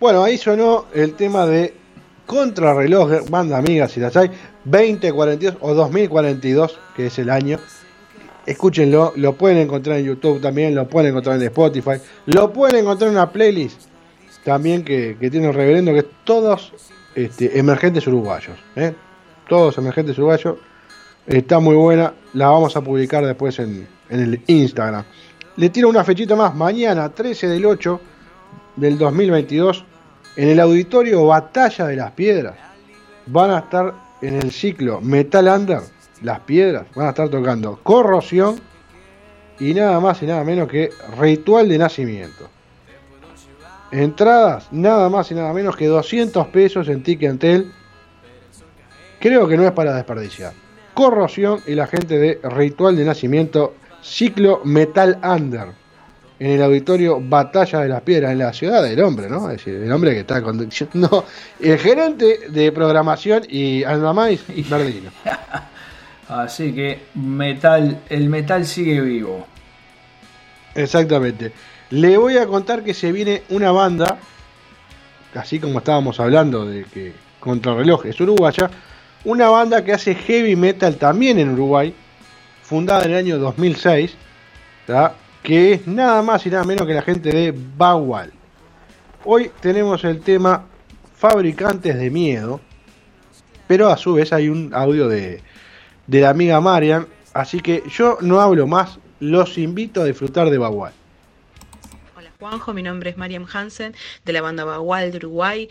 Bueno, 0.00 0.24
ahí 0.24 0.38
sonó 0.38 0.86
el 0.94 1.12
tema 1.12 1.46
de 1.46 1.74
Contrarreloj, 2.24 3.28
banda 3.28 3.58
amiga 3.58 3.86
si 3.86 4.00
las 4.00 4.16
hay, 4.16 4.30
2042 4.64 5.58
o 5.60 5.74
2042, 5.74 6.78
que 6.96 7.06
es 7.08 7.18
el 7.18 7.28
año. 7.28 7.58
Escúchenlo, 8.46 9.12
lo 9.16 9.34
pueden 9.34 9.58
encontrar 9.58 9.98
en 9.98 10.06
YouTube 10.06 10.40
también, 10.40 10.74
lo 10.74 10.88
pueden 10.88 11.10
encontrar 11.10 11.36
en 11.36 11.42
Spotify, 11.42 12.00
lo 12.24 12.50
pueden 12.50 12.76
encontrar 12.76 13.10
en 13.10 13.16
una 13.16 13.30
playlist 13.30 13.82
también 14.42 14.84
que, 14.84 15.18
que 15.20 15.30
tiene 15.30 15.48
el 15.48 15.54
reverendo, 15.54 15.92
que 15.92 15.98
es 15.98 16.06
todos 16.24 16.72
este, 17.14 17.58
emergentes 17.58 18.06
uruguayos. 18.06 18.56
¿eh? 18.76 18.94
Todos 19.50 19.76
emergentes 19.76 20.16
uruguayos. 20.16 20.56
Está 21.26 21.58
muy 21.58 21.74
buena, 21.74 22.14
la 22.32 22.48
vamos 22.48 22.74
a 22.74 22.80
publicar 22.80 23.26
después 23.26 23.58
en, 23.58 23.86
en 24.08 24.20
el 24.20 24.40
Instagram. 24.46 25.04
le 25.56 25.68
tiro 25.68 25.90
una 25.90 26.04
fechita 26.04 26.34
más, 26.36 26.54
mañana 26.54 27.10
13 27.10 27.48
del 27.48 27.66
8 27.66 28.00
del 28.76 28.96
2022, 28.96 29.84
en 30.36 30.48
el 30.48 30.60
auditorio 30.60 31.26
Batalla 31.26 31.86
de 31.86 31.96
las 31.96 32.12
Piedras, 32.12 32.54
van 33.26 33.50
a 33.50 33.58
estar 33.58 33.94
en 34.22 34.34
el 34.34 34.50
ciclo 34.50 35.00
Metal 35.00 35.46
Under, 35.48 35.80
las 36.22 36.40
piedras, 36.40 36.86
van 36.94 37.06
a 37.06 37.10
estar 37.10 37.28
tocando 37.28 37.78
Corrosión 37.82 38.60
y 39.58 39.74
nada 39.74 40.00
más 40.00 40.22
y 40.22 40.26
nada 40.26 40.44
menos 40.44 40.68
que 40.68 40.90
Ritual 41.18 41.68
de 41.68 41.78
Nacimiento. 41.78 42.48
Entradas, 43.90 44.68
nada 44.72 45.08
más 45.08 45.30
y 45.30 45.34
nada 45.34 45.52
menos 45.52 45.76
que 45.76 45.86
200 45.86 46.46
pesos 46.48 46.88
en 46.88 47.02
Ticketel. 47.02 47.72
Creo 49.18 49.48
que 49.48 49.56
no 49.56 49.64
es 49.64 49.72
para 49.72 49.94
desperdiciar. 49.94 50.52
Corrosión 50.94 51.60
y 51.66 51.74
la 51.74 51.86
gente 51.86 52.18
de 52.18 52.40
Ritual 52.42 52.96
de 52.96 53.04
Nacimiento, 53.04 53.74
ciclo 54.00 54.60
Metal 54.64 55.18
Under. 55.22 55.79
En 56.40 56.52
el 56.52 56.62
auditorio 56.62 57.20
Batalla 57.20 57.80
de 57.80 57.88
las 57.88 58.00
Piedras, 58.00 58.32
en 58.32 58.38
la 58.38 58.52
ciudad 58.52 58.82
del 58.82 59.00
hombre, 59.02 59.28
¿no? 59.28 59.50
Es 59.50 59.58
decir, 59.58 59.74
el 59.74 59.92
hombre 59.92 60.14
que 60.14 60.20
está 60.20 60.42
conduciendo. 60.42 61.26
El 61.60 61.78
gerente 61.78 62.48
de 62.48 62.72
programación 62.72 63.42
y 63.46 63.84
alma 63.84 64.14
más 64.14 64.30
Verdino. 64.48 65.10
Así 66.28 66.72
que 66.72 67.02
metal, 67.14 68.00
el 68.08 68.28
metal 68.28 68.64
sigue 68.64 69.00
vivo. 69.00 69.46
Exactamente. 70.74 71.52
Le 71.90 72.16
voy 72.16 72.38
a 72.38 72.46
contar 72.46 72.84
que 72.84 72.94
se 72.94 73.10
viene 73.10 73.42
una 73.50 73.72
banda, 73.72 74.16
así 75.34 75.58
como 75.58 75.80
estábamos 75.80 76.20
hablando 76.20 76.64
de 76.64 76.84
que 76.84 77.12
Contrarreloj 77.40 78.06
es 78.06 78.20
uruguaya, 78.20 78.70
una 79.24 79.48
banda 79.48 79.84
que 79.84 79.92
hace 79.92 80.14
heavy 80.14 80.54
metal 80.54 80.96
también 80.96 81.40
en 81.40 81.50
Uruguay, 81.50 81.92
fundada 82.62 83.04
en 83.04 83.10
el 83.10 83.16
año 83.16 83.38
2006, 83.38 84.14
¿tá? 84.86 85.14
Que 85.42 85.72
es 85.72 85.86
nada 85.86 86.22
más 86.22 86.46
y 86.46 86.50
nada 86.50 86.64
menos 86.64 86.86
que 86.86 86.94
la 86.94 87.02
gente 87.02 87.30
de 87.30 87.54
Bagual. 87.76 88.32
Hoy 89.24 89.50
tenemos 89.60 90.04
el 90.04 90.20
tema 90.20 90.66
Fabricantes 91.14 91.96
de 91.96 92.10
Miedo, 92.10 92.60
pero 93.66 93.88
a 93.88 93.96
su 93.96 94.14
vez 94.14 94.32
hay 94.32 94.48
un 94.48 94.72
audio 94.74 95.08
de, 95.08 95.42
de 96.06 96.20
la 96.20 96.30
amiga 96.30 96.60
Marian, 96.60 97.06
así 97.32 97.60
que 97.60 97.82
yo 97.88 98.18
no 98.20 98.40
hablo 98.40 98.66
más, 98.66 98.98
los 99.20 99.58
invito 99.58 100.02
a 100.02 100.04
disfrutar 100.04 100.50
de 100.50 100.58
Bagual. 100.58 100.92
Juanjo, 102.40 102.72
mi 102.72 102.82
nombre 102.82 103.10
es 103.10 103.18
Mariam 103.18 103.46
Hansen 103.52 103.94
de 104.24 104.32
la 104.32 104.40
banda 104.40 104.64
Bagual 104.64 105.12
de 105.12 105.18
Uruguay. 105.18 105.68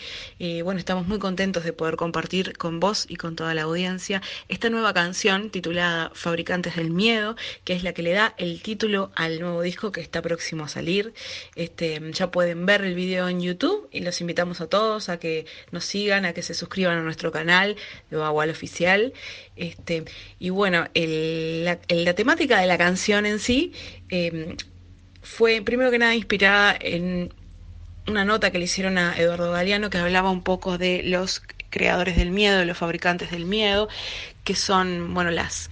Bueno, 0.64 0.80
estamos 0.80 1.08
muy 1.08 1.18
contentos 1.18 1.64
de 1.64 1.74
poder 1.74 1.96
compartir 1.96 2.56
con 2.58 2.80
vos 2.80 3.08
y 3.10 3.16
con 3.16 3.36
toda 3.36 3.56
la 3.56 3.64
audiencia 3.64 4.22
esta 4.50 4.70
nueva 4.70 4.94
canción 4.94 5.50
titulada 5.50 6.12
Fabricantes 6.14 6.76
del 6.76 6.92
Miedo, 6.92 7.36
que 7.64 7.74
es 7.74 7.82
la 7.82 7.94
que 7.94 8.04
le 8.04 8.12
da 8.12 8.36
el 8.38 8.62
título 8.62 9.12
al 9.16 9.40
nuevo 9.40 9.64
disco 9.64 9.92
que 9.92 10.02
está 10.02 10.22
próximo 10.22 10.66
a 10.66 10.68
salir. 10.68 11.12
Este, 11.56 12.00
ya 12.12 12.30
pueden 12.30 12.68
ver 12.68 12.84
el 12.84 12.94
video 12.94 13.28
en 13.30 13.42
YouTube 13.42 13.90
y 13.92 14.02
los 14.02 14.22
invitamos 14.22 14.62
a 14.62 14.68
todos 14.68 15.10
a 15.10 15.18
que 15.18 15.48
nos 15.72 15.86
sigan, 15.86 16.26
a 16.26 16.34
que 16.34 16.44
se 16.44 16.54
suscriban 16.54 17.00
a 17.00 17.02
nuestro 17.02 17.32
canal 17.32 17.78
de 18.12 18.18
Bagual 18.18 18.52
Oficial. 18.52 19.14
Este, 19.56 20.06
y 20.38 20.52
bueno, 20.52 20.86
la, 20.94 22.14
temática 22.14 22.62
de 22.62 22.68
la 22.68 22.78
canción 22.78 23.26
en 23.26 23.40
sí 23.40 23.74
eh, 24.10 24.56
fue 25.30 25.62
primero 25.62 25.92
que 25.92 26.00
nada 26.00 26.16
inspirada 26.16 26.76
en 26.80 27.34
una 28.08 28.26
nota 28.26 28.52
que 28.52 28.58
le 28.58 28.66
hicieron 28.66 28.98
a 28.98 29.16
Eduardo 29.18 29.52
Galeano 29.52 29.90
que 29.90 30.00
hablaba 30.00 30.32
un 30.32 30.44
poco 30.44 30.78
de 30.78 31.04
los 31.04 31.42
creadores 31.70 32.18
del 32.18 32.32
miedo, 32.32 32.58
de 32.58 32.66
los 32.66 32.78
fabricantes 32.78 33.30
del 33.32 33.46
miedo, 33.46 33.88
que 34.44 34.56
son, 34.56 35.14
bueno, 35.14 35.30
las, 35.30 35.70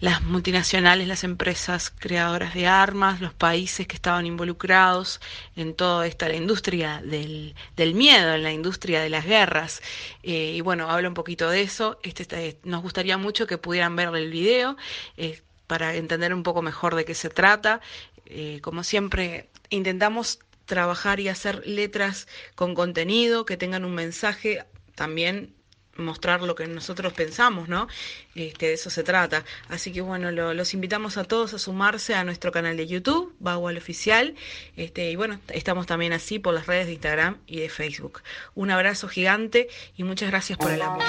las 0.00 0.22
multinacionales, 0.22 1.08
las 1.08 1.24
empresas 1.24 1.90
creadoras 1.90 2.52
de 2.54 2.66
armas, 2.66 3.22
los 3.22 3.32
países 3.32 3.86
que 3.86 3.96
estaban 3.96 4.26
involucrados 4.26 5.20
en 5.56 5.74
toda 5.74 6.06
esta 6.06 6.28
la 6.28 6.36
industria 6.36 7.00
del, 7.02 7.54
del 7.76 7.94
miedo, 7.94 8.34
en 8.34 8.42
la 8.42 8.52
industria 8.52 9.00
de 9.00 9.08
las 9.08 9.24
guerras. 9.24 9.80
Eh, 10.22 10.52
y 10.56 10.60
bueno, 10.60 10.90
habla 10.90 11.08
un 11.08 11.14
poquito 11.14 11.48
de 11.48 11.62
eso. 11.62 11.98
Este, 12.02 12.22
este, 12.24 12.58
nos 12.64 12.82
gustaría 12.82 13.16
mucho 13.16 13.46
que 13.46 13.56
pudieran 13.58 13.96
ver 13.96 14.14
el 14.14 14.30
video. 14.30 14.76
eh, 15.16 15.40
para 15.70 15.94
entender 15.94 16.34
un 16.34 16.42
poco 16.42 16.62
mejor 16.62 16.96
de 16.96 17.04
qué 17.04 17.14
se 17.14 17.30
trata. 17.30 17.80
Eh, 18.30 18.60
como 18.62 18.84
siempre, 18.84 19.50
intentamos 19.70 20.38
trabajar 20.66 21.18
y 21.20 21.28
hacer 21.28 21.66
letras 21.66 22.28
con 22.54 22.74
contenido, 22.74 23.44
que 23.44 23.56
tengan 23.56 23.84
un 23.84 23.94
mensaje, 23.94 24.64
también 24.94 25.52
mostrar 25.96 26.40
lo 26.42 26.54
que 26.54 26.66
nosotros 26.66 27.12
pensamos, 27.12 27.68
¿no? 27.68 27.88
Este, 28.34 28.66
de 28.68 28.72
eso 28.74 28.88
se 28.88 29.02
trata. 29.02 29.44
Así 29.68 29.92
que 29.92 30.00
bueno, 30.00 30.30
lo- 30.30 30.54
los 30.54 30.72
invitamos 30.72 31.18
a 31.18 31.24
todos 31.24 31.52
a 31.52 31.58
sumarse 31.58 32.14
a 32.14 32.24
nuestro 32.24 32.52
canal 32.52 32.76
de 32.76 32.86
YouTube, 32.86 33.34
Bagual 33.40 33.76
Oficial, 33.76 34.34
este, 34.76 35.10
y 35.10 35.16
bueno, 35.16 35.40
estamos 35.48 35.86
también 35.86 36.12
así 36.12 36.38
por 36.38 36.54
las 36.54 36.66
redes 36.66 36.86
de 36.86 36.92
Instagram 36.92 37.38
y 37.46 37.58
de 37.60 37.68
Facebook. 37.68 38.22
Un 38.54 38.70
abrazo 38.70 39.08
gigante 39.08 39.68
y 39.96 40.04
muchas 40.04 40.30
gracias 40.30 40.56
por 40.56 40.70
el 40.70 40.80
apoyo. 40.82 41.04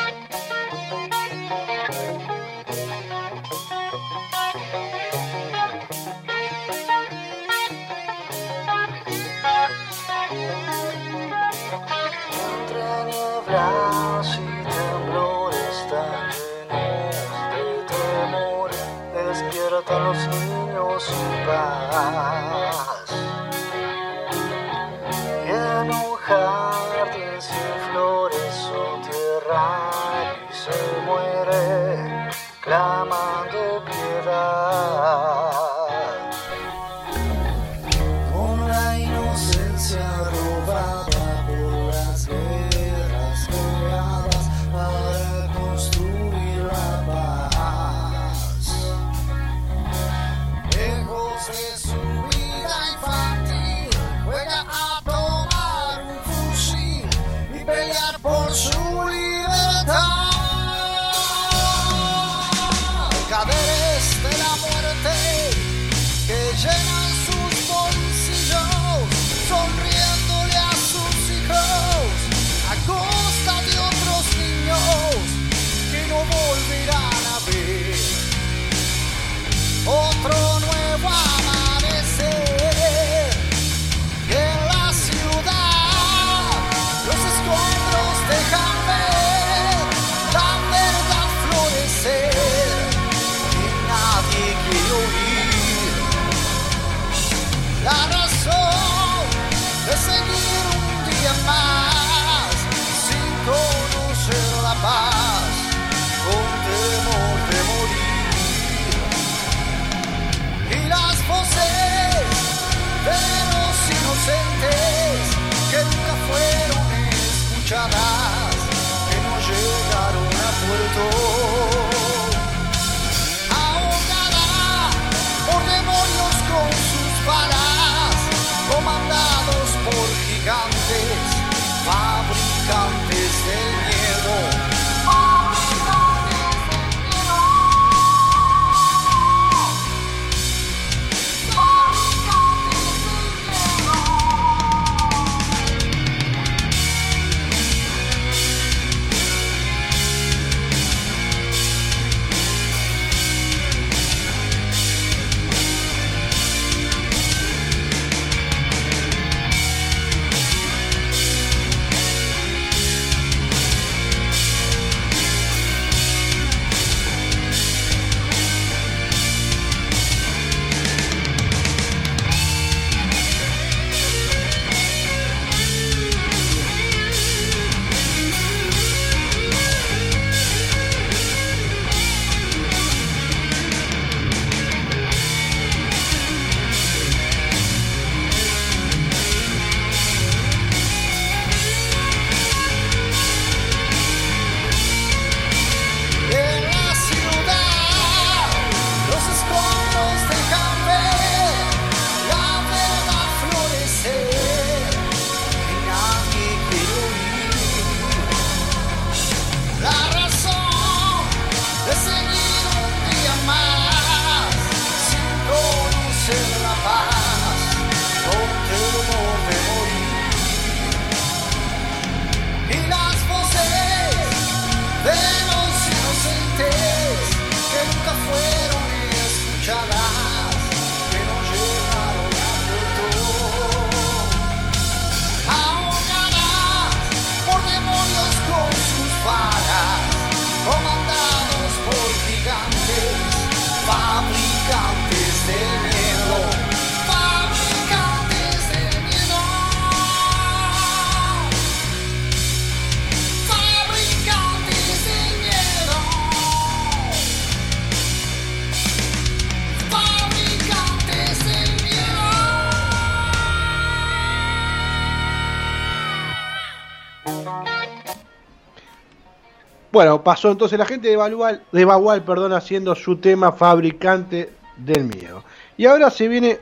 Bueno, 269.91 270.23
pasó 270.23 270.49
entonces 270.51 270.79
la 270.79 270.85
gente 270.85 271.09
de 271.09 271.17
Bagual, 271.17 271.63
de 271.71 272.21
perdón, 272.21 272.53
haciendo 272.53 272.95
su 272.95 273.17
tema 273.17 273.51
fabricante 273.51 274.49
del 274.77 275.03
miedo. 275.03 275.43
Y 275.75 275.85
ahora 275.85 276.09
se 276.09 276.29
viene 276.29 276.59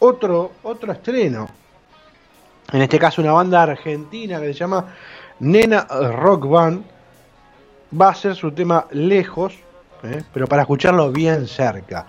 otro, 0.00 0.52
otro 0.64 0.92
estreno. 0.92 1.48
En 2.72 2.82
este 2.82 2.98
caso 2.98 3.22
una 3.22 3.32
banda 3.32 3.62
argentina 3.62 4.40
que 4.40 4.48
se 4.48 4.54
llama 4.54 4.94
Nena 5.38 5.86
Rock 6.12 6.48
Band. 6.48 6.84
Va 7.98 8.10
a 8.10 8.14
ser 8.14 8.34
su 8.34 8.50
tema 8.52 8.86
lejos, 8.90 9.54
¿eh? 10.02 10.22
pero 10.34 10.46
para 10.46 10.62
escucharlo 10.62 11.10
bien 11.10 11.46
cerca. 11.46 12.06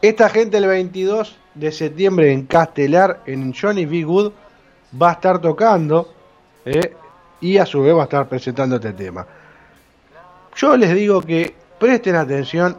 Esta 0.00 0.30
gente 0.30 0.56
el 0.56 0.66
22 0.66 1.36
de 1.54 1.70
septiembre 1.70 2.32
en 2.32 2.46
Castelar, 2.46 3.20
en 3.26 3.52
Johnny 3.54 3.84
B. 3.84 4.02
Good, 4.02 4.32
va 5.00 5.10
a 5.10 5.12
estar 5.12 5.38
tocando 5.38 6.12
¿eh? 6.64 6.96
y 7.40 7.58
a 7.58 7.66
su 7.66 7.82
vez 7.82 7.94
va 7.94 8.00
a 8.00 8.04
estar 8.04 8.26
presentando 8.26 8.76
este 8.76 8.94
tema. 8.94 9.26
Yo 10.56 10.76
les 10.76 10.94
digo 10.94 11.22
que 11.22 11.54
presten 11.78 12.16
atención 12.16 12.76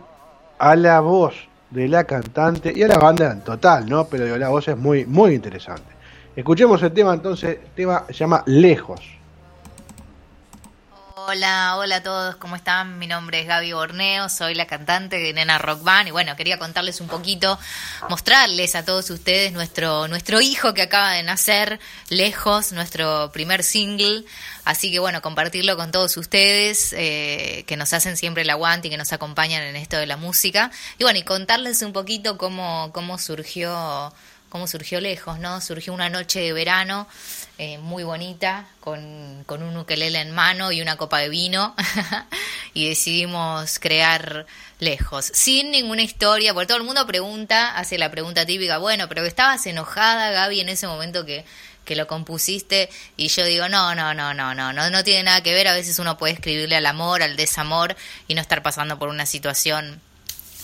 a 0.60 0.76
la 0.76 0.99
voz 0.99 1.34
de 1.69 1.88
la 1.88 2.03
cantante 2.03 2.72
y 2.76 2.84
a 2.84 2.88
la 2.88 2.98
banda 2.98 3.31
en 3.31 3.41
total, 3.41 3.89
¿no? 3.89 4.06
Pero 4.06 4.26
digo, 4.26 4.38
la 4.38 4.49
voz 4.49 4.68
es 4.68 4.77
muy, 4.77 5.06
muy 5.06 5.34
interesante. 5.34 5.91
Escuchemos 6.35 6.81
el 6.84 6.91
tema 6.91 7.14
entonces, 7.14 7.60
el 7.64 7.72
tema 7.72 8.03
se 8.07 8.14
llama 8.14 8.43
Lejos. 8.45 9.20
Hola, 11.27 11.76
hola 11.77 11.98
a 11.98 12.03
todos, 12.03 12.35
¿cómo 12.38 12.56
están? 12.56 12.98
Mi 12.98 13.06
nombre 13.06 13.41
es 13.41 13.48
Gaby 13.48 13.73
Borneo, 13.73 14.27
soy 14.27 14.56
la 14.56 14.65
cantante 14.65 15.18
de 15.18 15.34
Nena 15.34 15.60
Rock 15.60 15.84
Band 15.84 16.07
y 16.07 16.11
bueno, 16.11 16.35
quería 16.35 16.57
contarles 16.57 16.99
un 16.99 17.07
poquito, 17.07 17.60
mostrarles 18.10 18.73
a 18.73 18.85
todos 18.85 19.07
ustedes 19.11 19.52
nuestro, 19.53 20.07
nuestro 20.07 20.41
hijo 20.41 20.73
que 20.73 20.81
acaba 20.81 21.14
de 21.14 21.22
nacer, 21.22 21.80
Lejos, 22.10 22.72
nuestro 22.72 23.30
primer 23.31 23.64
single, 23.64 24.26
así 24.65 24.91
que 24.91 24.98
bueno, 24.98 25.22
compartirlo 25.22 25.77
con 25.77 25.91
todos 25.91 26.18
ustedes 26.18 26.91
eh, 26.98 27.65
que 27.68 27.77
nos 27.77 27.93
hacen 27.93 28.18
siempre 28.18 28.41
el 28.41 28.49
aguante 28.49 28.88
y 28.88 28.91
que 28.91 28.98
nos 28.98 29.14
acompañan 29.14 29.61
en 29.61 29.76
esto 29.76 29.98
de 29.98 30.07
la 30.07 30.18
música 30.18 30.72
y 30.98 31.03
bueno, 31.03 31.19
y 31.19 31.23
contarles 31.23 31.84
un 31.84 31.93
poquito 31.93 32.38
cómo, 32.39 32.89
cómo 32.93 33.19
surgió 33.19 34.11
cómo 34.49 34.68
surgió 34.68 34.99
lejos, 34.99 35.39
¿no? 35.39 35.61
Surgió 35.61 35.93
una 35.93 36.10
noche 36.10 36.41
de 36.41 36.52
verano 36.52 37.07
eh, 37.64 37.78
muy 37.78 38.04
bonita, 38.04 38.66
con, 38.80 39.44
con 39.46 39.62
un 39.62 39.78
ukelele 39.78 40.20
en 40.20 40.32
mano 40.32 40.72
y 40.72 40.82
una 40.82 40.98
copa 40.98 41.20
de 41.20 41.30
vino, 41.30 41.76
y 42.74 42.90
decidimos 42.90 43.78
crear 43.78 44.48
lejos, 44.80 45.30
sin 45.32 45.70
ninguna 45.70 46.02
historia, 46.02 46.56
porque 46.56 46.66
todo 46.66 46.80
el 46.80 46.84
mundo 46.86 47.06
pregunta, 47.06 47.78
hace 47.78 48.00
la 48.00 48.10
pregunta 48.10 48.48
típica, 48.48 48.80
bueno, 48.80 49.08
pero 49.08 49.24
estabas 49.28 49.64
enojada, 49.68 50.32
Gaby, 50.32 50.62
en 50.62 50.70
ese 50.70 50.88
momento 50.88 51.24
que, 51.24 51.46
que 51.86 51.96
lo 51.96 52.08
compusiste, 52.08 52.90
y 53.16 53.28
yo 53.28 53.46
digo, 53.46 53.70
no, 53.70 53.94
no, 53.94 54.16
no, 54.16 54.34
no, 54.34 54.56
no, 54.56 54.74
no, 54.74 54.90
no 54.90 55.04
tiene 55.04 55.22
nada 55.22 55.44
que 55.44 55.54
ver, 55.54 55.68
a 55.68 55.76
veces 55.76 56.00
uno 56.00 56.18
puede 56.18 56.34
escribirle 56.34 56.78
al 56.78 56.88
amor, 56.88 57.22
al 57.22 57.36
desamor, 57.36 57.96
y 58.28 58.34
no 58.34 58.42
estar 58.42 58.64
pasando 58.64 58.98
por 58.98 59.10
una 59.10 59.28
situación 59.28 60.02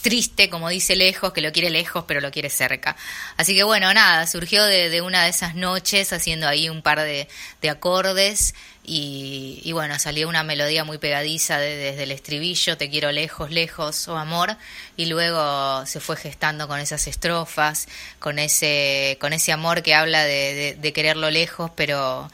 triste, 0.08 0.50
como 0.50 0.70
dice 0.70 0.96
lejos, 0.96 1.34
que 1.34 1.42
lo 1.42 1.52
quiere 1.52 1.70
lejos, 1.70 2.06
pero 2.08 2.22
lo 2.22 2.32
quiere 2.32 2.50
cerca. 2.50 2.96
Así 3.36 3.54
que 3.56 3.64
bueno, 3.64 3.94
nada, 3.94 4.26
surgió 4.26 4.64
de, 4.64 4.90
de 4.90 5.02
una 5.02 5.26
de 5.26 5.30
esas 5.32 5.54
noches 5.54 6.14
haciendo 6.14 6.48
ahí 6.48 6.70
un 6.70 6.82
par 6.82 7.02
de, 7.02 7.28
de 7.62 7.70
acordes 7.70 8.56
y, 8.90 9.70
bueno, 9.74 10.00
salió 10.00 10.30
una 10.30 10.44
melodía 10.44 10.86
muy 10.86 10.98
pegadiza 10.98 11.60
de- 11.60 11.76
desde 11.76 12.04
el 12.04 12.12
estribillo, 12.12 12.78
te 12.78 12.90
quiero 12.90 13.12
lejos, 13.12 13.52
lejos, 13.52 14.08
oh 14.08 14.16
amor, 14.16 14.56
y 14.96 15.08
luego 15.08 15.86
se 15.86 16.00
fue 16.00 16.16
gestando 16.16 16.70
con 16.70 16.80
esas 16.80 17.06
estrofas, 17.08 17.90
con 18.20 18.40
ese, 18.40 19.18
con 19.20 19.34
ese 19.34 19.52
amor 19.52 19.84
que 19.84 19.94
habla 19.94 20.24
de- 20.24 20.78
de 20.80 20.94
quererlo 20.94 21.30
lejos, 21.30 21.70
pero 21.76 22.32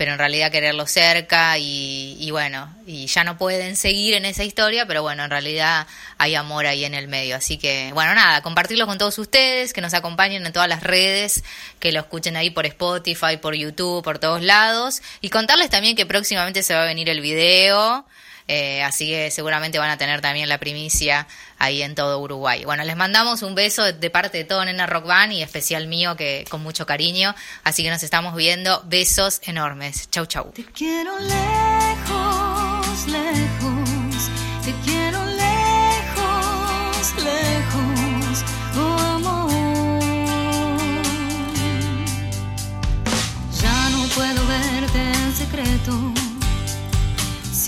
pero 0.00 0.12
en 0.12 0.18
realidad 0.18 0.50
quererlo 0.50 0.86
cerca 0.86 1.58
y, 1.58 2.16
y 2.18 2.30
bueno, 2.30 2.74
y 2.86 3.04
ya 3.04 3.22
no 3.22 3.36
pueden 3.36 3.76
seguir 3.76 4.14
en 4.14 4.24
esa 4.24 4.44
historia, 4.44 4.86
pero 4.86 5.02
bueno, 5.02 5.24
en 5.24 5.30
realidad 5.30 5.86
hay 6.16 6.36
amor 6.36 6.64
ahí 6.64 6.86
en 6.86 6.94
el 6.94 7.06
medio. 7.06 7.36
Así 7.36 7.58
que, 7.58 7.90
bueno, 7.92 8.14
nada, 8.14 8.40
compartirlo 8.40 8.86
con 8.86 8.96
todos 8.96 9.18
ustedes, 9.18 9.74
que 9.74 9.82
nos 9.82 9.92
acompañen 9.92 10.46
en 10.46 10.54
todas 10.54 10.70
las 10.70 10.82
redes, 10.82 11.44
que 11.80 11.92
lo 11.92 12.00
escuchen 12.00 12.34
ahí 12.38 12.48
por 12.48 12.64
Spotify, 12.64 13.36
por 13.42 13.54
YouTube, 13.54 14.02
por 14.02 14.18
todos 14.18 14.40
lados, 14.40 15.02
y 15.20 15.28
contarles 15.28 15.68
también 15.68 15.96
que 15.96 16.06
próximamente 16.06 16.62
se 16.62 16.72
va 16.72 16.84
a 16.84 16.86
venir 16.86 17.10
el 17.10 17.20
video. 17.20 18.06
Eh, 18.52 18.82
así 18.82 19.06
que 19.06 19.30
seguramente 19.30 19.78
van 19.78 19.90
a 19.90 19.96
tener 19.96 20.20
también 20.20 20.48
la 20.48 20.58
primicia 20.58 21.28
ahí 21.56 21.82
en 21.82 21.94
todo 21.94 22.18
Uruguay. 22.18 22.64
Bueno, 22.64 22.82
les 22.82 22.96
mandamos 22.96 23.42
un 23.42 23.54
beso 23.54 23.84
de 23.92 24.10
parte 24.10 24.38
de 24.38 24.44
todo 24.44 24.64
Nena 24.64 24.86
Rock 24.86 25.06
Band 25.06 25.34
y 25.34 25.40
especial 25.40 25.86
mío 25.86 26.16
que 26.16 26.44
con 26.50 26.60
mucho 26.60 26.84
cariño. 26.84 27.32
Así 27.62 27.84
que 27.84 27.90
nos 27.90 28.02
estamos 28.02 28.34
viendo. 28.34 28.82
Besos 28.86 29.40
enormes. 29.44 30.10
Chau, 30.10 30.26
chau. 30.26 30.52
quiero 30.74 31.16
lejos, 31.20 33.06
lejos, 33.06 34.30
te 34.64 34.74
quiero 34.84 34.99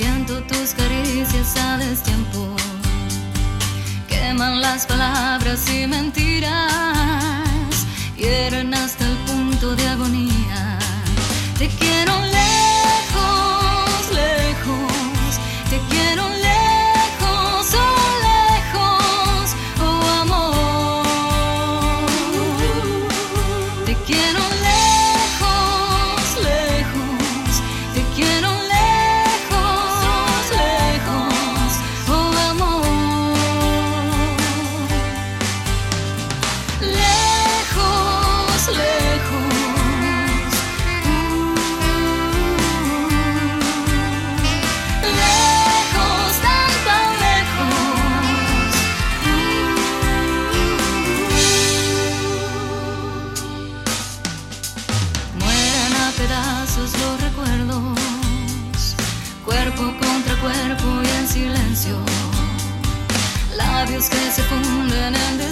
siento 0.03 0.43
tus 0.43 0.75
caricias 0.75 1.57
a 1.57 1.79
destiempo, 1.79 2.57
queman 4.09 4.61
las 4.61 4.85
palabras 4.85 5.61
y 5.71 5.87
mentiras, 5.87 6.67
hieren 8.17 8.75
hasta 8.75 9.05
el 9.05 9.17
punto 9.29 9.77
de 9.77 9.87
agonía. 9.87 10.79
Te 11.57 11.69
quiero 11.69 12.32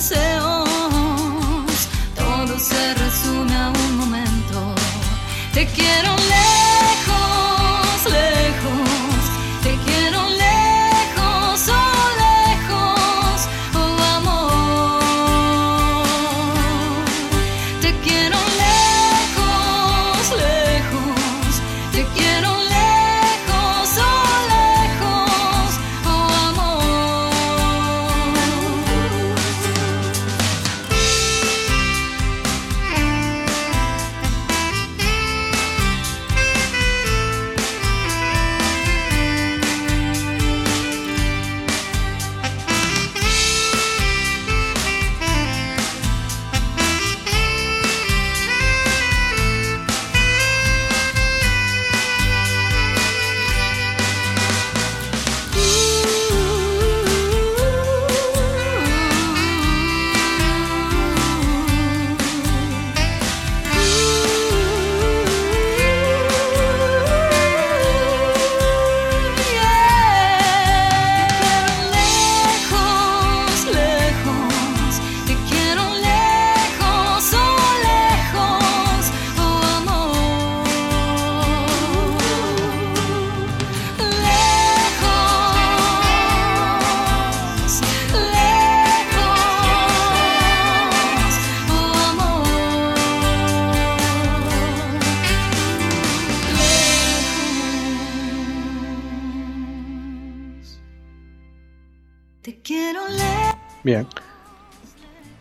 myself 0.01 0.40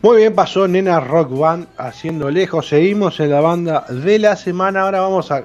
Muy 0.10 0.18
bien, 0.18 0.34
pasó 0.34 0.68
Nena 0.68 0.99
Rock 0.99 1.38
Band 1.38 1.68
haciendo 1.77 2.31
lejos. 2.31 2.68
Seguimos 2.68 3.19
en 3.19 3.30
la 3.30 3.41
banda 3.41 3.86
de 3.88 4.18
la 4.18 4.36
semana. 4.36 4.81
Ahora 4.81 5.02
vamos 5.02 5.30
a. 5.30 5.44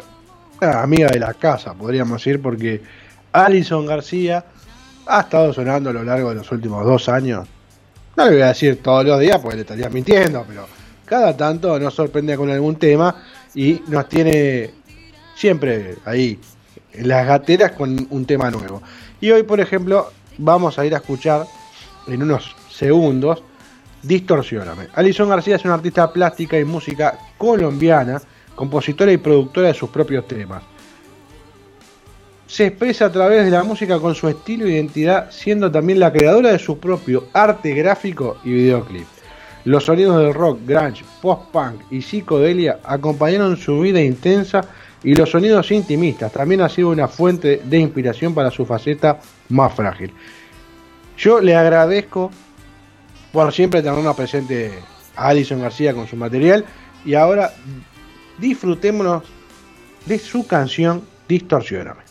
Una 0.58 0.80
amiga 0.82 1.08
de 1.08 1.18
la 1.18 1.34
casa, 1.34 1.74
podríamos 1.74 2.16
decir, 2.16 2.40
porque 2.40 2.80
Alison 3.30 3.84
García 3.84 4.42
ha 5.06 5.20
estado 5.20 5.52
sonando 5.52 5.90
a 5.90 5.92
lo 5.92 6.02
largo 6.02 6.30
de 6.30 6.36
los 6.36 6.50
últimos 6.50 6.82
dos 6.86 7.10
años. 7.10 7.46
No 8.16 8.24
le 8.24 8.30
voy 8.30 8.40
a 8.40 8.46
decir 8.46 8.82
todos 8.82 9.04
los 9.04 9.20
días 9.20 9.38
porque 9.38 9.56
le 9.56 9.60
estaría 9.60 9.90
mintiendo, 9.90 10.46
pero 10.48 10.66
cada 11.04 11.36
tanto 11.36 11.78
nos 11.78 11.92
sorprende 11.92 12.34
con 12.34 12.48
algún 12.48 12.76
tema 12.76 13.16
y 13.54 13.82
nos 13.88 14.08
tiene 14.08 14.70
siempre 15.36 15.96
ahí 16.06 16.40
en 16.94 17.06
las 17.06 17.26
gateras 17.26 17.72
con 17.72 18.06
un 18.08 18.24
tema 18.24 18.50
nuevo. 18.50 18.80
Y 19.20 19.30
hoy, 19.30 19.42
por 19.42 19.60
ejemplo, 19.60 20.10
vamos 20.38 20.78
a 20.78 20.86
ir 20.86 20.94
a 20.94 20.98
escuchar 21.00 21.44
en 22.06 22.22
unos 22.22 22.56
segundos 22.70 23.42
Distorsioname. 24.04 24.88
Alison 24.94 25.30
García 25.30 25.56
es 25.56 25.64
una 25.64 25.74
artista 25.74 26.12
plástica 26.12 26.58
y 26.58 26.64
música 26.64 27.18
colombiana, 27.38 28.20
compositora 28.54 29.10
y 29.10 29.16
productora 29.16 29.68
de 29.68 29.74
sus 29.74 29.88
propios 29.88 30.28
temas. 30.28 30.62
Se 32.46 32.66
expresa 32.66 33.06
a 33.06 33.12
través 33.12 33.46
de 33.46 33.50
la 33.50 33.64
música 33.64 33.98
con 33.98 34.14
su 34.14 34.28
estilo 34.28 34.66
e 34.66 34.72
identidad, 34.72 35.30
siendo 35.30 35.72
también 35.72 35.98
la 35.98 36.12
creadora 36.12 36.52
de 36.52 36.58
su 36.58 36.78
propio 36.78 37.28
arte 37.32 37.72
gráfico 37.72 38.36
y 38.44 38.52
videoclip. 38.52 39.06
Los 39.64 39.86
sonidos 39.86 40.18
del 40.18 40.34
rock, 40.34 40.60
grunge, 40.66 41.02
post-punk 41.22 41.80
y 41.90 42.02
psicodelia 42.02 42.80
acompañaron 42.84 43.56
su 43.56 43.80
vida 43.80 44.02
intensa 44.02 44.60
y 45.02 45.14
los 45.14 45.30
sonidos 45.30 45.70
intimistas 45.70 46.32
también 46.32 46.60
ha 46.60 46.68
sido 46.68 46.90
una 46.90 47.08
fuente 47.08 47.62
de 47.64 47.78
inspiración 47.78 48.34
para 48.34 48.50
su 48.50 48.66
faceta 48.66 49.18
más 49.48 49.72
frágil. 49.72 50.12
Yo 51.16 51.40
le 51.40 51.56
agradezco 51.56 52.30
por 53.34 53.52
siempre 53.52 53.82
tenernos 53.82 54.14
presente 54.14 54.70
a 55.16 55.30
Alison 55.30 55.60
García 55.60 55.92
con 55.92 56.06
su 56.06 56.14
material 56.14 56.64
y 57.04 57.14
ahora 57.14 57.52
disfrutémonos 58.38 59.24
de 60.06 60.20
su 60.20 60.46
canción 60.46 61.02
Distorsioname. 61.26 62.03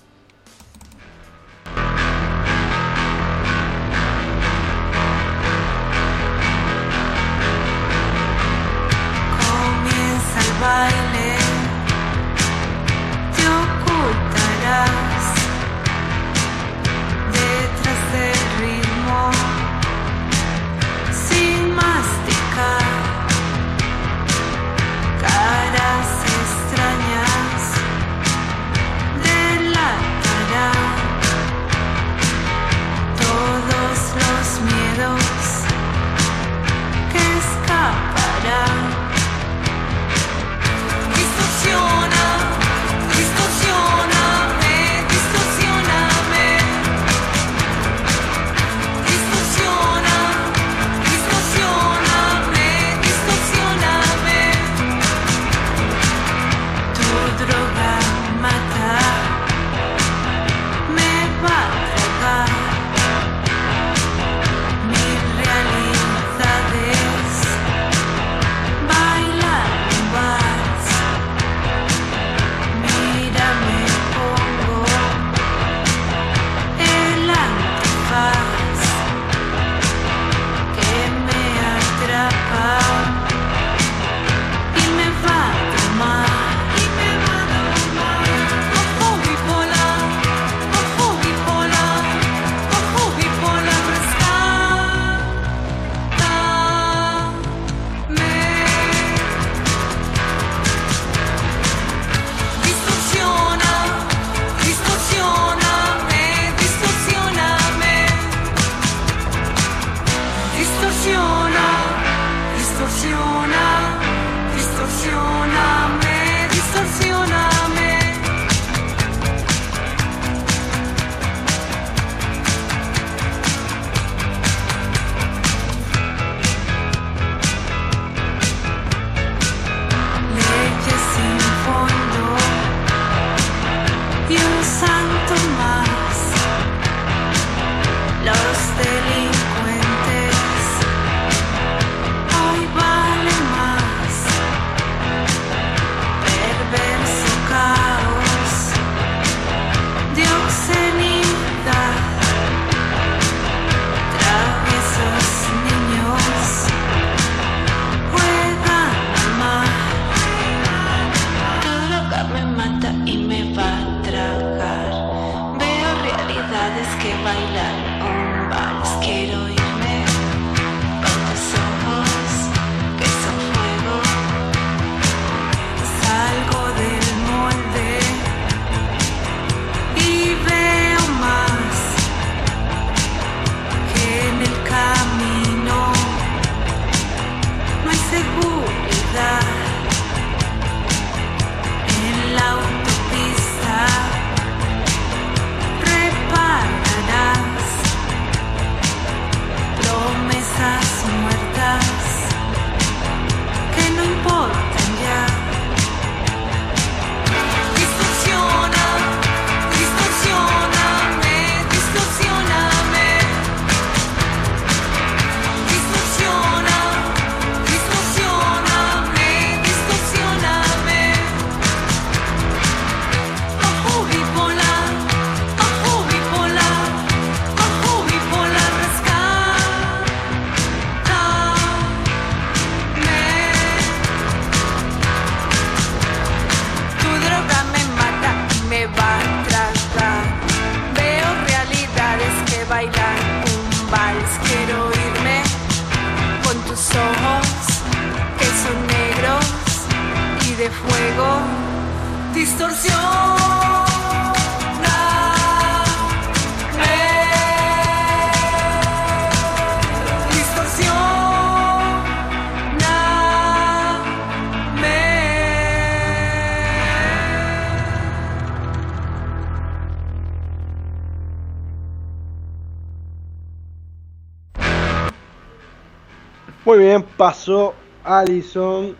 Muy 276.73 276.85
bien, 276.85 277.05
pasó 277.15 277.75
Alison 278.03 278.95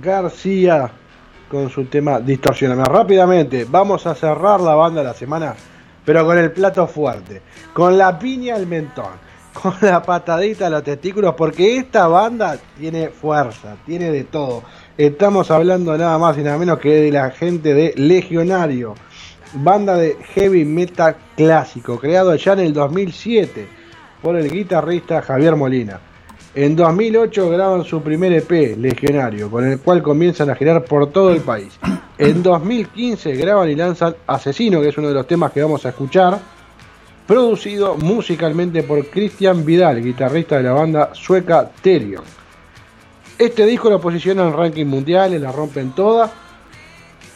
García 0.00 0.90
con 1.50 1.68
su 1.68 1.84
tema 1.84 2.20
Distorsioname. 2.20 2.84
Rápidamente, 2.84 3.66
vamos 3.68 4.06
a 4.06 4.14
cerrar 4.14 4.62
la 4.62 4.74
banda 4.74 5.02
de 5.02 5.08
la 5.08 5.12
semana, 5.12 5.54
pero 6.06 6.24
con 6.24 6.38
el 6.38 6.50
plato 6.52 6.86
fuerte, 6.86 7.42
con 7.74 7.98
la 7.98 8.18
piña 8.18 8.54
al 8.54 8.66
mentón, 8.66 9.12
con 9.52 9.74
la 9.82 10.00
patadita 10.00 10.68
a 10.68 10.70
los 10.70 10.82
testículos, 10.82 11.34
porque 11.34 11.76
esta 11.76 12.08
banda 12.08 12.58
tiene 12.78 13.10
fuerza, 13.10 13.76
tiene 13.84 14.10
de 14.10 14.24
todo. 14.24 14.62
Estamos 14.96 15.50
hablando 15.50 15.98
nada 15.98 16.16
más 16.16 16.38
y 16.38 16.40
nada 16.40 16.56
menos 16.56 16.78
que 16.78 16.94
de 16.94 17.12
la 17.12 17.30
gente 17.30 17.74
de 17.74 17.92
Legionario, 17.94 18.94
banda 19.52 19.96
de 19.96 20.16
heavy 20.32 20.64
metal 20.64 21.14
clásico, 21.36 21.98
creado 21.98 22.34
ya 22.36 22.54
en 22.54 22.60
el 22.60 22.72
2007 22.72 23.68
por 24.22 24.34
el 24.34 24.50
guitarrista 24.50 25.20
Javier 25.20 25.56
Molina. 25.56 26.00
En 26.60 26.74
2008 26.74 27.50
graban 27.50 27.84
su 27.84 28.02
primer 28.02 28.32
EP, 28.32 28.76
Legionario, 28.76 29.48
con 29.48 29.64
el 29.64 29.78
cual 29.78 30.02
comienzan 30.02 30.50
a 30.50 30.56
girar 30.56 30.84
por 30.84 31.12
todo 31.12 31.30
el 31.30 31.40
país. 31.40 31.78
En 32.18 32.42
2015 32.42 33.36
graban 33.36 33.70
y 33.70 33.76
lanzan 33.76 34.16
Asesino, 34.26 34.80
que 34.80 34.88
es 34.88 34.98
uno 34.98 35.06
de 35.06 35.14
los 35.14 35.28
temas 35.28 35.52
que 35.52 35.62
vamos 35.62 35.86
a 35.86 35.90
escuchar, 35.90 36.36
producido 37.28 37.94
musicalmente 37.94 38.82
por 38.82 39.06
Cristian 39.06 39.64
Vidal, 39.64 40.02
guitarrista 40.02 40.56
de 40.56 40.64
la 40.64 40.72
banda 40.72 41.10
sueca 41.12 41.70
Therion. 41.80 42.24
Este 43.38 43.64
disco 43.64 43.88
lo 43.88 44.00
posiciona 44.00 44.42
en 44.42 44.52
ranking 44.52 44.86
mundiales, 44.86 45.40
la 45.40 45.52
rompen 45.52 45.92
todas. 45.92 46.28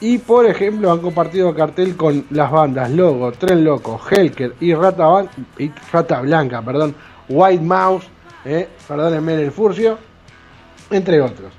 Y 0.00 0.18
por 0.18 0.46
ejemplo 0.46 0.90
han 0.90 0.98
compartido 0.98 1.54
cartel 1.54 1.94
con 1.94 2.24
las 2.30 2.50
bandas 2.50 2.90
Logo, 2.90 3.30
Tren 3.30 3.62
Loco, 3.62 4.00
Helker 4.10 4.56
y 4.58 4.74
Rata, 4.74 5.26
y 5.58 5.70
Rata 5.92 6.22
Blanca, 6.22 6.60
perdón, 6.60 6.96
White 7.28 7.62
Mouse, 7.62 8.08
eh, 8.44 8.68
perdónenme 8.86 9.34
el 9.34 9.52
furcio, 9.52 9.98
entre 10.90 11.20
otros. 11.20 11.52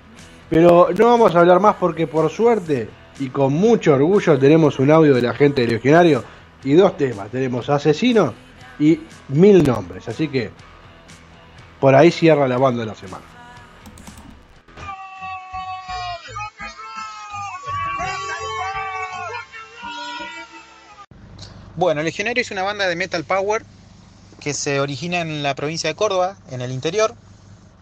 Pero 0.50 0.90
no 0.98 1.06
vamos 1.06 1.36
a 1.36 1.40
hablar 1.40 1.60
más 1.60 1.76
porque 1.76 2.08
por 2.08 2.30
suerte 2.30 2.90
y 3.20 3.30
con 3.30 3.54
mucho 3.54 3.94
orgullo 3.94 4.38
tenemos 4.38 4.80
un 4.80 4.92
audio 4.92 5.14
de 5.14 5.22
la 5.22 5.34
gente 5.34 5.62
de 5.62 5.68
Legionario 5.68 6.24
y 6.64 6.74
dos 6.74 6.98
temas. 6.98 7.30
Tenemos 7.30 7.70
Asesino 7.70 8.34
y 8.80 9.02
Mil 9.30 9.64
Nombres. 9.64 10.08
Así 10.08 10.28
que 10.28 10.52
por 11.80 11.96
ahí 11.96 12.12
cierra 12.12 12.48
la 12.48 12.58
banda 12.58 12.82
de 12.82 12.88
la 12.88 12.96
semana. 12.96 13.24
Bueno, 21.76 22.04
Legionario 22.04 22.42
es 22.42 22.52
una 22.52 22.62
banda 22.62 22.88
de 22.88 22.96
metal 22.96 23.24
power 23.24 23.64
que 24.44 24.54
se 24.54 24.82
origina 24.82 25.22
en 25.22 25.42
la 25.42 25.56
provincia 25.56 25.90
de 25.90 25.96
Córdoba, 25.96 26.36
en 26.52 26.60
el 26.60 26.74
interior, 26.74 27.16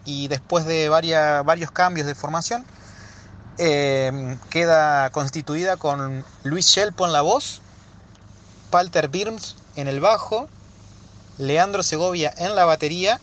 y 0.04 0.28
después 0.28 0.64
de 0.64 0.88
varios 0.88 1.70
cambios 1.72 2.06
de 2.06 2.14
formación, 2.14 2.64
eh, 3.58 4.38
queda 4.48 5.10
constituida 5.10 5.76
con 5.76 6.24
Luis 6.44 6.66
Shelpo 6.66 7.04
en 7.04 7.12
la 7.12 7.20
voz, 7.20 7.60
Palter 8.70 9.08
Birms 9.08 9.56
en 9.74 9.88
el 9.88 10.00
bajo, 10.00 10.48
Leandro 11.36 11.82
Segovia 11.82 12.32
en 12.36 12.54
la 12.54 12.64
batería 12.64 13.20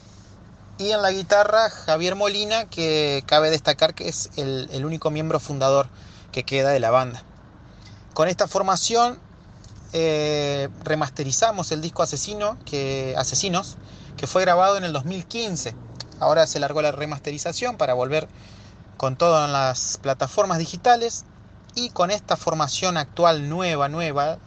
y 0.78 0.92
en 0.92 1.02
la 1.02 1.12
guitarra 1.12 1.70
Javier 1.70 2.16
Molina, 2.16 2.66
que 2.66 3.24
cabe 3.26 3.50
destacar 3.50 3.94
que 3.94 4.10
es 4.10 4.30
el, 4.36 4.68
el 4.74 4.86
único 4.86 5.12
miembro 5.12 5.40
fundador 5.40 5.88
que 6.34 6.44
queda 6.44 6.70
de 6.70 6.80
la 6.80 6.92
banda. 6.92 7.24
Con 8.14 8.28
esta 8.28 8.48
formación 8.48 9.18
eh, 9.94 10.70
remasterizamos 10.84 11.72
el 11.72 11.82
disco 11.82 12.04
Asesino, 12.04 12.58
que, 12.66 13.16
Asesinos, 13.18 13.78
que 14.18 14.28
fue 14.28 14.42
grabado 14.42 14.78
en 14.78 14.84
el 14.84 14.94
2015. 14.94 15.74
Ahora 16.20 16.48
se 16.48 16.60
largó 16.60 16.82
la 16.82 16.92
remasterización 16.92 17.78
para 17.78 17.94
volver 17.94 18.28
con 18.98 19.16
todo 19.16 19.46
en 19.46 19.54
las 19.54 19.98
plataformas 20.02 20.58
digitales 20.58 21.26
y 21.76 21.90
con 21.90 22.12
esta 22.12 22.36
formación 22.36 22.98
actual 22.98 23.48
nueva, 23.48 23.88
nueva, 23.88 24.38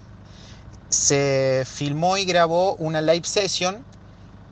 se 0.91 1.65
filmó 1.67 2.19
y 2.19 2.25
grabó 2.25 2.75
una 2.75 3.01
live 3.01 3.25
session 3.25 3.85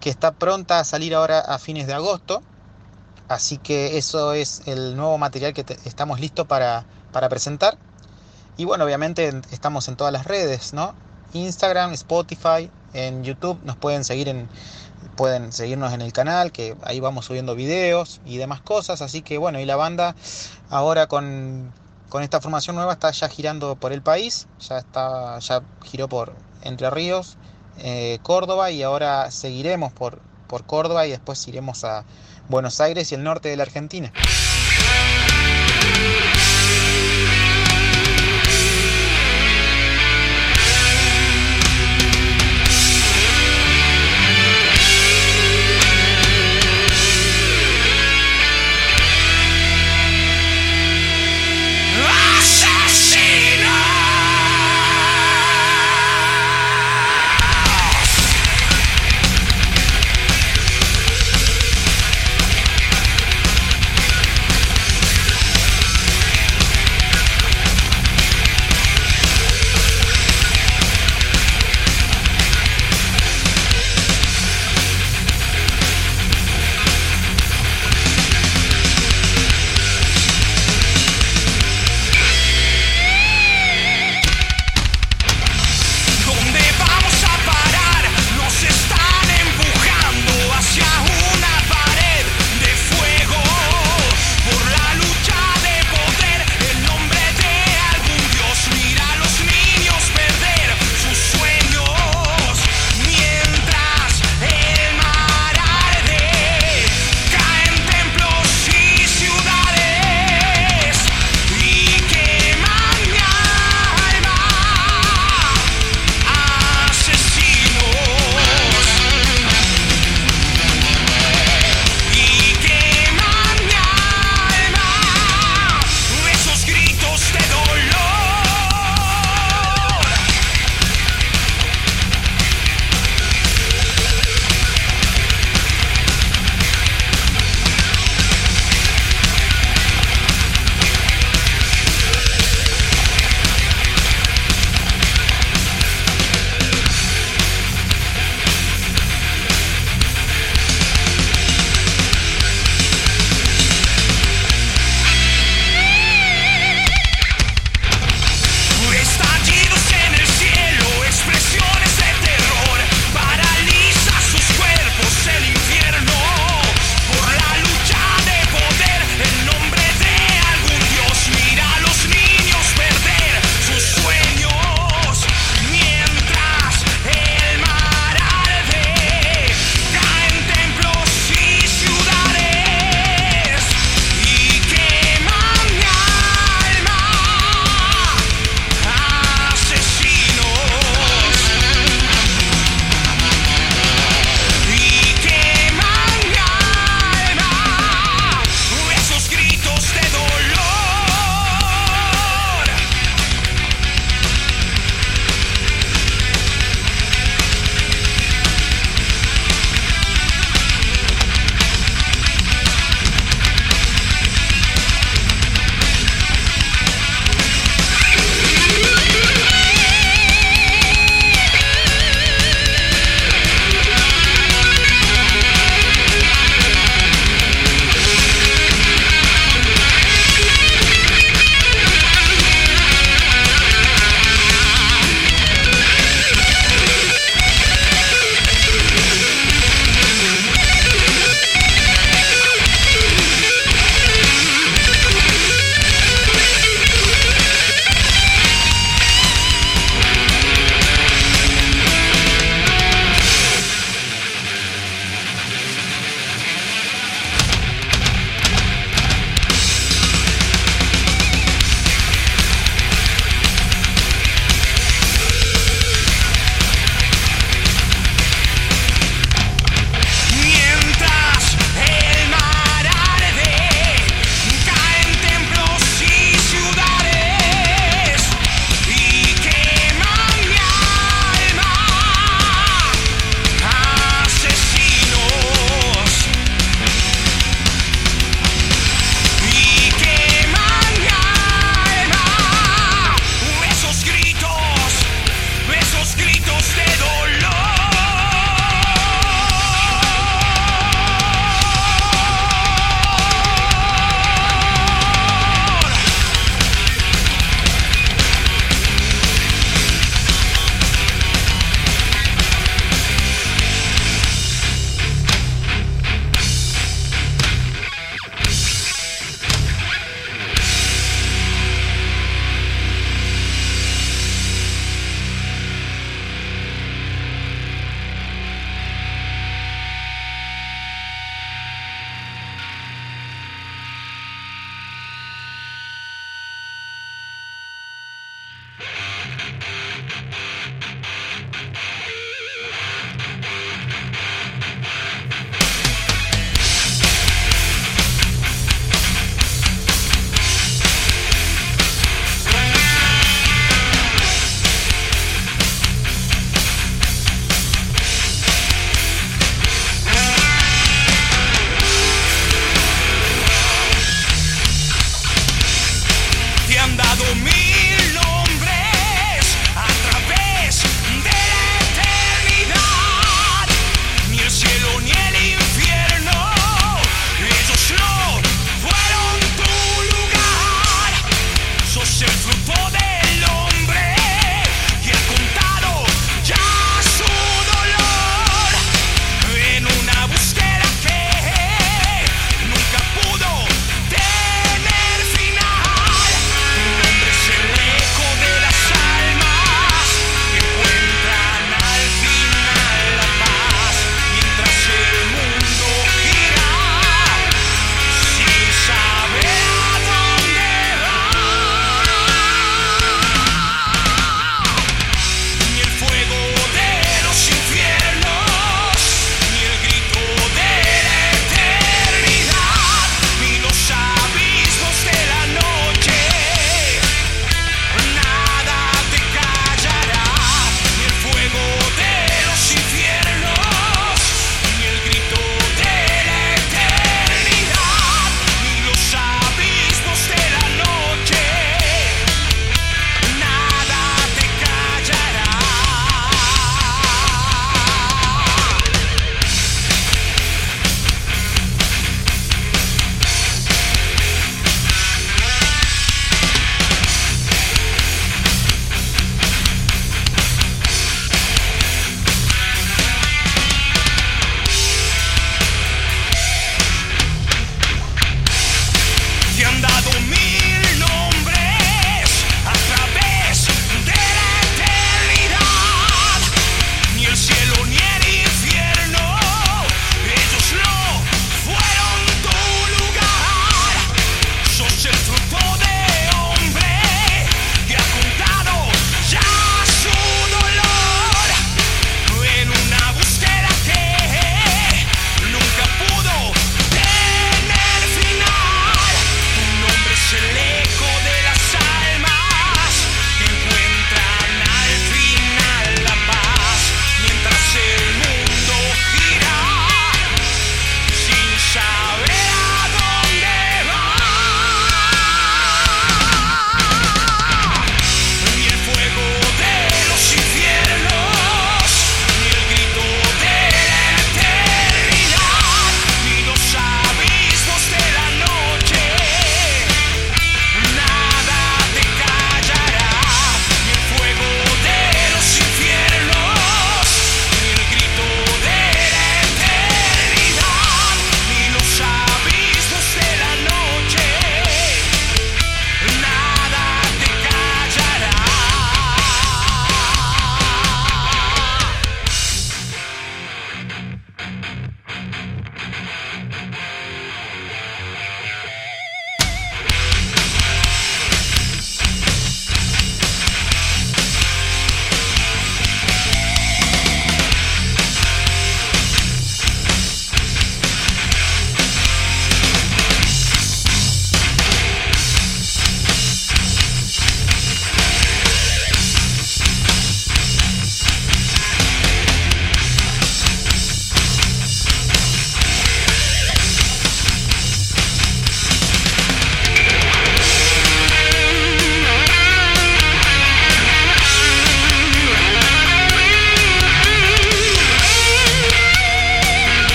que 0.00 0.10
está 0.10 0.32
pronta 0.32 0.78
a 0.78 0.84
salir 0.84 1.14
ahora 1.14 1.40
a 1.40 1.58
fines 1.58 1.86
de 1.86 1.94
agosto. 1.94 2.42
Así 3.28 3.58
que 3.58 3.96
eso 3.96 4.32
es 4.34 4.62
el 4.66 4.96
nuevo 4.96 5.18
material 5.18 5.52
que 5.52 5.64
estamos 5.84 6.20
listos 6.20 6.46
para, 6.46 6.84
para 7.10 7.28
presentar. 7.28 7.78
Y 8.56 8.64
bueno, 8.64 8.84
obviamente 8.84 9.28
en- 9.28 9.42
estamos 9.50 9.88
en 9.88 9.96
todas 9.96 10.12
las 10.12 10.24
redes, 10.26 10.72
¿no? 10.72 10.94
Instagram, 11.32 11.92
Spotify, 11.92 12.70
en 12.94 13.22
YouTube 13.24 13.58
nos 13.64 13.76
pueden 13.76 14.04
seguir 14.04 14.28
en 14.28 14.48
pueden 15.16 15.52
seguirnos 15.52 15.92
en 15.94 16.02
el 16.02 16.12
canal, 16.12 16.52
que 16.52 16.76
ahí 16.82 17.00
vamos 17.00 17.24
subiendo 17.26 17.54
videos 17.54 18.20
y 18.26 18.36
demás 18.36 18.60
cosas, 18.60 19.00
así 19.00 19.22
que 19.22 19.38
bueno, 19.38 19.58
y 19.60 19.64
la 19.64 19.76
banda 19.76 20.14
ahora 20.68 21.06
con, 21.06 21.72
con 22.10 22.22
esta 22.22 22.40
formación 22.40 22.76
nueva 22.76 22.92
está 22.94 23.10
ya 23.12 23.28
girando 23.28 23.76
por 23.76 23.92
el 23.92 24.02
país, 24.02 24.46
ya 24.60 24.78
está 24.78 25.38
ya 25.38 25.62
giró 25.84 26.08
por 26.08 26.34
Entre 26.62 26.90
Ríos, 26.90 27.36
eh, 27.78 28.18
Córdoba 28.22 28.70
y 28.70 28.82
ahora 28.82 29.30
seguiremos 29.30 29.92
por 29.92 30.20
por 30.48 30.64
Córdoba 30.64 31.06
y 31.06 31.10
después 31.10 31.46
iremos 31.48 31.82
a 31.84 32.04
Buenos 32.48 32.80
Aires 32.80 33.10
y 33.10 33.14
el 33.14 33.22
norte 33.24 33.48
de 33.48 33.56
la 33.56 33.62
Argentina. 33.64 34.12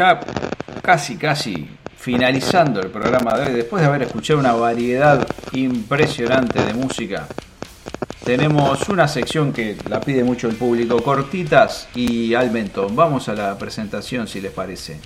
Ya 0.00 0.18
casi 0.80 1.16
casi 1.16 1.68
finalizando 1.94 2.80
el 2.80 2.88
programa 2.88 3.36
de 3.36 3.48
hoy, 3.48 3.52
después 3.52 3.82
de 3.82 3.88
haber 3.88 4.02
escuchado 4.04 4.38
una 4.38 4.54
variedad 4.54 5.26
impresionante 5.52 6.58
de 6.64 6.72
música, 6.72 7.28
tenemos 8.24 8.88
una 8.88 9.06
sección 9.06 9.52
que 9.52 9.76
la 9.90 10.00
pide 10.00 10.24
mucho 10.24 10.48
el 10.48 10.56
público, 10.56 11.02
cortitas 11.02 11.86
y 11.94 12.32
al 12.32 12.50
mentón. 12.50 12.96
Vamos 12.96 13.28
a 13.28 13.34
la 13.34 13.58
presentación 13.58 14.26
si 14.26 14.40
les 14.40 14.52
parece. 14.52 14.98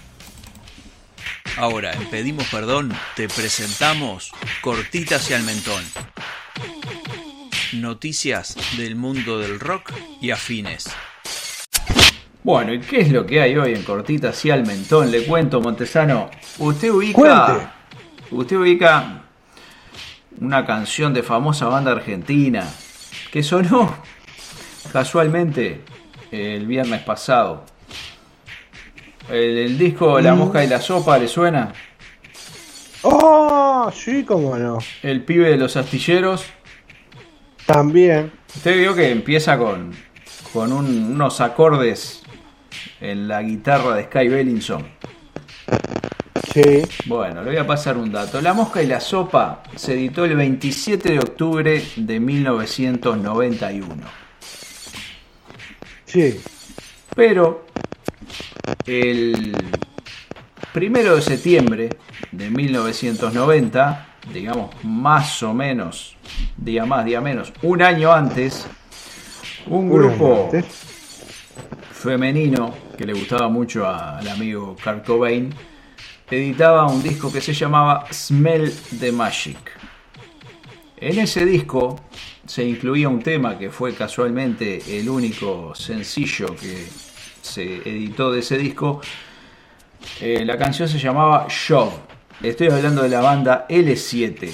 Ahora, 1.56 1.92
Pedimos 2.12 2.46
Perdón, 2.48 2.92
te 3.16 3.26
presentamos 3.26 4.30
Cortitas 4.60 5.28
y 5.30 5.34
al 5.34 5.42
Mentón. 5.42 5.84
Noticias 7.72 8.56
del 8.76 8.94
mundo 8.94 9.38
del 9.38 9.58
rock 9.58 9.92
y 10.20 10.30
afines. 10.30 10.86
Bueno, 12.44 12.72
¿y 12.74 12.80
qué 12.80 13.00
es 13.00 13.10
lo 13.10 13.24
que 13.26 13.40
hay 13.40 13.56
hoy 13.56 13.72
en 13.74 13.82
cortitas 13.82 14.44
y 14.44 14.50
al 14.50 14.66
mentón? 14.66 15.10
Le 15.10 15.24
cuento, 15.24 15.60
Montesano. 15.60 16.30
Usted 16.58 16.90
ubica. 16.90 17.14
Cuente. 17.14 17.66
Usted 18.30 18.56
ubica 18.56 19.22
una 20.40 20.66
canción 20.66 21.14
de 21.14 21.22
famosa 21.22 21.66
banda 21.66 21.92
argentina 21.92 22.68
que 23.32 23.42
sonó 23.42 23.96
casualmente 24.92 25.80
el 26.30 26.66
viernes 26.66 27.00
pasado. 27.02 27.64
El, 29.30 29.56
el 29.58 29.78
disco 29.78 30.20
La 30.20 30.34
Mm. 30.34 30.38
Mosca 30.38 30.62
y 30.62 30.68
la 30.68 30.80
Sopa, 30.82 31.16
¿le 31.18 31.28
suena? 31.28 31.72
¡Oh! 33.02 33.90
Sí, 33.94 34.22
cómo 34.24 34.56
no. 34.58 34.78
El 35.02 35.22
pibe 35.24 35.48
de 35.48 35.56
los 35.56 35.76
astilleros. 35.76 36.44
También. 37.64 38.32
Usted 38.54 38.76
vio 38.78 38.94
que 38.94 39.10
empieza 39.10 39.56
con, 39.56 39.92
con 40.52 40.72
un- 40.72 41.12
unos 41.12 41.40
acordes 41.40 42.22
en 43.00 43.28
la 43.28 43.42
guitarra 43.42 43.96
de 43.96 44.04
Sky 44.04 44.28
Bellinson. 44.28 44.86
Sí. 46.52 46.82
Bueno, 47.06 47.42
le 47.42 47.50
voy 47.50 47.58
a 47.58 47.66
pasar 47.66 47.96
un 47.96 48.12
dato. 48.12 48.40
La 48.40 48.54
Mosca 48.54 48.80
y 48.82 48.86
la 48.86 49.00
Sopa 49.00 49.62
se 49.74 49.94
editó 49.94 50.24
el 50.24 50.36
27 50.36 51.12
de 51.12 51.18
octubre 51.18 51.82
de 51.96 52.20
1991. 52.20 53.96
Sí. 56.04 56.40
Pero 57.16 57.66
el 58.86 59.56
primero 60.72 61.16
de 61.16 61.22
septiembre 61.22 61.90
de 62.30 62.50
1990, 62.50 64.06
digamos 64.32 64.74
más 64.84 65.42
o 65.42 65.52
menos, 65.52 66.16
día 66.56 66.86
más, 66.86 67.04
día 67.04 67.20
menos, 67.20 67.52
un 67.62 67.82
año 67.82 68.12
antes, 68.12 68.66
un 69.66 69.90
grupo 69.90 70.50
antes. 70.52 70.93
Femenino 72.04 72.74
que 72.98 73.06
le 73.06 73.14
gustaba 73.14 73.48
mucho 73.48 73.88
al 73.88 74.28
amigo 74.28 74.76
Kurt 74.82 75.06
Cobain, 75.06 75.54
editaba 76.30 76.86
un 76.86 77.02
disco 77.02 77.32
que 77.32 77.40
se 77.40 77.54
llamaba 77.54 78.04
Smell 78.12 78.70
the 79.00 79.10
Magic. 79.10 79.56
En 80.98 81.18
ese 81.18 81.46
disco 81.46 81.98
se 82.46 82.62
incluía 82.62 83.08
un 83.08 83.22
tema 83.22 83.58
que 83.58 83.70
fue 83.70 83.94
casualmente 83.94 84.82
el 84.98 85.08
único 85.08 85.74
sencillo 85.74 86.54
que 86.54 86.86
se 87.40 87.76
editó 87.88 88.30
de 88.30 88.40
ese 88.40 88.58
disco. 88.58 89.00
Eh, 90.20 90.44
la 90.44 90.58
canción 90.58 90.88
se 90.88 90.98
llamaba 90.98 91.46
Shove. 91.48 91.94
Estoy 92.42 92.68
hablando 92.68 93.02
de 93.02 93.08
la 93.08 93.20
banda 93.20 93.66
L7. 93.68 94.50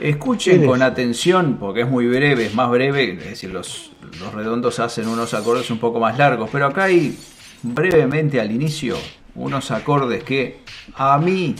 Escuchen 0.00 0.62
L7. 0.62 0.66
con 0.66 0.82
atención 0.82 1.58
porque 1.60 1.82
es 1.82 1.88
muy 1.88 2.08
breve, 2.08 2.46
es 2.46 2.54
más 2.54 2.70
breve, 2.70 3.12
es 3.12 3.24
decir, 3.24 3.50
los, 3.50 3.93
los 4.20 4.32
redondos 4.34 4.78
hacen 4.78 5.08
unos 5.08 5.34
acordes 5.34 5.70
un 5.70 5.78
poco 5.78 6.00
más 6.00 6.18
largos, 6.18 6.50
pero 6.52 6.66
acá 6.66 6.84
hay 6.84 7.18
brevemente 7.62 8.40
al 8.40 8.50
inicio 8.52 8.96
unos 9.34 9.70
acordes 9.70 10.22
que 10.22 10.60
a 10.94 11.18
mí 11.18 11.54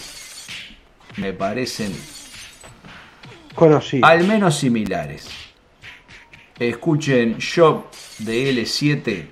me 1.17 1.33
parecen 1.33 1.93
Conocí. 3.55 4.01
al 4.03 4.25
menos 4.25 4.57
similares. 4.59 5.29
Escuchen 6.59 7.39
Shop 7.39 7.87
de 8.19 8.53
L7. 8.53 9.27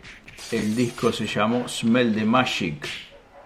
El 0.51 0.75
disco 0.75 1.13
se 1.13 1.27
llamó 1.27 1.69
Smell 1.69 2.15
the 2.15 2.25
Magic. 2.25 2.89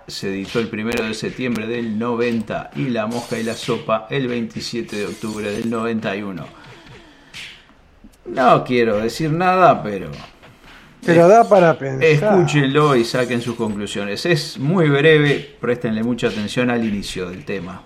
Se 0.06 0.28
editó 0.28 0.60
el 0.60 0.68
primero 0.68 1.04
de 1.04 1.14
septiembre 1.14 1.66
del 1.66 1.98
90 1.98 2.70
y 2.76 2.88
La 2.88 3.06
Mosca 3.06 3.38
y 3.38 3.42
la 3.42 3.54
Sopa 3.54 4.06
el 4.08 4.28
27 4.28 4.96
de 4.96 5.06
octubre 5.06 5.50
del 5.50 5.68
91. 5.68 6.46
No 8.28 8.64
quiero 8.64 8.98
decir 8.98 9.30
nada, 9.30 9.82
pero 9.82 10.10
Pero 11.04 11.28
da 11.28 11.48
para 11.48 11.78
pensar. 11.78 12.04
escúchenlo 12.04 12.96
y 12.96 13.04
saquen 13.04 13.40
sus 13.40 13.54
conclusiones. 13.54 14.26
Es 14.26 14.58
muy 14.58 14.88
breve, 14.88 15.56
préstenle 15.60 16.02
mucha 16.02 16.28
atención 16.28 16.70
al 16.70 16.84
inicio 16.84 17.30
del 17.30 17.44
tema. 17.44 17.82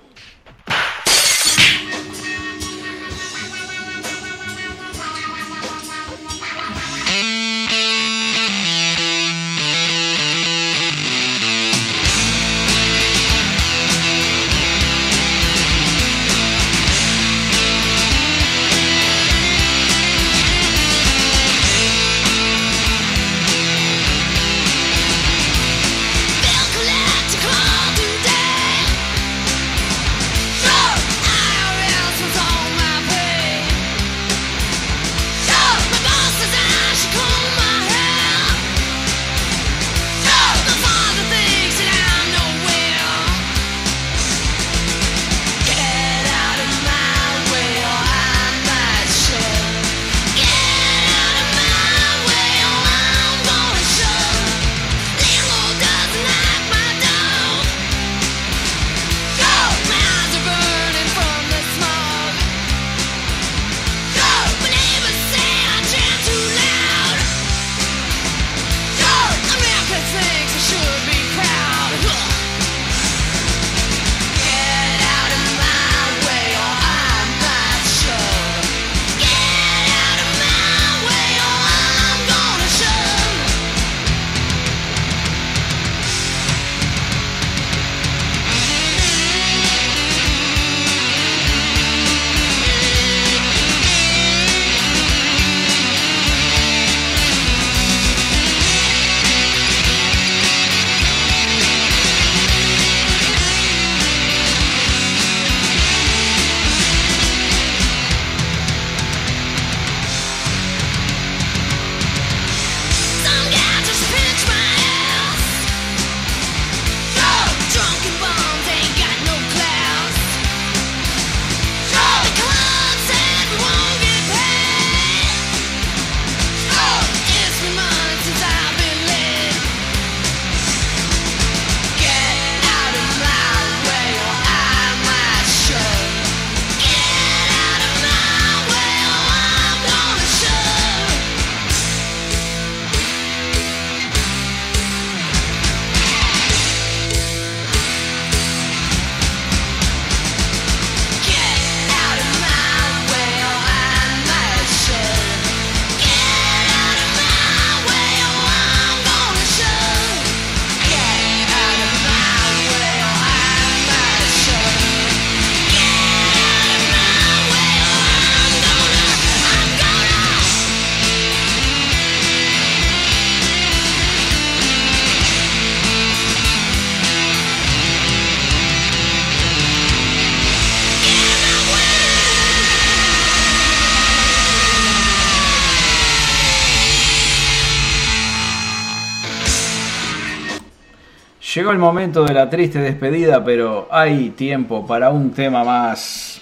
Llegó 191.55 191.73
el 191.73 191.79
momento 191.79 192.25
de 192.25 192.33
la 192.33 192.49
triste 192.49 192.79
despedida, 192.79 193.43
pero 193.43 193.89
hay 193.91 194.31
tiempo 194.31 194.87
para 194.87 195.11
un 195.11 195.33
tema 195.33 195.65
más. 195.65 196.41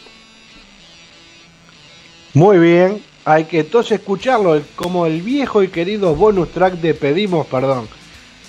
Muy 2.35 2.59
bien, 2.59 3.03
hay 3.25 3.45
que 3.45 3.61
entonces 3.61 4.01
escucharlo 4.01 4.61
como 4.77 5.07
el 5.07 5.23
viejo 5.23 5.63
y 5.63 5.69
querido 5.69 6.15
bonus 6.15 6.51
track 6.51 6.75
de 6.75 6.93
Pedimos 6.93 7.47
Perdón. 7.47 7.89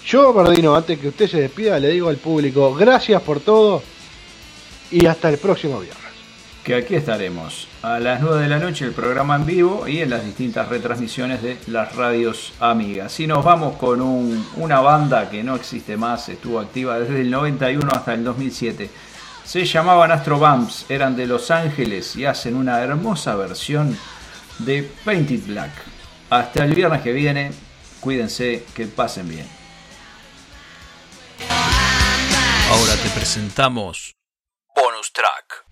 Yo, 0.06 0.34
Bernardino, 0.34 0.76
antes 0.76 0.99
que 0.99 1.07
usted 1.07 1.30
se 1.30 1.40
despida, 1.40 1.80
le 1.80 1.90
digo 1.90 2.10
al 2.10 2.18
público 2.18 2.73
gracias 2.76 3.22
por 3.22 3.40
todo 3.40 3.81
y 4.91 5.06
hasta 5.06 5.30
el 5.30 5.38
próximo 5.38 5.80
viernes. 5.80 6.09
Que 6.70 6.76
aquí 6.76 6.94
estaremos 6.94 7.68
a 7.82 7.98
las 8.00 8.22
9 8.22 8.44
de 8.44 8.48
la 8.48 8.60
noche 8.60 8.86
el 8.86 8.91
programa 8.91 9.36
en 9.38 9.48
vivo 9.48 9.88
y 9.88 10.02
en 10.02 10.12
las 10.12 10.24
distintas 10.24 10.68
retransmisiones 10.70 11.41
de 11.41 11.58
las 11.66 11.96
radios 11.96 12.54
amigas. 12.60 13.20
Y 13.20 13.26
nos 13.26 13.44
vamos 13.44 13.76
con 13.78 14.00
un- 14.04 14.48
una 14.56 14.80
banda 14.80 15.32
que 15.32 15.41
no 15.41 15.56
existe 15.56 15.98
más, 15.98 16.30
estuvo 16.30 16.60
activa 16.60 17.00
desde 17.00 17.22
el 17.22 17.32
91 17.32 17.90
hasta 17.91 18.14
el 18.14 18.24
2007. 18.24 18.88
Se 19.44 19.66
llamaban 19.66 20.12
Astro 20.12 20.38
Bumps, 20.38 20.86
eran 20.90 21.16
de 21.16 21.26
Los 21.26 21.50
Ángeles 21.50 22.16
y 22.16 22.26
hacen 22.26 22.56
una 22.56 22.80
hermosa 22.84 23.36
versión 23.36 23.98
de 24.60 24.84
Painted 25.04 25.48
Black. 25.48 25.72
Hasta 26.30 26.66
el 26.66 26.76
viernes 26.76 27.02
que 27.02 27.14
viene, 27.14 27.52
cuídense, 28.00 28.64
que 28.76 28.86
pasen 28.86 29.28
bien. 29.28 29.48
Ahora 32.70 32.94
te 33.02 33.10
presentamos 33.10 34.14
Bonus 34.76 35.12
Track. 35.12 35.69